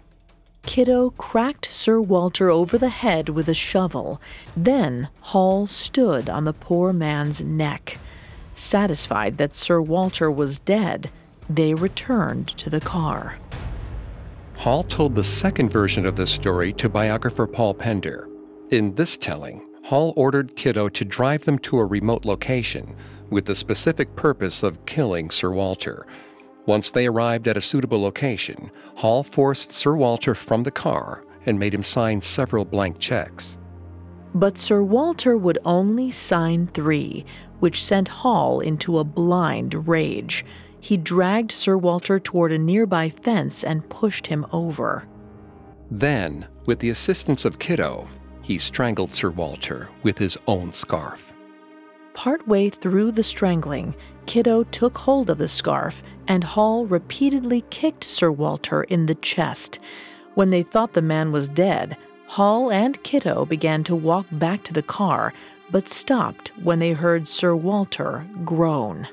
Kitto 0.63 1.11
cracked 1.11 1.65
Sir 1.65 2.01
Walter 2.01 2.51
over 2.51 2.79
the 2.79 2.89
head 2.89 3.29
with 3.29 3.49
a 3.49 3.55
shovel. 3.55 4.21
Then 4.57 5.09
Hall 5.21 5.67
stood 5.67 6.29
on 6.29 6.45
the 6.45 6.53
poor 6.53 6.93
man's 6.93 7.41
neck. 7.41 7.99
Satisfied 8.55 9.37
that 9.39 9.55
Sir 9.55 9.81
Walter 9.81 10.31
was 10.31 10.61
dead, 10.61 11.11
they 11.49 11.75
returned 11.75 12.49
to 12.49 12.71
the 12.71 12.81
car. 12.81 13.37
Hall 14.57 14.85
told 14.85 15.15
the 15.15 15.25
second 15.25 15.71
version 15.71 16.07
of 16.07 16.17
this 16.17 16.31
story 16.31 16.73
to 16.75 16.89
biographer 16.89 17.47
Paul 17.47 17.75
Pender. 17.75 18.29
In 18.71 18.95
this 18.95 19.17
telling, 19.17 19.65
Hall 19.87 20.13
ordered 20.17 20.57
Kitto 20.57 20.89
to 20.89 21.05
drive 21.05 21.45
them 21.45 21.61
to 21.61 21.79
a 21.79 21.85
remote 21.85 22.25
location 22.25 22.97
with 23.31 23.45
the 23.45 23.55
specific 23.55 24.17
purpose 24.17 24.65
of 24.65 24.85
killing 24.85 25.31
Sir 25.31 25.53
Walter. 25.53 26.09
Once 26.67 26.91
they 26.91 27.07
arrived 27.07 27.47
at 27.47 27.57
a 27.57 27.61
suitable 27.61 28.03
location, 28.03 28.73
Hall 28.97 29.23
forced 29.23 29.71
Sir 29.71 29.95
Walter 29.95 30.35
from 30.35 30.65
the 30.65 30.73
car 30.73 31.23
and 31.47 31.57
made 31.57 31.73
him 31.73 31.85
sign 31.85 32.21
several 32.21 32.65
blank 32.65 32.99
checks. 32.99 33.59
But 34.35 34.59
Sir 34.59 34.83
Walter 34.83 35.37
would 35.37 35.61
only 35.65 36.11
sign 36.11 36.67
three, 36.67 37.25
which 37.61 37.85
sent 37.85 38.09
Hall 38.09 38.59
into 38.59 38.99
a 38.99 39.05
blind 39.05 39.87
rage. 39.87 40.45
He 40.81 40.97
dragged 40.97 41.53
Sir 41.53 41.79
Walter 41.79 42.19
toward 42.19 42.51
a 42.51 42.59
nearby 42.59 43.09
fence 43.09 43.63
and 43.63 43.89
pushed 43.89 44.27
him 44.27 44.47
over. 44.51 45.07
Then, 45.93 46.49
with 46.67 46.81
the 46.81 46.91
assistance 46.91 47.45
of 47.45 47.61
Kitto, 47.61 48.09
he 48.47 48.59
strangled 48.59 49.13
Sir 49.13 49.31
Walter 49.31 49.89
with 50.05 50.19
his 50.19 50.39
own 50.47 50.73
scarf. 50.73 51.33
Partway 52.15 52.71
through 52.71 53.11
the 53.11 53.25
strangling, 53.25 53.93
Kitto 54.27 54.63
took 54.63 54.97
hold 54.99 55.31
of 55.31 55.39
the 55.39 55.49
scarf, 55.49 56.01
and 56.29 56.45
Hall 56.45 56.87
repeatedly 56.87 57.65
kicked 57.71 58.05
Sir 58.05 58.31
Walter 58.31 58.85
in 58.85 59.07
the 59.07 59.17
chest. 59.17 59.81
When 60.35 60.51
they 60.51 60.63
thought 60.63 60.93
the 60.93 61.03
man 61.03 61.33
was 61.33 61.49
dead, 61.49 61.97
Hall 62.29 62.71
and 62.71 63.03
Kitto 63.03 63.45
began 63.47 63.83
to 63.83 63.97
walk 63.97 64.27
back 64.31 64.63
to 64.65 64.73
the 64.73 64.83
car, 64.83 65.33
but 65.73 65.89
stopped 65.89 66.53
when 66.63 66.79
they 66.79 66.93
heard 66.93 67.27
Sir 67.27 67.57
Walter 67.57 68.29
groan. 68.45 69.09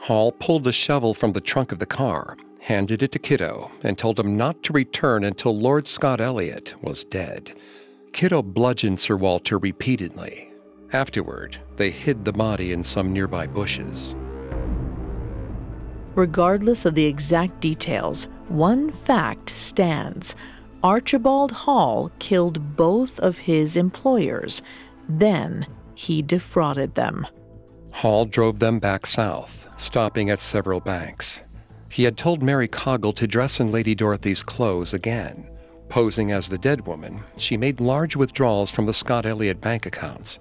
Hall 0.00 0.32
pulled 0.32 0.66
a 0.66 0.72
shovel 0.72 1.14
from 1.14 1.32
the 1.32 1.40
trunk 1.40 1.72
of 1.72 1.78
the 1.78 1.86
car, 1.86 2.36
handed 2.60 3.02
it 3.02 3.12
to 3.12 3.18
Kitto, 3.18 3.70
and 3.82 3.96
told 3.96 4.20
him 4.20 4.36
not 4.36 4.62
to 4.64 4.74
return 4.74 5.24
until 5.24 5.58
Lord 5.58 5.88
Scott 5.88 6.20
Elliot 6.20 6.74
was 6.82 7.04
dead. 7.06 7.54
Kitto 8.16 8.42
bludgeoned 8.42 8.98
Sir 8.98 9.14
Walter 9.14 9.58
repeatedly. 9.58 10.50
Afterward, 10.94 11.58
they 11.76 11.90
hid 11.90 12.24
the 12.24 12.32
body 12.32 12.72
in 12.72 12.82
some 12.82 13.12
nearby 13.12 13.46
bushes. 13.46 14.16
Regardless 16.14 16.86
of 16.86 16.94
the 16.94 17.04
exact 17.04 17.60
details, 17.60 18.26
one 18.48 18.90
fact 18.90 19.50
stands. 19.50 20.34
Archibald 20.82 21.52
Hall 21.52 22.10
killed 22.18 22.74
both 22.74 23.20
of 23.20 23.36
his 23.36 23.76
employers. 23.76 24.62
Then 25.10 25.66
he 25.94 26.22
defrauded 26.22 26.94
them. 26.94 27.26
Hall 27.92 28.24
drove 28.24 28.60
them 28.60 28.78
back 28.78 29.04
south, 29.04 29.68
stopping 29.76 30.30
at 30.30 30.40
several 30.40 30.80
banks. 30.80 31.42
He 31.90 32.04
had 32.04 32.16
told 32.16 32.42
Mary 32.42 32.66
Coggle 32.66 33.14
to 33.16 33.26
dress 33.26 33.60
in 33.60 33.70
Lady 33.70 33.94
Dorothy's 33.94 34.42
clothes 34.42 34.94
again. 34.94 35.50
Posing 35.88 36.32
as 36.32 36.48
the 36.48 36.58
dead 36.58 36.86
woman, 36.86 37.22
she 37.36 37.56
made 37.56 37.80
large 37.80 38.16
withdrawals 38.16 38.70
from 38.70 38.86
the 38.86 38.92
Scott 38.92 39.24
Elliot 39.24 39.60
bank 39.60 39.86
accounts. 39.86 40.38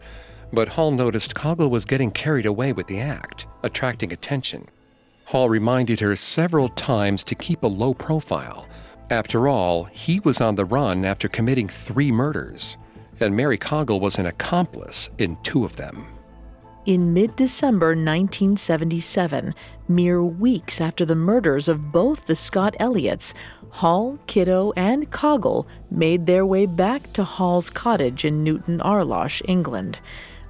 But 0.51 0.69
Hall 0.69 0.91
noticed 0.91 1.35
Coggle 1.35 1.69
was 1.69 1.85
getting 1.85 2.11
carried 2.11 2.45
away 2.45 2.73
with 2.73 2.87
the 2.87 2.99
act, 2.99 3.45
attracting 3.63 4.11
attention. 4.11 4.67
Hall 5.25 5.49
reminded 5.49 5.99
her 5.99 6.15
several 6.15 6.69
times 6.69 7.23
to 7.25 7.35
keep 7.35 7.63
a 7.63 7.67
low 7.67 7.93
profile. 7.93 8.67
After 9.09 9.47
all, 9.47 9.85
he 9.85 10.19
was 10.19 10.41
on 10.41 10.55
the 10.55 10.65
run 10.65 11.05
after 11.05 11.27
committing 11.27 11.67
three 11.67 12.11
murders, 12.11 12.77
and 13.19 13.35
Mary 13.35 13.57
Coggle 13.57 13.99
was 13.99 14.17
an 14.17 14.25
accomplice 14.25 15.09
in 15.17 15.37
two 15.43 15.63
of 15.63 15.75
them. 15.75 16.07
In 16.85 17.13
mid 17.13 17.35
December 17.35 17.89
1977, 17.89 19.55
mere 19.87 20.23
weeks 20.23 20.79
after 20.79 21.03
the 21.03 21.15
murders 21.15 21.67
of 21.67 21.91
both 21.91 22.25
the 22.25 22.35
Scott 22.35 22.75
Elliots, 22.79 23.33
Hall, 23.75 24.17
Kitto, 24.25 24.71
and 24.77 25.11
Coggle 25.11 25.65
made 25.91 26.25
their 26.25 26.45
way 26.45 26.65
back 26.65 27.11
to 27.11 27.25
Hall's 27.25 27.69
cottage 27.69 28.23
in 28.23 28.41
Newton 28.41 28.79
Arlosh, 28.79 29.41
England. 29.49 29.99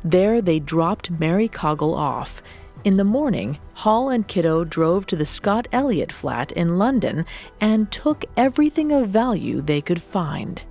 There 0.04 0.44
they 0.44 0.60
dropped 0.60 1.10
Mary 1.10 1.50
Coggle 1.50 1.96
off. 1.96 2.44
In 2.84 2.98
the 2.98 3.04
morning, 3.04 3.58
Hall 3.74 4.10
and 4.12 4.28
Kitto 4.28 4.64
drove 4.64 5.08
to 5.08 5.16
the 5.16 5.26
Scott 5.26 5.68
Elliot 5.72 6.12
flat 6.12 6.52
in 6.52 6.78
London 6.78 7.26
and 7.60 7.92
took 7.92 8.26
everything 8.38 8.92
of 8.92 9.10
value 9.10 9.60
they 9.60 9.82
could 9.82 10.04
find. 10.04 10.62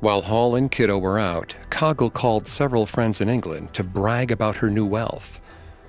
While 0.00 0.20
Hall 0.20 0.54
and 0.54 0.70
Kitto 0.70 0.98
were 0.98 1.18
out, 1.18 1.56
Coggle 1.70 2.12
called 2.12 2.46
several 2.46 2.84
friends 2.84 3.22
in 3.22 3.30
England 3.30 3.72
to 3.72 3.82
brag 3.82 4.30
about 4.30 4.56
her 4.56 4.68
new 4.68 4.84
wealth. 4.84 5.40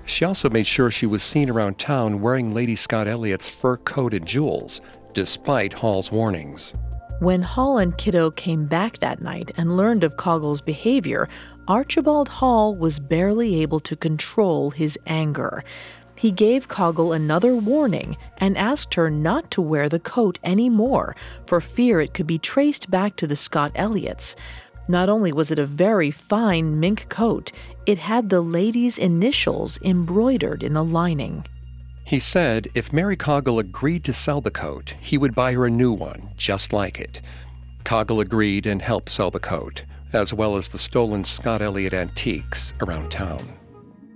She 0.06 0.24
also 0.24 0.48
made 0.48 0.66
sure 0.66 0.90
she 0.90 1.04
was 1.04 1.22
seen 1.22 1.50
around 1.50 1.78
town 1.78 2.22
wearing 2.22 2.54
Lady 2.54 2.76
Scott 2.76 3.06
Elliot's 3.06 3.50
fur 3.50 3.76
coat 3.76 4.14
and 4.14 4.24
jewels, 4.24 4.80
despite 5.18 5.72
Hall's 5.72 6.12
warnings. 6.12 6.74
When 7.18 7.42
Hall 7.42 7.78
and 7.78 7.98
Kitto 7.98 8.30
came 8.30 8.66
back 8.66 9.00
that 9.00 9.20
night 9.20 9.50
and 9.56 9.76
learned 9.76 10.04
of 10.04 10.16
Coggle's 10.16 10.60
behavior, 10.60 11.28
Archibald 11.66 12.28
Hall 12.28 12.76
was 12.76 13.00
barely 13.00 13.60
able 13.60 13.80
to 13.80 13.96
control 13.96 14.70
his 14.70 14.96
anger. 15.08 15.64
He 16.14 16.30
gave 16.30 16.68
Coggle 16.68 17.16
another 17.16 17.56
warning 17.56 18.16
and 18.36 18.56
asked 18.56 18.94
her 18.94 19.10
not 19.10 19.50
to 19.50 19.60
wear 19.60 19.88
the 19.88 19.98
coat 19.98 20.38
anymore 20.44 21.16
for 21.48 21.60
fear 21.60 22.00
it 22.00 22.14
could 22.14 22.28
be 22.28 22.38
traced 22.38 22.88
back 22.88 23.16
to 23.16 23.26
the 23.26 23.34
Scott 23.34 23.72
Elliots. 23.74 24.36
Not 24.86 25.08
only 25.08 25.32
was 25.32 25.50
it 25.50 25.58
a 25.58 25.66
very 25.66 26.12
fine 26.12 26.78
mink 26.78 27.08
coat, 27.08 27.50
it 27.86 27.98
had 27.98 28.28
the 28.28 28.40
lady's 28.40 28.98
initials 28.98 29.80
embroidered 29.82 30.62
in 30.62 30.74
the 30.74 30.84
lining. 30.84 31.44
He 32.08 32.20
said 32.20 32.68
if 32.74 32.90
Mary 32.90 33.16
Coggle 33.16 33.60
agreed 33.60 34.02
to 34.04 34.14
sell 34.14 34.40
the 34.40 34.50
coat, 34.50 34.94
he 34.98 35.18
would 35.18 35.34
buy 35.34 35.52
her 35.52 35.66
a 35.66 35.70
new 35.70 35.92
one, 35.92 36.30
just 36.38 36.72
like 36.72 36.98
it. 36.98 37.20
Coggle 37.84 38.22
agreed 38.22 38.64
and 38.66 38.80
helped 38.80 39.10
sell 39.10 39.30
the 39.30 39.38
coat 39.38 39.84
as 40.12 40.32
well 40.32 40.56
as 40.56 40.68
the 40.68 40.78
stolen 40.78 41.24
Scott 41.24 41.60
Elliot 41.60 41.92
antiques 41.92 42.72
around 42.80 43.10
town. 43.10 43.46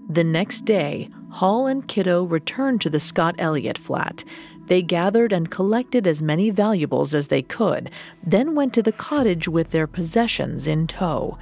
The 0.09 0.25
next 0.25 0.63
day, 0.63 1.11
Hall 1.31 1.67
and 1.67 1.87
Kitto 1.87 2.25
returned 2.25 2.81
to 2.81 2.91
the 2.91 3.01
Scott 3.01 3.35
Elliot 3.39 3.79
flat. 3.79 4.25
They 4.67 4.83
gathered 4.83 5.33
and 5.33 5.51
collected 5.51 6.07
as 6.07 6.23
many 6.23 6.51
valuables 6.51 7.15
as 7.15 7.29
they 7.29 7.43
could, 7.43 7.91
then 8.25 8.55
went 8.55 8.73
to 8.75 8.83
the 8.83 8.93
cottage 8.93 9.49
with 9.49 9.71
their 9.71 9.87
possessions 9.87 10.67
in 10.67 10.87
tow. 10.87 11.37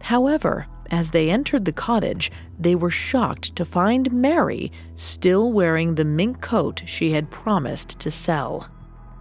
However, 0.00 0.66
as 0.90 1.10
they 1.10 1.30
entered 1.30 1.64
the 1.64 1.72
cottage, 1.72 2.30
they 2.58 2.74
were 2.74 2.90
shocked 2.90 3.54
to 3.56 3.64
find 3.64 4.12
Mary 4.12 4.72
still 4.94 5.52
wearing 5.52 5.94
the 5.94 6.04
mink 6.04 6.40
coat 6.40 6.82
she 6.86 7.12
had 7.12 7.30
promised 7.30 7.98
to 8.00 8.10
sell. 8.10 8.68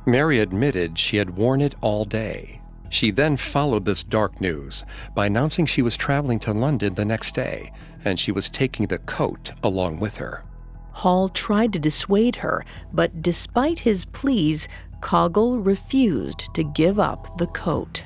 Mary 0.06 0.40
admitted 0.40 1.00
she 1.00 1.18
had 1.18 1.38
worn 1.38 1.62
it 1.62 1.76
all 1.82 2.06
day 2.06 2.60
she 2.94 3.10
then 3.10 3.36
followed 3.36 3.86
this 3.86 4.04
dark 4.04 4.40
news 4.40 4.86
by 5.16 5.26
announcing 5.26 5.66
she 5.66 5.82
was 5.82 5.98
traveling 5.98 6.40
to 6.40 6.54
London 6.54 6.94
the 6.94 7.04
next 7.04 7.34
day 7.34 7.72
and 8.06 8.20
she 8.20 8.32
was 8.32 8.50
taking 8.50 8.86
the 8.86 9.00
coat 9.00 9.52
along 9.64 10.00
with 10.00 10.18
her. 10.18 10.44
Hall 10.92 11.28
tried 11.28 11.74
to 11.74 11.80
dissuade 11.80 12.36
her, 12.36 12.64
but 12.94 13.24
despite 13.24 13.80
his 13.80 14.06
pleas, 14.06 14.68
Coggle 15.02 15.66
refused 15.66 16.54
to 16.54 16.64
give 16.64 17.00
up 17.00 17.36
the 17.40 17.48
coat. 17.48 18.06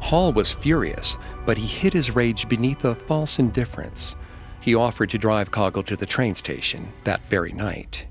Hall 0.00 0.32
was 0.32 0.52
furious, 0.52 1.18
but 1.44 1.58
he 1.58 1.66
hid 1.66 1.92
his 1.92 2.14
rage 2.14 2.48
beneath 2.48 2.84
a 2.84 2.94
false 2.94 3.38
indifference. 3.38 4.14
He 4.60 4.74
offered 4.74 5.10
to 5.10 5.18
drive 5.18 5.50
Coggle 5.50 5.86
to 5.86 5.96
the 5.96 6.06
train 6.06 6.34
station 6.34 6.88
that 7.04 7.20
very 7.22 7.52
night. 7.52 8.06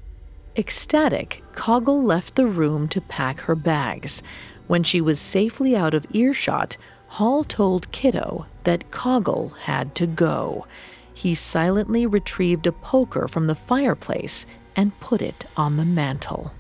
Ecstatic, 0.57 1.43
Coggle 1.53 2.03
left 2.03 2.35
the 2.35 2.47
room 2.47 2.87
to 2.87 3.01
pack 3.01 3.41
her 3.41 3.55
bags. 3.55 4.23
When 4.67 4.83
she 4.83 5.01
was 5.01 5.19
safely 5.19 5.75
out 5.75 5.93
of 5.93 6.05
earshot, 6.11 6.77
Hall 7.07 7.43
told 7.43 7.91
Kitto 7.91 8.45
that 8.63 8.89
Coggle 8.89 9.55
had 9.57 9.95
to 9.95 10.07
go. 10.07 10.65
He 11.13 11.35
silently 11.35 12.05
retrieved 12.05 12.67
a 12.67 12.71
poker 12.71 13.27
from 13.27 13.47
the 13.47 13.55
fireplace 13.55 14.45
and 14.75 14.97
put 14.99 15.21
it 15.21 15.45
on 15.55 15.77
the 15.77 15.85
mantel. 15.85 16.51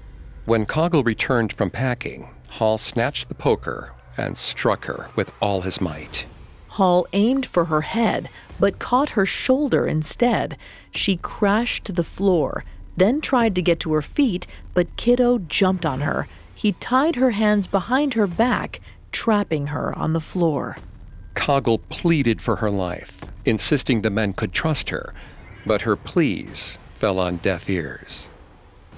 When 0.45 0.65
Coggle 0.65 1.03
returned 1.03 1.51
from 1.51 1.71
packing, 1.71 2.29
Hall 2.47 2.77
snatched 2.77 3.27
the 3.27 3.35
poker 3.35 3.94
and 4.17 4.37
struck 4.37 4.85
her 4.85 5.09
with 5.15 5.33
all 5.41 5.61
his 5.61 5.81
might. 5.81 6.25
Hall 6.69 7.07
aimed 7.13 7.45
for 7.45 7.65
her 7.65 7.81
head, 7.81 8.29
but 8.59 8.79
caught 8.79 9.09
her 9.11 9.25
shoulder 9.25 9.87
instead. 9.87 10.57
She 10.91 11.17
crashed 11.17 11.85
to 11.85 11.91
the 11.91 12.03
floor, 12.03 12.63
then 12.97 13.21
tried 13.21 13.55
to 13.55 13.61
get 13.61 13.79
to 13.81 13.93
her 13.93 14.01
feet, 14.01 14.47
but 14.73 14.95
Kitto 14.95 15.39
jumped 15.39 15.85
on 15.85 16.01
her 16.01 16.27
he 16.55 16.71
tied 16.71 17.17
her 17.17 17.31
hands 17.31 17.67
behind 17.67 18.13
her 18.13 18.25
back, 18.25 18.79
trapping 19.11 19.67
her 19.67 19.95
on 19.97 20.13
the 20.13 20.21
floor. 20.21 20.77
Coggle 21.35 21.81
pleaded 21.89 22.41
for 22.41 22.55
her 22.55 22.71
life, 22.71 23.21
insisting 23.43 24.01
the 24.01 24.09
men 24.09 24.33
could 24.33 24.53
trust 24.53 24.89
her, 24.89 25.13
but 25.65 25.81
her 25.81 25.97
pleas 25.97 26.79
fell 26.95 27.19
on 27.19 27.37
deaf 27.37 27.69
ears. 27.69 28.29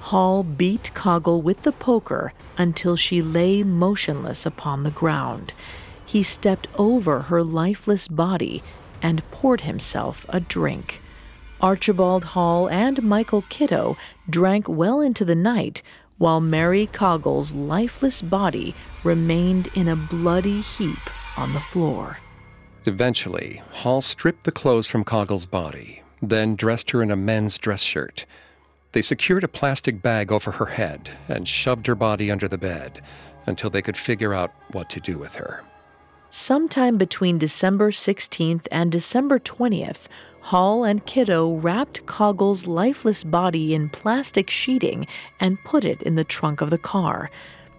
Hall 0.08 0.42
beat 0.42 0.90
Coggle 0.94 1.42
with 1.42 1.64
the 1.64 1.74
poker 1.74 2.32
until 2.58 2.96
she 2.96 3.22
lay 3.22 3.62
motionless 3.62 4.46
upon 4.46 4.84
the 4.84 4.92
ground. 4.92 5.52
He 6.06 6.24
stepped 6.24 6.70
over 6.78 7.24
her 7.24 7.44
lifeless 7.44 8.08
body 8.08 8.64
and 9.02 9.30
poured 9.32 9.62
himself 9.62 10.26
a 10.30 10.40
drink. 10.40 11.02
Archibald 11.60 12.24
Hall 12.24 12.70
and 12.70 13.04
Michael 13.04 13.44
Kitto 13.50 13.98
drank 14.30 14.70
well 14.70 15.02
into 15.02 15.26
the 15.26 15.36
night 15.36 15.82
while 16.18 16.40
Mary 16.40 16.88
Coggle's 16.88 17.54
lifeless 17.54 18.22
body 18.22 18.74
remained 19.04 19.68
in 19.76 19.90
a 19.90 19.98
bloody 19.98 20.62
heap 20.62 21.10
on 21.36 21.52
the 21.52 21.60
floor. 21.60 22.20
Eventually, 22.86 23.62
Hall 23.72 24.00
stripped 24.00 24.46
the 24.46 24.54
clothes 24.54 24.88
from 24.88 25.04
Coggle's 25.04 25.46
body, 25.46 26.02
then 26.22 26.56
dressed 26.56 26.92
her 26.92 27.04
in 27.04 27.12
a 27.12 27.18
men's 27.18 27.58
dress 27.58 27.82
shirt. 27.82 28.26
They 28.98 29.04
secured 29.04 29.44
a 29.44 29.48
plastic 29.48 30.02
bag 30.02 30.32
over 30.32 30.50
her 30.54 30.66
head 30.66 31.12
and 31.28 31.48
shoved 31.48 31.86
her 31.86 31.94
body 31.94 32.32
under 32.32 32.48
the 32.48 32.58
bed 32.58 33.00
until 33.46 33.70
they 33.70 33.84
could 33.84 33.96
figure 33.96 34.34
out 34.34 34.52
what 34.72 34.90
to 34.90 35.00
do 35.00 35.20
with 35.20 35.36
her. 35.36 35.62
Sometime 36.32 36.98
between 36.98 37.38
December 37.38 37.92
16th 37.92 38.66
and 38.72 38.92
December 38.92 39.38
20th, 39.38 40.08
Hall 40.42 40.84
and 40.84 41.06
Kitto 41.06 41.58
wrapped 41.58 42.08
Coggle's 42.08 42.66
lifeless 42.66 43.24
body 43.24 43.76
in 43.76 43.90
plastic 43.90 44.50
sheeting 44.50 45.06
and 45.40 45.64
put 45.64 45.86
it 45.86 46.02
in 46.02 46.16
the 46.16 46.24
trunk 46.24 46.62
of 46.62 46.72
the 46.72 46.80
car. 46.80 47.30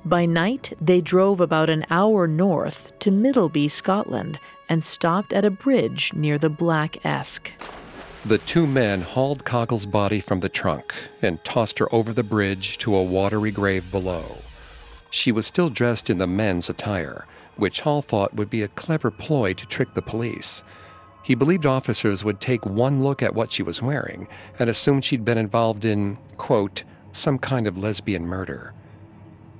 By 0.04 0.24
night, 0.24 0.72
they 0.80 1.00
drove 1.00 1.40
about 1.40 1.68
an 1.68 1.84
hour 1.90 2.28
north 2.28 2.96
to 3.00 3.10
Middlebie, 3.10 3.72
Scotland, 3.72 4.38
and 4.68 4.84
stopped 4.84 5.32
at 5.32 5.44
a 5.44 5.50
bridge 5.50 6.12
near 6.14 6.38
the 6.38 6.48
Black 6.48 7.04
Esk. 7.04 7.50
The 8.28 8.36
two 8.36 8.66
men 8.66 9.00
hauled 9.00 9.46
Coggle's 9.46 9.86
body 9.86 10.20
from 10.20 10.40
the 10.40 10.50
trunk 10.50 10.92
and 11.22 11.42
tossed 11.44 11.78
her 11.78 11.88
over 11.94 12.12
the 12.12 12.22
bridge 12.22 12.76
to 12.76 12.94
a 12.94 13.02
watery 13.02 13.50
grave 13.50 13.90
below. 13.90 14.42
She 15.08 15.32
was 15.32 15.46
still 15.46 15.70
dressed 15.70 16.10
in 16.10 16.18
the 16.18 16.26
men's 16.26 16.68
attire, 16.68 17.24
which 17.56 17.80
Hall 17.80 18.02
thought 18.02 18.34
would 18.34 18.50
be 18.50 18.60
a 18.60 18.68
clever 18.68 19.10
ploy 19.10 19.54
to 19.54 19.64
trick 19.64 19.94
the 19.94 20.02
police. 20.02 20.62
He 21.22 21.34
believed 21.34 21.64
officers 21.64 22.22
would 22.22 22.38
take 22.38 22.66
one 22.66 23.02
look 23.02 23.22
at 23.22 23.34
what 23.34 23.50
she 23.50 23.62
was 23.62 23.80
wearing 23.80 24.28
and 24.58 24.68
assume 24.68 25.00
she'd 25.00 25.24
been 25.24 25.38
involved 25.38 25.86
in, 25.86 26.18
quote, 26.36 26.82
some 27.12 27.38
kind 27.38 27.66
of 27.66 27.78
lesbian 27.78 28.26
murder. 28.26 28.74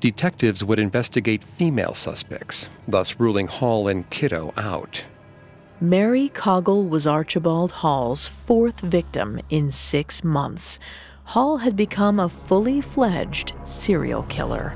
Detectives 0.01 0.63
would 0.63 0.79
investigate 0.79 1.43
female 1.43 1.95
suspects, 1.95 2.69
thus 2.87 3.19
ruling 3.19 3.47
Hall 3.47 3.89
and 3.89 4.11
Kitto 4.11 4.53
out. 4.59 5.05
Mary 5.81 6.29
Coggle 6.35 6.89
was 6.89 7.07
Archibald 7.07 7.71
Hall's 7.71 8.27
fourth 8.27 8.81
victim 8.81 9.41
in 9.49 9.71
six 9.71 10.25
months. 10.25 10.81
Hall 11.23 11.59
had 11.59 11.77
become 11.77 12.19
a 12.19 12.29
fully 12.29 12.81
fledged 12.81 13.53
serial 13.63 14.25
killer. 14.25 14.73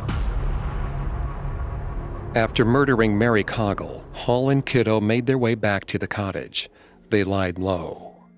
After 2.36 2.64
murdering 2.64 3.18
Mary 3.18 3.42
Coggle, 3.42 4.04
Hall 4.12 4.48
and 4.48 4.64
Kitto 4.64 5.00
made 5.00 5.26
their 5.26 5.38
way 5.38 5.56
back 5.56 5.86
to 5.86 5.98
the 5.98 6.06
cottage. 6.06 6.70
They 7.10 7.24
lied 7.24 7.58
low. 7.58 8.28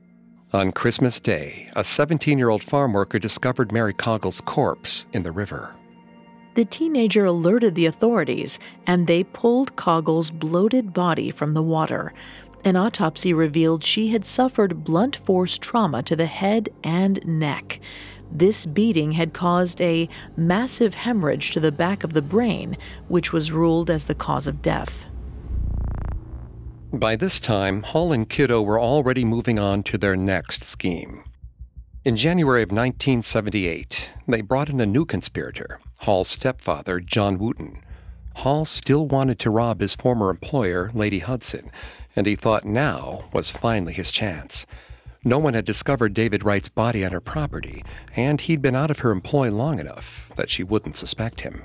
On 0.55 0.73
Christmas 0.73 1.21
Day, 1.21 1.69
a 1.77 1.85
17 1.85 2.39
year 2.39 2.49
old 2.49 2.65
farm 2.65 2.95
worker 2.95 3.19
discovered 3.19 3.73
Mary 3.73 3.93
Coggle's 3.93 4.41
corpse 4.41 5.05
in 5.13 5.23
the 5.23 5.33
river. 5.33 5.75
The 6.55 6.65
teenager 6.65 7.25
alerted 7.25 7.75
the 7.75 7.87
authorities, 7.87 8.61
and 8.87 9.09
they 9.09 9.25
pulled 9.25 9.75
Coggle's 9.75 10.31
bloated 10.31 10.93
body 10.93 11.33
from 11.33 11.53
the 11.53 11.63
water. 11.63 12.13
An 12.65 12.77
autopsy 12.77 13.35
revealed 13.35 13.85
she 13.85 14.09
had 14.09 14.25
suffered 14.25 14.85
blunt 14.85 15.17
force 15.17 15.59
trauma 15.59 16.03
to 16.05 16.17
the 16.17 16.25
head 16.25 16.71
and 16.83 17.25
neck. 17.27 17.79
This 18.33 18.65
beating 18.65 19.13
had 19.13 19.35
caused 19.35 19.83
a 19.83 20.09
massive 20.35 20.95
hemorrhage 20.95 21.51
to 21.51 21.61
the 21.61 21.71
back 21.71 22.05
of 22.05 22.15
the 22.15 22.23
brain, 22.23 22.79
which 23.09 23.35
was 23.35 23.53
ruled 23.53 23.91
as 23.91 24.07
the 24.07 24.15
cause 24.15 24.49
of 24.49 24.63
death. 24.63 25.07
By 26.91 27.17
this 27.17 27.39
time, 27.39 27.83
Hall 27.83 28.13
and 28.13 28.29
Kitto 28.29 28.63
were 28.63 28.81
already 28.81 29.27
moving 29.27 29.59
on 29.59 29.83
to 29.85 29.99
their 29.99 30.17
next 30.17 30.65
scheme. 30.65 31.23
In 32.05 32.17
January 32.17 32.63
of 32.63 32.71
1978, 32.71 34.11
they 34.27 34.41
brought 34.41 34.71
in 34.71 34.81
a 34.81 34.87
new 34.87 35.05
conspirator, 35.05 35.81
Hall's 35.99 36.29
stepfather, 36.29 36.99
John 37.01 37.39
Wooten. 37.39 37.83
Hall 38.37 38.65
still 38.65 39.07
wanted 39.07 39.39
to 39.41 39.51
rob 39.51 39.81
his 39.81 39.95
former 39.95 40.29
employer, 40.29 40.91
Lady 40.93 41.21
Hudson, 41.21 41.71
and 42.17 42.27
he 42.27 42.35
thought 42.35 42.65
now 42.65 43.25
was 43.33 43.51
finally 43.51 43.93
his 43.93 44.11
chance. 44.11 44.67
No 45.25 45.39
one 45.39 45.55
had 45.55 45.65
discovered 45.65 46.13
David 46.13 46.45
Wright's 46.45 46.69
body 46.69 47.05
on 47.05 47.13
her 47.13 47.21
property, 47.21 47.83
and 48.15 48.41
he'd 48.43 48.61
been 48.61 48.77
out 48.77 48.91
of 48.91 48.99
her 48.99 49.11
employ 49.11 49.51
long 49.51 49.79
enough 49.79 50.31
that 50.37 50.51
she 50.51 50.63
wouldn't 50.63 50.97
suspect 50.97 51.41
him. 51.41 51.63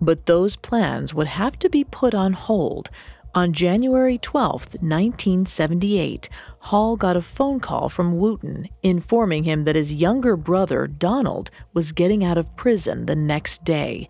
But 0.00 0.26
those 0.26 0.56
plans 0.56 1.12
would 1.12 1.26
have 1.26 1.58
to 1.60 1.68
be 1.68 1.84
put 1.84 2.14
on 2.14 2.32
hold. 2.32 2.90
On 3.34 3.52
January 3.52 4.18
12, 4.18 4.74
1978, 4.82 6.28
Hall 6.58 6.96
got 6.96 7.16
a 7.16 7.22
phone 7.22 7.60
call 7.60 7.88
from 7.88 8.18
Wooten 8.18 8.68
informing 8.82 9.44
him 9.44 9.64
that 9.64 9.74
his 9.74 9.94
younger 9.94 10.36
brother, 10.36 10.86
Donald, 10.86 11.50
was 11.72 11.92
getting 11.92 12.22
out 12.22 12.36
of 12.36 12.54
prison 12.56 13.06
the 13.06 13.16
next 13.16 13.64
day. 13.64 14.08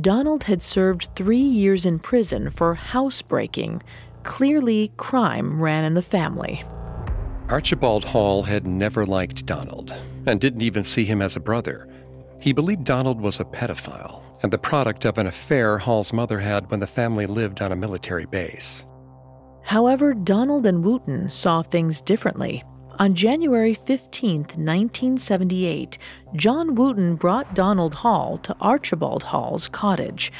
Donald 0.00 0.44
had 0.44 0.62
served 0.62 1.10
three 1.14 1.36
years 1.36 1.84
in 1.84 1.98
prison 1.98 2.50
for 2.50 2.74
housebreaking. 2.74 3.82
Clearly, 4.24 4.92
crime 4.96 5.60
ran 5.60 5.84
in 5.84 5.94
the 5.94 6.02
family. 6.02 6.64
Archibald 7.48 8.04
Hall 8.04 8.42
had 8.42 8.66
never 8.66 9.04
liked 9.04 9.44
Donald 9.46 9.94
and 10.26 10.40
didn't 10.40 10.62
even 10.62 10.84
see 10.84 11.04
him 11.04 11.20
as 11.20 11.36
a 11.36 11.40
brother. 11.40 11.88
He 12.40 12.52
believed 12.52 12.84
Donald 12.84 13.20
was 13.20 13.40
a 13.40 13.44
pedophile 13.44 14.22
and 14.42 14.52
the 14.52 14.58
product 14.58 15.04
of 15.04 15.18
an 15.18 15.26
affair 15.26 15.78
Hall's 15.78 16.12
mother 16.12 16.40
had 16.40 16.70
when 16.70 16.80
the 16.80 16.86
family 16.86 17.26
lived 17.26 17.62
on 17.62 17.72
a 17.72 17.76
military 17.76 18.26
base. 18.26 18.86
However, 19.64 20.12
Donald 20.14 20.66
and 20.66 20.84
Wooten 20.84 21.30
saw 21.30 21.62
things 21.62 22.00
differently. 22.00 22.64
On 22.98 23.14
January 23.14 23.74
15, 23.74 24.40
1978, 24.40 25.98
John 26.34 26.74
Wooten 26.74 27.16
brought 27.16 27.54
Donald 27.54 27.94
Hall 27.94 28.38
to 28.38 28.56
Archibald 28.60 29.22
Hall's 29.22 29.68
cottage. 29.68 30.32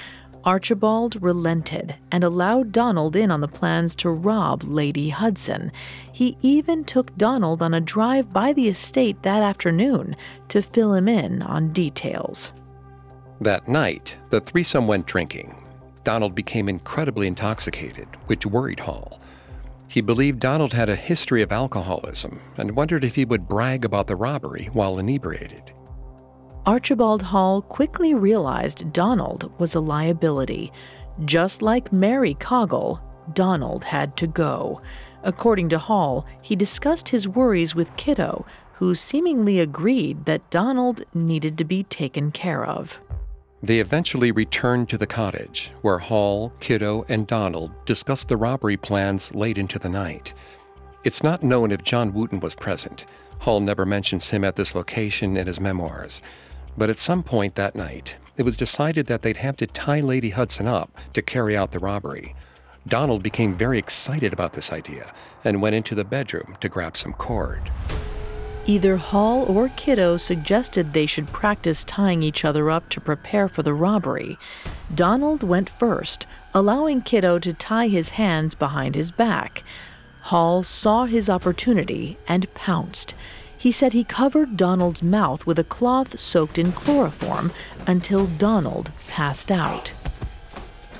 Archibald 0.44 1.22
relented 1.22 1.94
and 2.10 2.24
allowed 2.24 2.72
Donald 2.72 3.14
in 3.14 3.30
on 3.30 3.40
the 3.40 3.48
plans 3.48 3.94
to 3.96 4.10
rob 4.10 4.62
Lady 4.64 5.08
Hudson. 5.08 5.70
He 6.12 6.36
even 6.42 6.84
took 6.84 7.16
Donald 7.16 7.62
on 7.62 7.74
a 7.74 7.80
drive 7.80 8.32
by 8.32 8.52
the 8.52 8.68
estate 8.68 9.22
that 9.22 9.42
afternoon 9.42 10.16
to 10.48 10.62
fill 10.62 10.94
him 10.94 11.08
in 11.08 11.42
on 11.42 11.72
details. 11.72 12.52
That 13.40 13.68
night, 13.68 14.16
the 14.30 14.40
threesome 14.40 14.86
went 14.86 15.06
drinking. 15.06 15.54
Donald 16.04 16.34
became 16.34 16.68
incredibly 16.68 17.26
intoxicated, 17.26 18.08
which 18.26 18.46
worried 18.46 18.80
Hall. 18.80 19.20
He 19.86 20.00
believed 20.00 20.40
Donald 20.40 20.72
had 20.72 20.88
a 20.88 20.96
history 20.96 21.42
of 21.42 21.52
alcoholism 21.52 22.40
and 22.56 22.74
wondered 22.74 23.04
if 23.04 23.14
he 23.14 23.24
would 23.24 23.46
brag 23.46 23.84
about 23.84 24.06
the 24.06 24.16
robbery 24.16 24.70
while 24.72 24.98
inebriated. 24.98 25.72
Archibald 26.64 27.22
Hall 27.22 27.60
quickly 27.60 28.14
realized 28.14 28.92
Donald 28.92 29.52
was 29.58 29.74
a 29.74 29.80
liability. 29.80 30.72
Just 31.24 31.60
like 31.60 31.92
Mary 31.92 32.34
Coggle, 32.36 33.00
Donald 33.34 33.82
had 33.82 34.16
to 34.18 34.28
go. 34.28 34.80
According 35.24 35.70
to 35.70 35.78
Hall, 35.78 36.24
he 36.40 36.54
discussed 36.54 37.08
his 37.08 37.26
worries 37.26 37.74
with 37.74 37.96
Kitto, 37.96 38.46
who 38.74 38.94
seemingly 38.94 39.58
agreed 39.58 40.24
that 40.26 40.50
Donald 40.50 41.02
needed 41.14 41.58
to 41.58 41.64
be 41.64 41.82
taken 41.82 42.30
care 42.30 42.64
of. 42.64 43.00
They 43.60 43.80
eventually 43.80 44.30
returned 44.30 44.88
to 44.90 44.98
the 44.98 45.06
cottage, 45.06 45.72
where 45.82 45.98
Hall, 45.98 46.52
Kitto, 46.60 47.04
and 47.08 47.26
Donald 47.26 47.72
discussed 47.86 48.28
the 48.28 48.36
robbery 48.36 48.76
plans 48.76 49.34
late 49.34 49.58
into 49.58 49.80
the 49.80 49.88
night. 49.88 50.32
It's 51.02 51.24
not 51.24 51.42
known 51.42 51.72
if 51.72 51.82
John 51.82 52.12
Wooten 52.12 52.38
was 52.38 52.54
present. 52.54 53.04
Hall 53.40 53.58
never 53.58 53.84
mentions 53.84 54.30
him 54.30 54.44
at 54.44 54.54
this 54.54 54.76
location 54.76 55.36
in 55.36 55.48
his 55.48 55.58
memoirs. 55.58 56.22
But 56.76 56.90
at 56.90 56.98
some 56.98 57.22
point 57.22 57.54
that 57.54 57.76
night, 57.76 58.16
it 58.36 58.44
was 58.44 58.56
decided 58.56 59.06
that 59.06 59.22
they'd 59.22 59.36
have 59.36 59.56
to 59.58 59.66
tie 59.66 60.00
Lady 60.00 60.30
Hudson 60.30 60.66
up 60.66 60.90
to 61.12 61.22
carry 61.22 61.56
out 61.56 61.72
the 61.72 61.78
robbery. 61.78 62.34
Donald 62.86 63.22
became 63.22 63.54
very 63.54 63.78
excited 63.78 64.32
about 64.32 64.54
this 64.54 64.72
idea 64.72 65.12
and 65.44 65.62
went 65.62 65.76
into 65.76 65.94
the 65.94 66.04
bedroom 66.04 66.56
to 66.60 66.68
grab 66.68 66.96
some 66.96 67.12
cord. 67.12 67.70
Either 68.64 68.96
Hall 68.96 69.44
or 69.44 69.68
Kitto 69.70 70.16
suggested 70.16 70.92
they 70.92 71.06
should 71.06 71.26
practice 71.28 71.84
tying 71.84 72.22
each 72.22 72.44
other 72.44 72.70
up 72.70 72.88
to 72.90 73.00
prepare 73.00 73.48
for 73.48 73.62
the 73.62 73.74
robbery. 73.74 74.38
Donald 74.94 75.42
went 75.42 75.68
first, 75.68 76.26
allowing 76.54 77.02
Kitto 77.02 77.38
to 77.40 77.52
tie 77.52 77.88
his 77.88 78.10
hands 78.10 78.54
behind 78.54 78.94
his 78.94 79.10
back. 79.10 79.64
Hall 80.22 80.62
saw 80.62 81.06
his 81.06 81.28
opportunity 81.28 82.18
and 82.28 82.52
pounced. 82.54 83.14
He 83.62 83.70
said 83.70 83.92
he 83.92 84.02
covered 84.02 84.56
Donald's 84.56 85.04
mouth 85.04 85.46
with 85.46 85.56
a 85.56 85.62
cloth 85.62 86.18
soaked 86.18 86.58
in 86.58 86.72
chloroform 86.72 87.52
until 87.86 88.26
Donald 88.26 88.90
passed 89.06 89.52
out. 89.52 89.92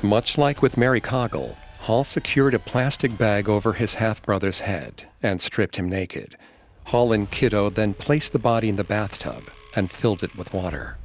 Much 0.01 0.39
like 0.39 0.63
with 0.63 0.77
Mary 0.77 1.01
Coggle, 1.01 1.57
Hall 1.81 2.05
secured 2.05 2.55
a 2.55 2.61
plastic 2.61 3.19
bag 3.19 3.49
over 3.49 3.73
his 3.73 3.95
half 3.95 4.23
brother's 4.23 4.61
head 4.61 5.09
and 5.21 5.43
stripped 5.43 5.75
him 5.75 5.89
naked. 5.89 6.37
Hall 6.85 7.13
and 7.13 7.29
Kitto 7.29 7.69
then 7.69 7.95
placed 7.95 8.33
the 8.33 8.39
body 8.39 8.69
in 8.69 8.77
the 8.77 8.85
bathtub 8.85 9.51
and 9.75 9.91
filled 9.91 10.23
it 10.23 10.37
with 10.37 10.55
water. 10.55 10.99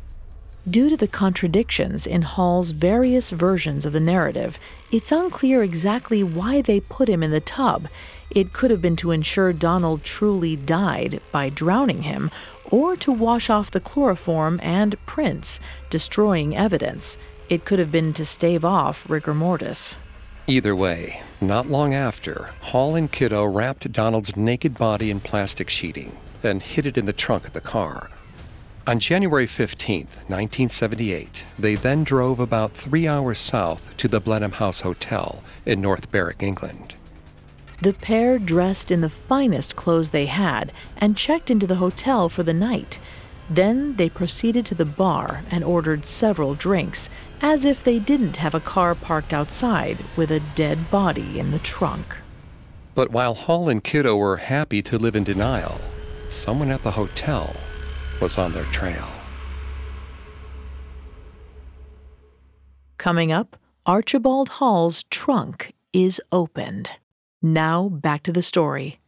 Due 0.70 0.90
to 0.90 0.98
the 0.98 1.08
contradictions 1.08 2.06
in 2.06 2.22
Hall's 2.22 2.70
various 2.70 3.32
versions 3.32 3.84
of 3.84 3.94
the 3.94 4.00
narrative, 4.00 4.60
it's 4.92 5.12
unclear 5.12 5.64
exactly 5.64 6.22
why 6.22 6.62
they 6.62 6.82
put 6.82 7.10
him 7.10 7.24
in 7.24 7.32
the 7.32 7.40
tub. 7.40 7.88
It 8.30 8.54
could 8.54 8.72
have 8.72 8.82
been 8.82 8.96
to 8.98 9.12
ensure 9.12 9.54
Donald 9.54 10.04
truly 10.04 10.56
died 10.56 11.22
by 11.32 11.50
drowning 11.50 12.04
him, 12.04 12.30
or 12.70 12.96
to 12.98 13.12
wash 13.12 13.50
off 13.50 13.72
the 13.72 13.80
chloroform 13.80 14.60
and 14.62 14.96
prints, 15.06 15.60
destroying 15.90 16.56
evidence. 16.56 17.18
It 17.50 17.64
could 17.64 17.80
have 17.80 17.92
been 17.92 18.12
to 18.14 18.26
stave 18.26 18.66
off 18.66 19.10
rigor 19.10 19.34
mortis. 19.34 19.96
Either 20.48 20.76
way, 20.76 21.22
not 21.42 21.68
long 21.68 21.94
after, 21.94 22.50
Hall 22.62 22.96
and 22.96 23.12
Kitto 23.12 23.46
wrapped 23.46 23.92
Donald's 23.92 24.36
naked 24.36 24.78
body 24.78 25.10
in 25.10 25.20
plastic 25.20 25.70
sheeting 25.70 26.18
and 26.44 26.62
hid 26.62 26.86
it 26.86 26.98
in 26.98 27.06
the 27.06 27.14
trunk 27.14 27.48
of 27.48 27.54
the 27.54 27.62
car. 27.62 28.10
On 28.86 29.00
January 29.00 29.48
15, 29.48 30.08
1978, 30.28 31.44
they 31.60 31.76
then 31.76 32.06
drove 32.06 32.40
about 32.40 32.72
three 32.72 33.06
hours 33.06 33.38
south 33.38 33.96
to 33.98 34.08
the 34.08 34.22
Blenheim 34.22 34.54
House 34.54 34.82
Hotel 34.82 35.44
in 35.66 35.82
North 35.82 36.10
Berwick, 36.10 36.42
England. 36.42 36.94
The 37.80 37.94
pair 37.94 38.40
dressed 38.40 38.90
in 38.90 39.02
the 39.02 39.10
finest 39.10 39.76
clothes 39.76 40.10
they 40.10 40.26
had 40.26 40.72
and 40.98 41.16
checked 41.16 41.52
into 41.52 41.68
the 41.68 41.76
hotel 41.76 42.28
for 42.28 42.42
the 42.42 42.54
night. 42.54 43.00
Then 43.50 43.96
they 43.98 44.10
proceeded 44.10 44.66
to 44.66 44.76
the 44.76 44.84
bar 44.84 45.44
and 45.52 45.64
ordered 45.64 46.04
several 46.04 46.56
drinks, 46.56 47.08
as 47.40 47.66
if 47.66 47.84
they 47.84 48.00
didn't 48.00 48.38
have 48.38 48.56
a 48.56 48.60
car 48.60 48.96
parked 48.96 49.32
outside 49.32 50.00
with 50.16 50.32
a 50.32 50.40
dead 50.56 50.90
body 50.90 51.40
in 51.40 51.52
the 51.52 51.60
trunk. 51.60 52.18
But 52.96 53.12
while 53.12 53.36
Hall 53.36 53.70
and 53.70 53.84
Kitto 53.84 54.18
were 54.18 54.38
happy 54.38 54.82
to 54.82 54.98
live 54.98 55.16
in 55.16 55.24
denial, 55.24 55.80
someone 56.30 56.72
at 56.72 56.82
the 56.84 56.92
hotel 56.92 57.56
was 58.20 58.40
on 58.40 58.54
their 58.54 58.66
trail. 58.66 59.08
Coming 62.98 63.32
up, 63.32 63.56
Archibald 63.86 64.50
Hall's 64.50 65.04
trunk 65.04 65.74
is 65.94 66.20
opened. 66.32 66.90
Now 67.42 67.90
back 67.90 68.24
to 68.24 68.32
the 68.32 68.42
story. 68.42 69.00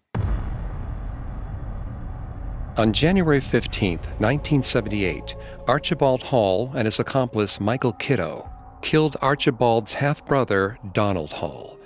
On 2.77 2.93
January 2.93 3.41
15, 3.41 3.97
1978, 3.97 5.35
Archibald 5.67 6.23
Hall 6.23 6.71
and 6.75 6.85
his 6.85 6.99
accomplice 6.99 7.59
Michael 7.59 7.93
Kitto 7.93 8.49
killed 8.81 9.17
Archibald's 9.21 9.93
half 9.93 10.25
brother, 10.25 10.79
Donald 10.93 11.33
Hall. 11.33 11.77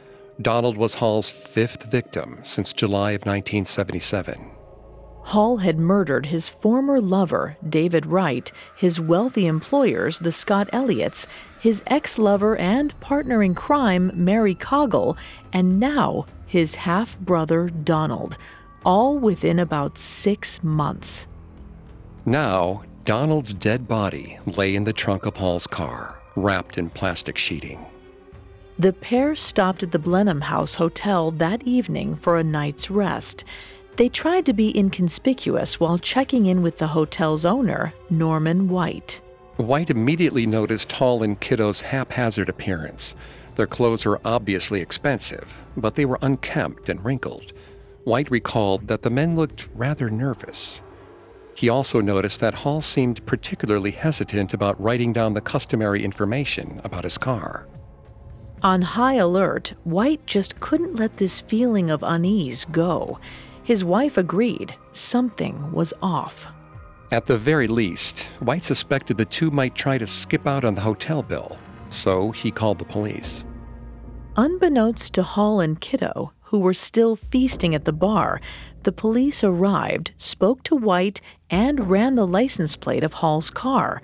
Donald 0.42 0.78
was 0.78 0.96
Hall's 0.96 1.30
fifth 1.30 1.84
victim 1.86 2.40
since 2.44 2.74
July 2.74 3.12
of 3.12 3.22
1977. 3.26 4.53
Hall 5.24 5.58
had 5.58 5.80
murdered 5.80 6.28
his 6.28 6.50
former 6.50 7.00
lover, 7.00 7.58
David 7.68 8.06
Wright, 8.06 8.52
his 8.76 9.00
wealthy 9.00 9.48
employers, 9.48 10.20
the 10.20 10.32
Scott 10.32 10.70
Elliots, 10.74 11.28
his 11.60 11.82
ex 11.88 12.20
lover 12.20 12.58
and 12.58 12.98
partner 13.00 13.42
in 13.42 13.56
crime, 13.56 14.12
Mary 14.14 14.54
Coggle, 14.54 15.18
and 15.54 15.80
now 15.80 16.26
his 16.46 16.76
half 16.76 17.18
brother, 17.20 17.70
Donald, 17.70 18.38
all 18.86 19.18
within 19.18 19.60
about 19.60 19.98
six 19.98 20.62
months. 20.62 21.26
Now, 22.26 22.84
Donald's 23.06 23.54
dead 23.54 23.88
body 23.88 24.40
lay 24.46 24.76
in 24.76 24.84
the 24.84 24.94
trunk 24.94 25.26
of 25.26 25.38
Hall's 25.38 25.68
car, 25.68 26.20
wrapped 26.36 26.78
in 26.78 26.90
plastic 26.90 27.38
sheeting. 27.38 27.86
The 28.78 28.94
pair 28.94 29.36
stopped 29.36 29.84
at 29.84 29.92
the 29.92 30.00
Blenheim 30.00 30.42
House 30.42 30.76
Hotel 30.76 31.32
that 31.32 31.64
evening 31.64 32.16
for 32.16 32.38
a 32.38 32.44
night's 32.44 32.90
rest. 32.90 33.44
They 33.96 34.10
tried 34.10 34.48
to 34.48 34.54
be 34.54 34.76
inconspicuous 34.76 35.80
while 35.80 36.00
checking 36.00 36.48
in 36.48 36.64
with 36.64 36.80
the 36.80 36.88
hotel's 36.88 37.46
owner, 37.46 37.94
Norman 38.10 38.68
White. 38.68 39.22
White 39.58 39.92
immediately 39.92 40.48
noticed 40.48 40.92
Hall 40.94 41.22
and 41.22 41.40
Kitto's 41.40 41.82
haphazard 41.82 42.50
appearance. 42.50 43.14
Their 43.56 43.68
clothes 43.68 44.04
were 44.06 44.20
obviously 44.26 44.82
expensive, 44.82 45.62
but 45.78 45.94
they 45.94 46.06
were 46.06 46.18
unkempt 46.24 46.90
and 46.90 47.06
wrinkled. 47.06 47.54
White 48.04 48.32
recalled 48.32 48.88
that 48.88 49.04
the 49.04 49.12
men 49.12 49.36
looked 49.36 49.70
rather 49.76 50.10
nervous. 50.10 50.82
He 51.56 51.70
also 51.70 52.02
noticed 52.02 52.40
that 52.40 52.56
Hall 52.56 52.82
seemed 52.82 53.24
particularly 53.28 53.92
hesitant 53.92 54.56
about 54.56 54.82
writing 54.82 55.14
down 55.14 55.36
the 55.36 55.42
customary 55.42 56.04
information 56.04 56.82
about 56.84 57.04
his 57.04 57.20
car. 57.20 57.68
On 58.64 58.82
high 58.82 59.16
alert, 59.16 59.74
White 59.84 60.26
just 60.26 60.60
couldn't 60.60 60.96
let 60.96 61.18
this 61.18 61.42
feeling 61.42 61.92
of 61.92 62.02
unease 62.02 62.66
go. 62.66 63.20
His 63.64 63.86
wife 63.86 64.18
agreed 64.18 64.76
something 64.92 65.72
was 65.72 65.94
off. 66.02 66.48
At 67.12 67.28
the 67.28 67.38
very 67.38 67.68
least, 67.68 68.24
White 68.40 68.64
suspected 68.64 69.18
the 69.18 69.26
two 69.26 69.52
might 69.52 69.74
try 69.76 69.98
to 69.98 70.08
skip 70.08 70.46
out 70.46 70.66
on 70.66 70.76
the 70.76 70.82
hotel 70.82 71.24
bill, 71.24 71.58
so 71.90 72.32
he 72.32 72.52
called 72.52 72.80
the 72.80 72.86
police. 72.86 73.46
Unbeknownst 74.36 75.14
to 75.14 75.24
Hall 75.24 75.62
and 75.62 75.80
Kitto, 75.80 76.34
who 76.42 76.60
were 76.60 76.74
still 76.74 77.16
feasting 77.16 77.74
at 77.74 77.86
the 77.86 77.94
bar, 77.94 78.42
the 78.82 78.92
police 78.92 79.44
arrived, 79.44 80.12
spoke 80.18 80.64
to 80.64 80.76
White, 80.76 81.22
and 81.50 81.90
ran 81.90 82.16
the 82.16 82.28
license 82.28 82.76
plate 82.76 83.04
of 83.04 83.14
Hall's 83.14 83.50
car. 83.50 84.02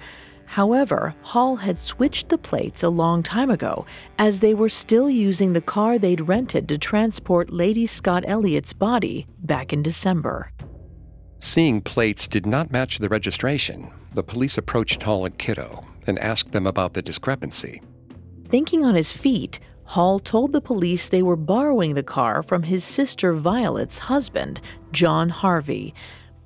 However, 0.50 1.14
Hall 1.22 1.58
had 1.58 1.78
switched 1.78 2.30
the 2.30 2.38
plates 2.40 2.82
a 2.82 2.90
long 2.90 3.22
time 3.22 3.52
ago, 3.52 3.86
as 4.18 4.40
they 4.40 4.56
were 4.56 4.68
still 4.68 5.08
using 5.08 5.54
the 5.54 5.62
car 5.62 6.00
they'd 6.00 6.28
rented 6.28 6.68
to 6.70 6.78
transport 6.80 7.54
Lady 7.54 7.86
Scott 7.86 8.24
Elliot's 8.26 8.74
body 8.74 9.28
back 9.44 9.74
in 9.74 9.84
December. 9.84 10.52
Seeing 11.40 11.82
plates 11.82 12.28
did 12.28 12.48
not 12.48 12.72
match 12.72 12.98
the 12.98 13.10
registration, 13.10 13.92
the 14.16 14.24
police 14.24 14.58
approached 14.58 15.04
Hall 15.04 15.24
and 15.24 15.38
Kitto 15.38 15.86
and 16.08 16.18
asked 16.18 16.52
them 16.52 16.66
about 16.66 16.96
the 16.96 17.04
discrepancy. 17.04 17.84
Thinking 18.48 18.84
on 18.84 18.96
his 18.96 19.12
feet, 19.12 19.60
Hall 19.84 20.18
told 20.18 20.52
the 20.52 20.62
police 20.62 21.08
they 21.08 21.22
were 21.22 21.36
borrowing 21.36 21.94
the 21.94 22.02
car 22.04 22.42
from 22.42 22.64
his 22.64 22.84
sister 22.84 23.34
Violet's 23.34 24.00
husband, 24.00 24.62
John 24.92 25.30
Harvey. 25.30 25.94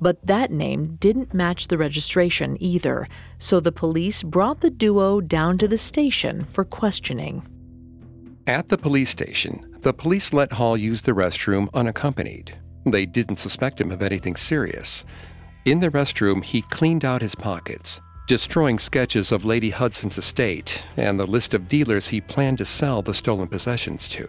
But 0.03 0.27
that 0.27 0.51
name 0.51 0.97
didn't 0.99 1.33
match 1.33 1.69
the 1.69 1.77
registration 1.77 2.57
either, 2.61 3.07
so 3.37 3.61
the 3.61 3.71
police 3.71 4.21
brought 4.21 4.59
the 4.59 4.69
duo 4.69 5.21
down 5.21 5.57
to 5.59 5.67
the 5.67 5.77
station 5.77 6.43
for 6.43 6.65
questioning. 6.65 7.47
At 8.45 8.67
the 8.67 8.77
police 8.77 9.09
station, 9.09 9.77
the 9.79 9.93
police 9.93 10.33
let 10.33 10.51
Hall 10.51 10.75
use 10.75 11.03
the 11.03 11.13
restroom 11.13 11.69
unaccompanied. 11.73 12.53
They 12.85 13.05
didn't 13.05 13.37
suspect 13.37 13.79
him 13.79 13.91
of 13.91 14.01
anything 14.01 14.35
serious. 14.35 15.05
In 15.63 15.79
the 15.79 15.89
restroom, 15.89 16.43
he 16.43 16.63
cleaned 16.63 17.05
out 17.05 17.21
his 17.21 17.35
pockets, 17.35 18.01
destroying 18.27 18.79
sketches 18.79 19.31
of 19.31 19.45
Lady 19.45 19.69
Hudson's 19.69 20.17
estate 20.17 20.83
and 20.97 21.17
the 21.17 21.25
list 21.25 21.53
of 21.53 21.69
dealers 21.69 22.09
he 22.09 22.19
planned 22.19 22.57
to 22.57 22.65
sell 22.65 23.01
the 23.01 23.13
stolen 23.13 23.47
possessions 23.47 24.09
to. 24.09 24.27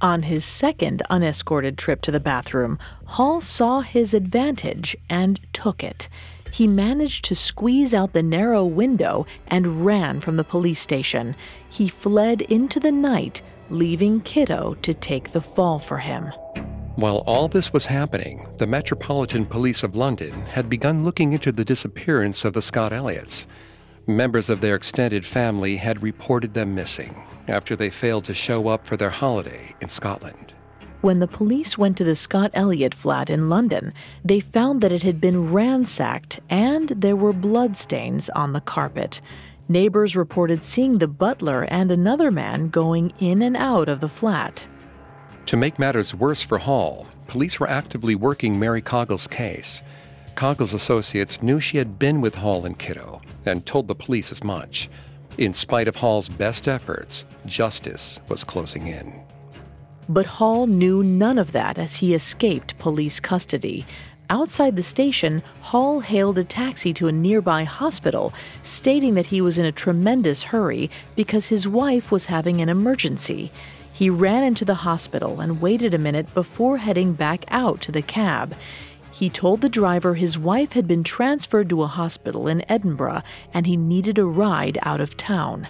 On 0.00 0.22
his 0.22 0.44
second 0.44 1.02
unescorted 1.10 1.76
trip 1.76 2.02
to 2.02 2.12
the 2.12 2.20
bathroom, 2.20 2.78
Hall 3.04 3.40
saw 3.40 3.80
his 3.80 4.14
advantage 4.14 4.96
and 5.10 5.40
took 5.52 5.82
it. 5.82 6.08
He 6.52 6.68
managed 6.68 7.24
to 7.24 7.34
squeeze 7.34 7.92
out 7.92 8.12
the 8.12 8.22
narrow 8.22 8.64
window 8.64 9.26
and 9.48 9.84
ran 9.84 10.20
from 10.20 10.36
the 10.36 10.44
police 10.44 10.78
station. 10.80 11.34
He 11.68 11.88
fled 11.88 12.42
into 12.42 12.78
the 12.78 12.92
night, 12.92 13.42
leaving 13.70 14.20
Kitto 14.20 14.76
to 14.82 14.94
take 14.94 15.32
the 15.32 15.40
fall 15.40 15.80
for 15.80 15.98
him. 15.98 16.32
While 16.94 17.18
all 17.26 17.48
this 17.48 17.72
was 17.72 17.86
happening, 17.86 18.46
the 18.58 18.66
Metropolitan 18.68 19.46
Police 19.46 19.82
of 19.82 19.96
London 19.96 20.32
had 20.46 20.70
begun 20.70 21.04
looking 21.04 21.32
into 21.32 21.50
the 21.50 21.64
disappearance 21.64 22.44
of 22.44 22.52
the 22.52 22.62
Scott 22.62 22.92
Elliots. 22.92 23.48
Members 24.06 24.48
of 24.48 24.60
their 24.60 24.76
extended 24.76 25.26
family 25.26 25.76
had 25.76 26.02
reported 26.02 26.54
them 26.54 26.74
missing 26.74 27.16
after 27.48 27.76
they 27.76 27.90
failed 27.90 28.24
to 28.24 28.34
show 28.34 28.68
up 28.68 28.86
for 28.86 28.96
their 28.96 29.10
holiday 29.10 29.74
in 29.80 29.88
Scotland. 29.88 30.52
When 31.00 31.20
the 31.20 31.28
police 31.28 31.78
went 31.78 31.96
to 31.98 32.04
the 32.04 32.16
Scott 32.16 32.50
Elliot 32.54 32.92
flat 32.92 33.30
in 33.30 33.48
London, 33.48 33.92
they 34.24 34.40
found 34.40 34.80
that 34.80 34.90
it 34.90 35.04
had 35.04 35.20
been 35.20 35.52
ransacked 35.52 36.40
and 36.50 36.88
there 36.88 37.14
were 37.14 37.32
bloodstains 37.32 38.28
on 38.30 38.52
the 38.52 38.60
carpet. 38.60 39.20
Neighbors 39.68 40.16
reported 40.16 40.64
seeing 40.64 40.98
the 40.98 41.06
butler 41.06 41.62
and 41.64 41.92
another 41.92 42.30
man 42.30 42.68
going 42.68 43.12
in 43.20 43.42
and 43.42 43.56
out 43.56 43.88
of 43.88 44.00
the 44.00 44.08
flat. 44.08 44.66
To 45.46 45.56
make 45.56 45.78
matters 45.78 46.14
worse 46.14 46.42
for 46.42 46.58
Hall, 46.58 47.06
police 47.28 47.60
were 47.60 47.70
actively 47.70 48.16
working 48.16 48.58
Mary 48.58 48.82
Coggle's 48.82 49.28
case. 49.28 49.82
Coggle's 50.34 50.74
associates 50.74 51.42
knew 51.42 51.60
she 51.60 51.78
had 51.78 51.98
been 51.98 52.20
with 52.20 52.34
Hall 52.34 52.66
and 52.66 52.78
Kitto 52.78 53.22
and 53.46 53.64
told 53.64 53.88
the 53.88 53.94
police 53.94 54.32
as 54.32 54.42
much. 54.42 54.88
In 55.36 55.54
spite 55.54 55.86
of 55.86 55.96
Hall's 55.96 56.28
best 56.28 56.66
efforts, 56.66 57.24
justice 57.48 58.20
was 58.28 58.44
closing 58.44 58.86
in. 58.86 59.22
But 60.08 60.26
Hall 60.26 60.66
knew 60.66 61.02
none 61.02 61.38
of 61.38 61.52
that 61.52 61.76
as 61.76 61.96
he 61.96 62.14
escaped 62.14 62.78
police 62.78 63.20
custody. 63.20 63.84
Outside 64.30 64.76
the 64.76 64.82
station, 64.82 65.42
Hall 65.60 66.00
hailed 66.00 66.38
a 66.38 66.44
taxi 66.44 66.92
to 66.94 67.08
a 67.08 67.12
nearby 67.12 67.64
hospital, 67.64 68.32
stating 68.62 69.14
that 69.14 69.26
he 69.26 69.40
was 69.40 69.58
in 69.58 69.64
a 69.64 69.72
tremendous 69.72 70.42
hurry 70.42 70.90
because 71.16 71.48
his 71.48 71.66
wife 71.66 72.10
was 72.12 72.26
having 72.26 72.60
an 72.60 72.68
emergency. 72.68 73.50
He 73.92 74.10
ran 74.10 74.44
into 74.44 74.64
the 74.64 74.74
hospital 74.74 75.40
and 75.40 75.60
waited 75.60 75.92
a 75.92 75.98
minute 75.98 76.32
before 76.34 76.76
heading 76.78 77.14
back 77.14 77.44
out 77.48 77.80
to 77.82 77.92
the 77.92 78.02
cab. 78.02 78.54
He 79.10 79.28
told 79.28 79.60
the 79.60 79.68
driver 79.68 80.14
his 80.14 80.38
wife 80.38 80.72
had 80.72 80.86
been 80.86 81.02
transferred 81.02 81.68
to 81.70 81.82
a 81.82 81.86
hospital 81.86 82.48
in 82.48 82.70
Edinburgh 82.70 83.22
and 83.52 83.66
he 83.66 83.76
needed 83.76 84.18
a 84.18 84.24
ride 84.24 84.78
out 84.82 85.00
of 85.00 85.16
town. 85.16 85.68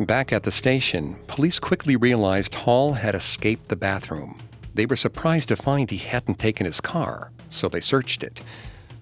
Back 0.00 0.32
at 0.32 0.44
the 0.44 0.50
station, 0.50 1.14
police 1.26 1.58
quickly 1.58 1.94
realized 1.94 2.54
Hall 2.54 2.94
had 2.94 3.14
escaped 3.14 3.68
the 3.68 3.76
bathroom. 3.76 4.34
They 4.72 4.86
were 4.86 4.96
surprised 4.96 5.48
to 5.48 5.56
find 5.56 5.90
he 5.90 5.98
hadn't 5.98 6.38
taken 6.38 6.64
his 6.64 6.80
car, 6.80 7.30
so 7.50 7.68
they 7.68 7.80
searched 7.80 8.22
it. 8.22 8.42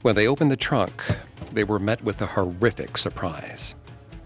When 0.03 0.17
they 0.17 0.27
opened 0.27 0.51
the 0.51 0.57
trunk, 0.57 1.01
they 1.53 1.63
were 1.63 1.79
met 1.79 2.03
with 2.03 2.21
a 2.21 2.27
horrific 2.27 2.99
surprise. 2.99 3.77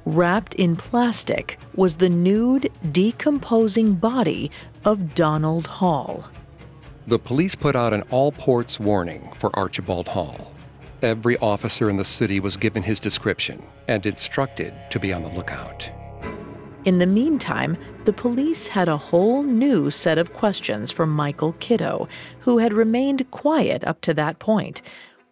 Wrapped 0.06 0.54
in 0.54 0.74
plastic 0.76 1.58
was 1.74 1.98
the 1.98 2.08
nude, 2.08 2.72
decomposing 2.90 3.96
body 3.96 4.50
of 4.86 5.14
Donald 5.14 5.66
Hall. 5.66 6.24
The 7.06 7.18
police 7.18 7.54
put 7.54 7.76
out 7.76 7.92
an 7.92 8.02
all 8.08 8.32
ports 8.32 8.80
warning 8.80 9.30
for 9.34 9.54
Archibald 9.58 10.08
Hall. 10.08 10.54
Every 11.02 11.36
officer 11.36 11.90
in 11.90 11.98
the 11.98 12.04
city 12.04 12.40
was 12.40 12.56
given 12.56 12.82
his 12.82 12.98
description 12.98 13.62
and 13.88 14.06
instructed 14.06 14.72
to 14.88 14.98
be 14.98 15.12
on 15.12 15.22
the 15.22 15.28
lookout. 15.28 15.90
In 16.84 16.98
the 16.98 17.06
meantime, 17.06 17.76
the 18.06 18.12
police 18.12 18.66
had 18.66 18.88
a 18.88 18.96
whole 18.96 19.44
new 19.44 19.88
set 19.88 20.18
of 20.18 20.32
questions 20.32 20.90
for 20.90 21.06
Michael 21.06 21.54
Kitto, 21.60 22.08
who 22.40 22.58
had 22.58 22.72
remained 22.72 23.30
quiet 23.30 23.84
up 23.84 24.00
to 24.00 24.14
that 24.14 24.40
point. 24.40 24.82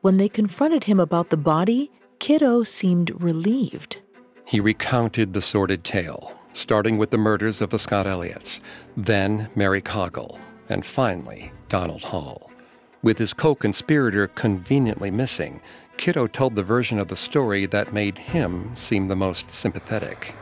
When 0.01 0.16
they 0.16 0.28
confronted 0.28 0.84
him 0.84 1.01
about 1.01 1.30
the 1.30 1.36
body, 1.36 1.90
Kitto 2.20 2.62
seemed 2.62 3.20
relieved. 3.20 3.98
He 4.44 4.61
recounted 4.61 5.32
the 5.32 5.42
sordid 5.42 5.82
tale, 5.82 6.38
starting 6.53 6.98
with 6.98 7.11
the 7.11 7.18
murders 7.18 7.61
of 7.61 7.70
the 7.70 7.80
Scott 7.80 8.07
Elliots, 8.07 8.61
then 8.96 9.48
Mary 9.57 9.82
Coggle, 9.82 10.38
and 10.68 10.86
finally 10.86 11.51
Donald 11.68 12.05
Hall. 12.05 12.48
With 13.03 13.18
his 13.18 13.34
co 13.34 13.57
conspirator 13.57 14.28
conveniently 14.28 15.11
missing, 15.11 15.61
Kitto 15.96 16.28
told 16.28 16.55
the 16.55 16.62
version 16.62 17.01
of 17.01 17.09
the 17.09 17.16
story 17.16 17.66
that 17.66 17.92
made 17.92 18.18
him 18.18 18.70
seem 18.76 19.09
the 19.09 19.16
most 19.16 19.51
sympathetic. 19.51 20.36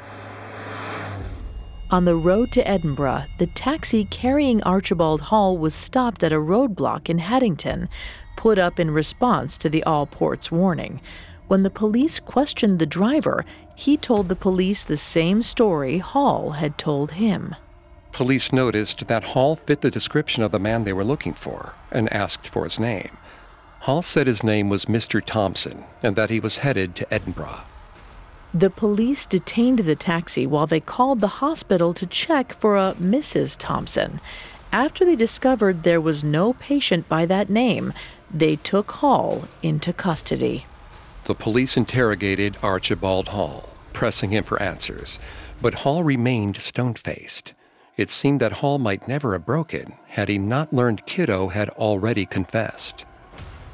On 1.91 2.05
the 2.05 2.17
road 2.17 2.53
to 2.53 2.69
Edinburgh, 2.69 3.25
the 3.39 3.47
taxi 3.47 4.05
carrying 4.05 4.63
Archibald 4.63 5.23
Hall 5.23 5.57
was 5.57 5.75
stopped 5.75 6.23
at 6.23 6.35
a 6.35 6.37
roadblock 6.37 7.09
in 7.09 7.17
Haddington, 7.17 7.89
put 8.37 8.59
up 8.59 8.79
in 8.79 8.91
response 8.91 9.57
to 9.57 9.71
the 9.71 9.83
all 9.85 10.05
ports 10.05 10.53
warning. 10.53 11.01
When 11.47 11.63
the 11.63 11.71
police 11.71 12.21
questioned 12.21 12.79
the 12.79 12.85
driver, 12.85 13.47
he 13.75 13.97
told 13.97 14.29
the 14.29 14.37
police 14.37 14.85
the 14.85 14.99
same 14.99 15.43
story 15.43 15.97
Hall 15.97 16.51
had 16.51 16.77
told 16.77 17.13
him. 17.13 17.57
Police 18.13 18.53
noticed 18.53 19.09
that 19.09 19.25
Hall 19.25 19.57
fit 19.57 19.81
the 19.81 19.91
description 19.91 20.43
of 20.43 20.53
the 20.53 20.59
man 20.59 20.85
they 20.85 20.93
were 20.93 21.05
looking 21.05 21.33
for 21.33 21.73
and 21.91 22.13
asked 22.13 22.47
for 22.47 22.65
his 22.65 22.79
name. 22.79 23.17
Hall 23.81 24.03
said 24.03 24.27
his 24.27 24.45
name 24.45 24.69
was 24.69 24.85
Mr. 24.85 25.25
Thompson 25.25 25.85
and 26.03 26.17
that 26.17 26.29
he 26.29 26.39
was 26.39 26.59
headed 26.59 26.95
to 26.97 27.15
Edinburgh. 27.15 27.61
The 28.59 28.71
police 28.71 29.25
detained 29.25 29.79
the 29.79 29.95
taxi 29.95 30.45
while 30.45 30.67
they 30.67 30.81
called 30.81 31.21
the 31.21 31.39
hospital 31.39 31.95
to 31.95 32.07
check 32.07 32.53
for 32.53 32.77
a 32.77 32.97
Mrs. 33.01 33.55
Thompson. 33.57 34.21
After 34.73 35.05
they 35.05 35.15
discovered 35.15 35.85
there 35.85 36.01
was 36.01 36.25
no 36.25 36.55
patient 36.55 37.09
by 37.09 37.25
that 37.27 37.49
name, 37.49 37.93
they 38.29 38.57
took 38.57 38.91
Hall 38.91 39.47
into 39.63 39.93
custody. 39.93 40.67
The 41.27 41.37
police 41.37 41.77
interrogated 41.77 42.57
Archibald 42.61 43.29
Hall, 43.29 43.69
pressing 43.93 44.31
him 44.31 44.43
for 44.43 44.61
answers, 44.61 45.21
but 45.63 45.75
Hall 45.85 46.03
remained 46.03 46.57
stone 46.57 46.95
faced. 46.95 47.53
It 47.97 48.11
seemed 48.11 48.41
that 48.41 48.55
Hall 48.55 48.81
might 48.81 49.07
never 49.07 49.35
have 49.35 49.47
broken 49.47 49.95
had 50.09 50.29
he 50.29 50.37
not 50.37 50.73
learned 50.73 51.07
Kitto 51.07 51.47
had 51.47 51.69
already 51.71 52.27
confessed. 52.27 53.07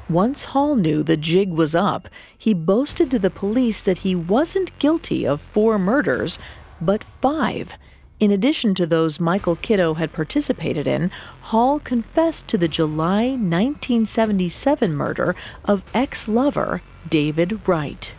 Once 0.09 0.43
Hall 0.43 0.75
knew 0.75 1.01
the 1.01 1.17
jig 1.17 1.49
was 1.49 1.73
up, 1.73 2.07
he 2.37 2.53
boasted 2.53 3.09
to 3.09 3.17
the 3.17 3.31
police 3.31 3.81
that 3.81 3.99
he 3.99 4.13
wasn't 4.13 4.77
guilty 4.77 5.25
of 5.25 5.41
four 5.41 5.79
murders, 5.79 6.37
but 6.79 7.03
five. 7.03 7.75
In 8.19 8.29
addition 8.29 8.75
to 8.75 8.85
those 8.85 9.19
Michael 9.19 9.55
Kitto 9.55 9.95
had 9.95 10.13
participated 10.13 10.87
in, 10.87 11.09
Hall 11.41 11.79
confessed 11.79 12.47
to 12.49 12.57
the 12.57 12.67
July 12.67 13.29
1977 13.29 14.95
murder 14.95 15.35
of 15.65 15.83
ex 15.91 16.27
lover 16.27 16.83
David 17.09 17.67
Wright. 17.67 18.13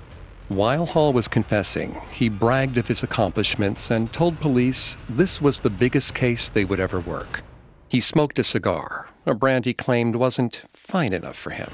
While 0.48 0.86
Hall 0.86 1.12
was 1.12 1.28
confessing, 1.28 2.00
he 2.10 2.28
bragged 2.28 2.78
of 2.78 2.88
his 2.88 3.04
accomplishments 3.04 3.92
and 3.92 4.12
told 4.12 4.40
police 4.40 4.96
this 5.08 5.40
was 5.40 5.60
the 5.60 5.70
biggest 5.70 6.14
case 6.16 6.48
they 6.48 6.64
would 6.64 6.80
ever 6.80 6.98
work. 6.98 7.42
He 7.88 8.00
smoked 8.00 8.40
a 8.40 8.44
cigar, 8.44 9.08
a 9.26 9.34
brand 9.34 9.64
he 9.64 9.74
claimed 9.74 10.16
wasn't 10.16 10.62
fine 10.72 11.12
enough 11.12 11.36
for 11.36 11.50
him, 11.50 11.70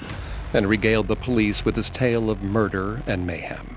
and 0.53 0.69
regaled 0.69 1.09
the 1.09 1.17
police 1.17 1.65
with 1.65 1.77
his 1.77 1.91
tale 1.91 2.31
of 2.31 2.43
murder 2.43 3.03
and 3.07 3.27
mayhem. 3.27 3.77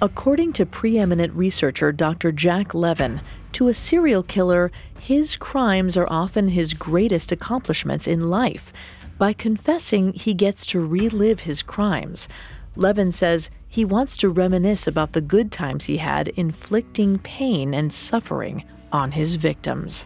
According 0.00 0.52
to 0.54 0.66
preeminent 0.66 1.32
researcher 1.32 1.90
Dr. 1.90 2.30
Jack 2.30 2.74
Levin, 2.74 3.20
to 3.52 3.68
a 3.68 3.74
serial 3.74 4.22
killer, 4.22 4.70
his 5.00 5.36
crimes 5.36 5.96
are 5.96 6.06
often 6.08 6.48
his 6.48 6.74
greatest 6.74 7.32
accomplishments 7.32 8.06
in 8.06 8.30
life. 8.30 8.72
By 9.18 9.32
confessing, 9.32 10.12
he 10.12 10.34
gets 10.34 10.64
to 10.66 10.86
relive 10.86 11.40
his 11.40 11.62
crimes. 11.62 12.28
Levin 12.76 13.10
says 13.10 13.50
he 13.68 13.84
wants 13.84 14.16
to 14.18 14.28
reminisce 14.28 14.86
about 14.86 15.12
the 15.12 15.20
good 15.20 15.50
times 15.50 15.86
he 15.86 15.96
had 15.96 16.28
inflicting 16.28 17.18
pain 17.18 17.74
and 17.74 17.92
suffering 17.92 18.64
on 18.92 19.12
his 19.12 19.34
victims. 19.34 20.04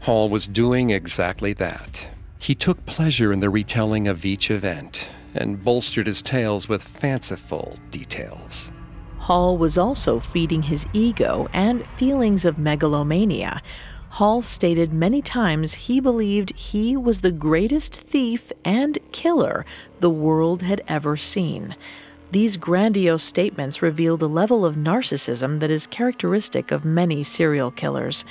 Hall 0.00 0.28
was 0.28 0.46
doing 0.46 0.90
exactly 0.90 1.52
that. 1.54 2.08
He 2.38 2.54
took 2.54 2.84
pleasure 2.86 3.32
in 3.32 3.40
the 3.40 3.50
retelling 3.50 4.06
of 4.06 4.24
each 4.24 4.50
event 4.50 5.08
and 5.34 5.62
bolstered 5.62 6.06
his 6.06 6.22
tales 6.22 6.68
with 6.68 6.82
fanciful 6.82 7.78
details. 7.90 8.72
Hall 9.18 9.58
was 9.58 9.76
also 9.76 10.20
feeding 10.20 10.62
his 10.62 10.86
ego 10.92 11.48
and 11.52 11.86
feelings 11.86 12.44
of 12.44 12.58
megalomania. 12.58 13.60
Hall 14.10 14.40
stated 14.40 14.92
many 14.92 15.20
times 15.20 15.74
he 15.74 16.00
believed 16.00 16.56
he 16.56 16.96
was 16.96 17.20
the 17.20 17.32
greatest 17.32 17.94
thief 17.94 18.52
and 18.64 18.98
killer 19.12 19.66
the 20.00 20.10
world 20.10 20.62
had 20.62 20.82
ever 20.86 21.16
seen. 21.16 21.74
These 22.30 22.56
grandiose 22.56 23.24
statements 23.24 23.82
revealed 23.82 24.22
a 24.22 24.26
level 24.26 24.64
of 24.64 24.74
narcissism 24.74 25.60
that 25.60 25.70
is 25.70 25.86
characteristic 25.86 26.70
of 26.70 26.84
many 26.84 27.24
serial 27.24 27.70
killers. 27.70 28.24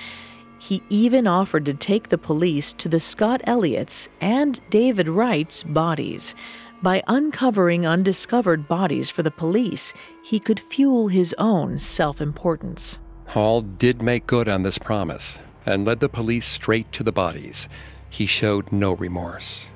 He 0.66 0.82
even 0.90 1.28
offered 1.28 1.64
to 1.66 1.76
take 1.76 2.10
the 2.10 2.18
police 2.18 2.74
to 2.74 2.90
the 2.90 3.00
Scott 3.00 3.40
Elliots 3.44 4.10
and 4.20 4.60
David 4.72 5.08
Wright's 5.08 5.62
bodies. 5.62 6.34
By 6.82 7.04
uncovering 7.06 7.86
undiscovered 7.86 8.68
bodies 8.68 9.12
for 9.12 9.22
the 9.22 9.30
police, 9.30 9.94
he 10.24 10.40
could 10.40 10.60
fuel 10.60 11.10
his 11.10 11.36
own 11.38 11.78
self 11.78 12.20
importance. 12.20 12.98
Hall 13.28 13.62
did 13.62 14.02
make 14.02 14.26
good 14.26 14.50
on 14.50 14.64
this 14.64 14.80
promise 14.80 15.38
and 15.68 15.86
led 15.86 16.00
the 16.00 16.10
police 16.10 16.48
straight 16.48 16.92
to 16.94 17.04
the 17.04 17.12
bodies. 17.12 17.70
He 18.10 18.26
showed 18.26 18.72
no 18.72 18.94
remorse. 18.94 19.68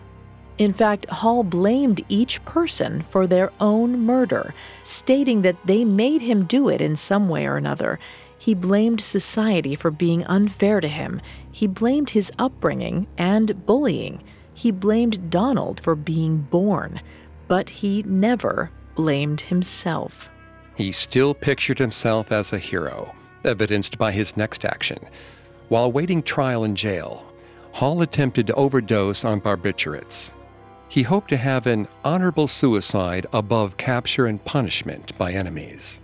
In 0.58 0.74
fact, 0.74 1.08
Hall 1.12 1.44
blamed 1.44 2.04
each 2.10 2.44
person 2.46 3.04
for 3.04 3.28
their 3.28 3.52
own 3.60 4.00
murder, 4.00 4.56
stating 4.82 5.44
that 5.44 5.56
they 5.66 5.86
made 5.86 6.22
him 6.22 6.46
do 6.46 6.68
it 6.68 6.82
in 6.82 6.96
some 6.96 7.30
way 7.30 7.46
or 7.46 7.58
another. 7.58 8.00
He 8.40 8.54
blamed 8.54 9.02
society 9.02 9.76
for 9.76 9.92
being 9.92 10.26
unfair 10.26 10.80
to 10.80 10.88
him. 10.88 11.22
He 11.52 11.68
blamed 11.68 12.12
his 12.12 12.32
upbringing 12.40 13.06
and 13.18 13.66
bullying. 13.66 14.24
He 14.54 14.72
blamed 14.72 15.30
Donald 15.30 15.82
for 15.82 15.94
being 15.94 16.38
born. 16.38 17.02
But 17.48 17.70
he 17.70 18.02
never 18.04 18.72
blamed 18.96 19.42
himself. 19.42 20.32
He 20.76 20.94
still 20.94 21.34
pictured 21.34 21.80
himself 21.80 22.32
as 22.32 22.54
a 22.54 22.58
hero, 22.58 23.14
evidenced 23.44 23.98
by 23.98 24.14
his 24.14 24.38
next 24.38 24.64
action. 24.64 25.00
While 25.68 25.84
awaiting 25.84 26.24
trial 26.24 26.64
in 26.64 26.76
jail, 26.76 27.30
Hall 27.74 28.02
attempted 28.02 28.48
to 28.48 28.56
overdose 28.56 29.24
on 29.24 29.42
barbiturates. 29.42 30.32
He 30.88 31.04
hoped 31.04 31.30
to 31.30 31.38
have 31.38 31.68
an 31.68 31.88
honorable 32.04 32.48
suicide 32.48 33.28
above 33.32 33.78
capture 33.78 34.26
and 34.26 34.44
punishment 34.44 35.16
by 35.18 35.34
enemies. 35.34 35.99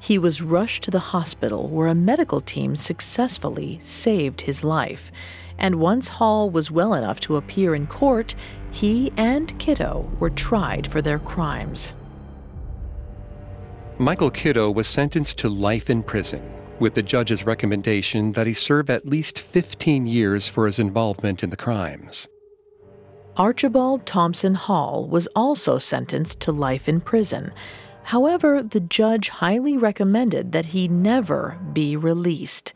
He 0.00 0.18
was 0.18 0.40
rushed 0.40 0.82
to 0.84 0.90
the 0.90 0.98
hospital 0.98 1.68
where 1.68 1.86
a 1.86 1.94
medical 1.94 2.40
team 2.40 2.74
successfully 2.74 3.78
saved 3.82 4.40
his 4.40 4.64
life. 4.64 5.12
And 5.58 5.74
once 5.76 6.08
Hall 6.08 6.48
was 6.48 6.70
well 6.70 6.94
enough 6.94 7.20
to 7.20 7.36
appear 7.36 7.74
in 7.74 7.86
court, 7.86 8.34
he 8.70 9.12
and 9.18 9.56
Kitto 9.58 10.10
were 10.18 10.30
tried 10.30 10.86
for 10.86 11.02
their 11.02 11.18
crimes. 11.18 11.92
Michael 13.98 14.30
Kitto 14.30 14.70
was 14.70 14.86
sentenced 14.86 15.36
to 15.38 15.50
life 15.50 15.90
in 15.90 16.02
prison, 16.02 16.42
with 16.78 16.94
the 16.94 17.02
judge's 17.02 17.44
recommendation 17.44 18.32
that 18.32 18.46
he 18.46 18.54
serve 18.54 18.88
at 18.88 19.06
least 19.06 19.38
15 19.38 20.06
years 20.06 20.48
for 20.48 20.64
his 20.64 20.78
involvement 20.78 21.42
in 21.42 21.50
the 21.50 21.56
crimes. 21.56 22.26
Archibald 23.36 24.06
Thomson 24.06 24.54
Hall 24.54 25.06
was 25.06 25.28
also 25.36 25.78
sentenced 25.78 26.40
to 26.40 26.52
life 26.52 26.88
in 26.88 27.02
prison. 27.02 27.52
However, 28.10 28.60
the 28.60 28.80
judge 28.80 29.28
highly 29.28 29.76
recommended 29.76 30.50
that 30.50 30.66
he 30.66 30.88
never 30.88 31.56
be 31.72 31.94
released. 31.94 32.72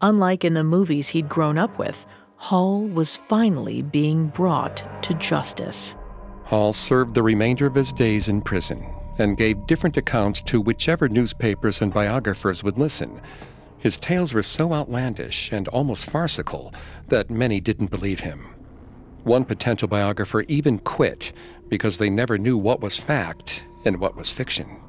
Unlike 0.00 0.44
in 0.44 0.54
the 0.54 0.62
movies 0.62 1.08
he'd 1.08 1.28
grown 1.28 1.58
up 1.58 1.76
with, 1.76 2.06
Hall 2.36 2.82
was 2.82 3.16
finally 3.16 3.82
being 3.82 4.28
brought 4.28 5.02
to 5.02 5.14
justice. 5.14 5.96
Hall 6.44 6.72
served 6.72 7.14
the 7.14 7.22
remainder 7.24 7.66
of 7.66 7.74
his 7.74 7.92
days 7.92 8.28
in 8.28 8.40
prison 8.40 8.86
and 9.18 9.36
gave 9.36 9.66
different 9.66 9.96
accounts 9.96 10.40
to 10.42 10.60
whichever 10.60 11.08
newspapers 11.08 11.82
and 11.82 11.92
biographers 11.92 12.62
would 12.62 12.78
listen. 12.78 13.20
His 13.78 13.98
tales 13.98 14.32
were 14.32 14.44
so 14.44 14.72
outlandish 14.72 15.50
and 15.50 15.66
almost 15.66 16.08
farcical 16.08 16.72
that 17.08 17.28
many 17.28 17.60
didn't 17.60 17.90
believe 17.90 18.20
him. 18.20 18.54
One 19.24 19.44
potential 19.44 19.88
biographer 19.88 20.42
even 20.42 20.78
quit 20.78 21.32
because 21.68 21.98
they 21.98 22.08
never 22.08 22.38
knew 22.38 22.56
what 22.56 22.80
was 22.80 22.96
fact 22.96 23.64
and 23.86 24.00
what 24.00 24.16
was 24.16 24.30
fiction. 24.30 24.80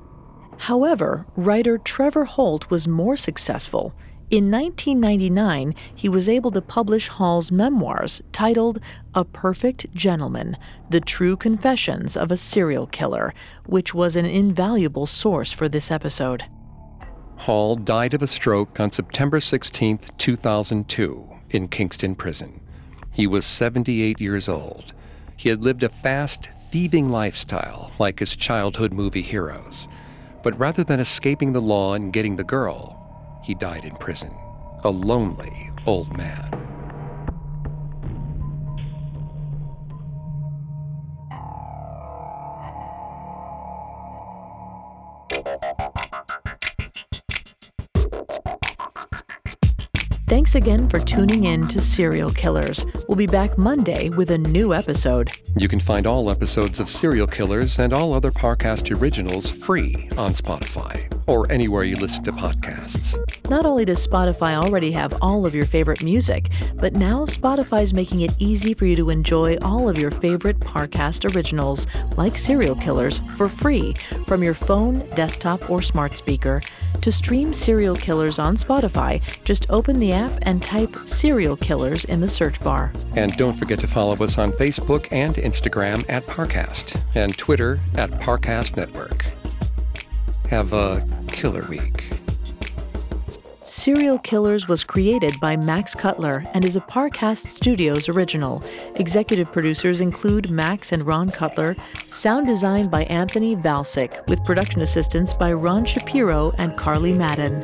However, 0.58 1.26
writer 1.36 1.78
Trevor 1.78 2.26
Holt 2.26 2.70
was 2.70 2.88
more 2.88 3.16
successful. 3.16 3.94
In 4.30 4.52
1999, 4.52 5.74
he 5.96 6.10
was 6.10 6.28
able 6.28 6.52
to 6.52 6.62
publish 6.62 7.08
Hall's 7.08 7.52
memoirs 7.52 8.22
titled 8.34 8.80
A 9.14 9.24
Perfect 9.24 9.86
Gentleman 9.94 10.58
The 10.90 11.00
True 11.00 11.38
Confessions 11.38 12.18
of 12.18 12.32
a 12.32 12.38
Serial 12.38 12.88
Killer, 12.88 13.34
which 13.66 13.94
was 13.94 14.18
an 14.18 14.26
invaluable 14.26 15.06
source 15.06 15.54
for 15.54 15.70
this 15.70 15.92
episode. 15.92 16.44
Hall 17.38 17.76
died 17.76 18.16
of 18.16 18.22
a 18.22 18.28
stroke 18.28 18.80
on 18.80 18.92
September 18.92 19.40
16, 19.40 20.00
2002, 20.18 21.30
in 21.52 21.68
Kingston 21.68 22.16
Prison. 22.16 22.60
He 23.14 23.28
was 23.28 23.46
78 23.46 24.20
years 24.20 24.50
old. 24.50 24.94
He 25.38 25.50
had 25.50 25.62
lived 25.62 25.84
a 25.84 25.90
fast, 25.90 26.50
thieving 26.78 27.10
lifestyle 27.10 27.92
like 27.98 28.20
his 28.20 28.36
childhood 28.36 28.94
movie 28.94 29.24
heroes. 29.24 29.88
But 30.44 30.60
rather 30.60 30.84
than 30.84 31.00
escaping 31.00 31.52
the 31.52 31.60
law 31.60 31.96
and 31.96 32.14
getting 32.14 32.36
the 32.36 32.44
girl, 32.44 33.42
he 33.44 33.56
died 33.56 33.84
in 33.84 33.96
prison, 33.96 34.32
a 34.84 34.90
lonely 34.92 35.72
old 35.88 36.16
man. 36.16 36.67
Thanks 50.28 50.56
again 50.56 50.90
for 50.90 51.00
tuning 51.00 51.46
in 51.46 51.70
to 51.70 51.80
Serial 51.80 52.30
Killers. 52.30 52.86
We'll 53.08 53.16
be 53.16 53.28
back 53.28 53.58
Monday 53.58 54.10
with 54.10 54.30
a 54.32 54.38
new 54.38 54.74
episode. 54.74 55.32
You 55.56 55.70
can 55.70 55.80
find 55.80 56.06
all 56.06 56.30
episodes 56.30 56.82
of 56.82 56.90
Serial 56.90 57.28
Killers 57.28 57.80
and 57.80 57.94
all 57.94 58.14
other 58.14 58.30
Parcast 58.30 58.94
originals 59.00 59.50
free 59.50 60.10
on 60.18 60.34
Spotify 60.34 61.10
or 61.28 61.50
anywhere 61.50 61.84
you 61.84 61.96
listen 61.96 62.26
to 62.26 62.34
podcasts. 62.34 63.18
Not 63.50 63.66
only 63.66 63.86
does 63.86 64.06
Spotify 64.06 64.62
already 64.62 64.92
have 64.92 65.14
all 65.22 65.46
of 65.46 65.56
your 65.56 65.66
favorite 65.66 66.04
music, 66.04 66.50
but 66.76 66.94
now 66.94 67.26
Spotify's 67.26 67.94
making 67.94 68.22
it 68.22 68.34
easy 68.38 68.74
for 68.74 68.86
you 68.86 68.98
to 68.98 69.10
enjoy 69.10 69.56
all 69.62 69.88
of 69.88 69.98
your 69.98 70.12
favorite 70.12 70.60
Parcast 70.60 71.34
originals, 71.36 71.88
like 72.18 72.38
Serial 72.38 72.76
Killers, 72.76 73.22
for 73.38 73.48
free 73.48 73.94
from 74.26 74.44
your 74.44 74.54
phone, 74.54 75.08
desktop, 75.16 75.70
or 75.70 75.82
smart 75.82 76.18
speaker. 76.18 76.62
To 77.08 77.12
stream 77.14 77.54
Serial 77.54 77.96
Killers 77.96 78.38
on 78.38 78.58
Spotify, 78.58 79.22
just 79.46 79.66
open 79.70 79.98
the 79.98 80.12
app 80.12 80.40
and 80.42 80.62
type 80.62 80.94
Serial 81.06 81.56
Killers 81.56 82.04
in 82.04 82.20
the 82.20 82.28
search 82.28 82.62
bar. 82.62 82.92
And 83.16 83.32
don't 83.38 83.54
forget 83.54 83.80
to 83.80 83.88
follow 83.88 84.12
us 84.16 84.38
on 84.38 84.52
Facebook 84.52 85.08
and 85.10 85.34
Instagram 85.36 86.04
at 86.10 86.28
Parcast 86.28 87.02
and 87.16 87.38
Twitter 87.38 87.80
at 87.96 88.12
Parcast 88.12 88.76
Network. 88.76 89.26
Have 90.50 90.74
a 90.74 91.08
killer 91.30 91.64
week. 91.70 92.17
Serial 93.78 94.18
Killers 94.18 94.68
was 94.68 94.84
created 94.84 95.40
by 95.40 95.56
Max 95.56 95.94
Cutler 95.94 96.44
and 96.56 96.66
is 96.66 96.76
a 96.76 96.82
Parcast 96.82 97.46
Studios 97.46 98.10
original. 98.10 98.64
Executive 98.96 99.52
producers 99.52 100.02
include 100.02 100.50
Max 100.50 100.94
and 100.94 101.06
Ron 101.06 101.30
Cutler, 101.30 101.76
sound 102.10 102.48
design 102.48 102.88
by 102.88 103.04
Anthony 103.04 103.56
Valsic, 103.56 104.28
with 104.28 104.44
production 104.44 104.82
assistance 104.82 105.32
by 105.32 105.54
Ron 105.54 105.86
Shapiro 105.86 106.52
and 106.58 106.76
Carly 106.76 107.14
Madden. 107.14 107.62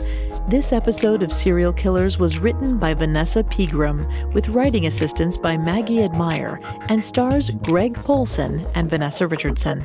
This 0.47 0.71
episode 0.71 1.23
of 1.23 1.33
Serial 1.33 1.73
Killers 1.73 2.19
was 2.19 2.37
written 2.37 2.77
by 2.77 2.93
Vanessa 2.93 3.43
Pegram, 3.43 4.07
with 4.33 4.49
writing 4.49 4.85
assistance 4.85 5.35
by 5.35 5.57
Maggie 5.57 6.03
Admire, 6.03 6.61
and 6.89 7.03
stars 7.03 7.49
Greg 7.63 7.95
Polcyn 7.95 8.63
and 8.75 8.87
Vanessa 8.87 9.25
Richardson. 9.25 9.83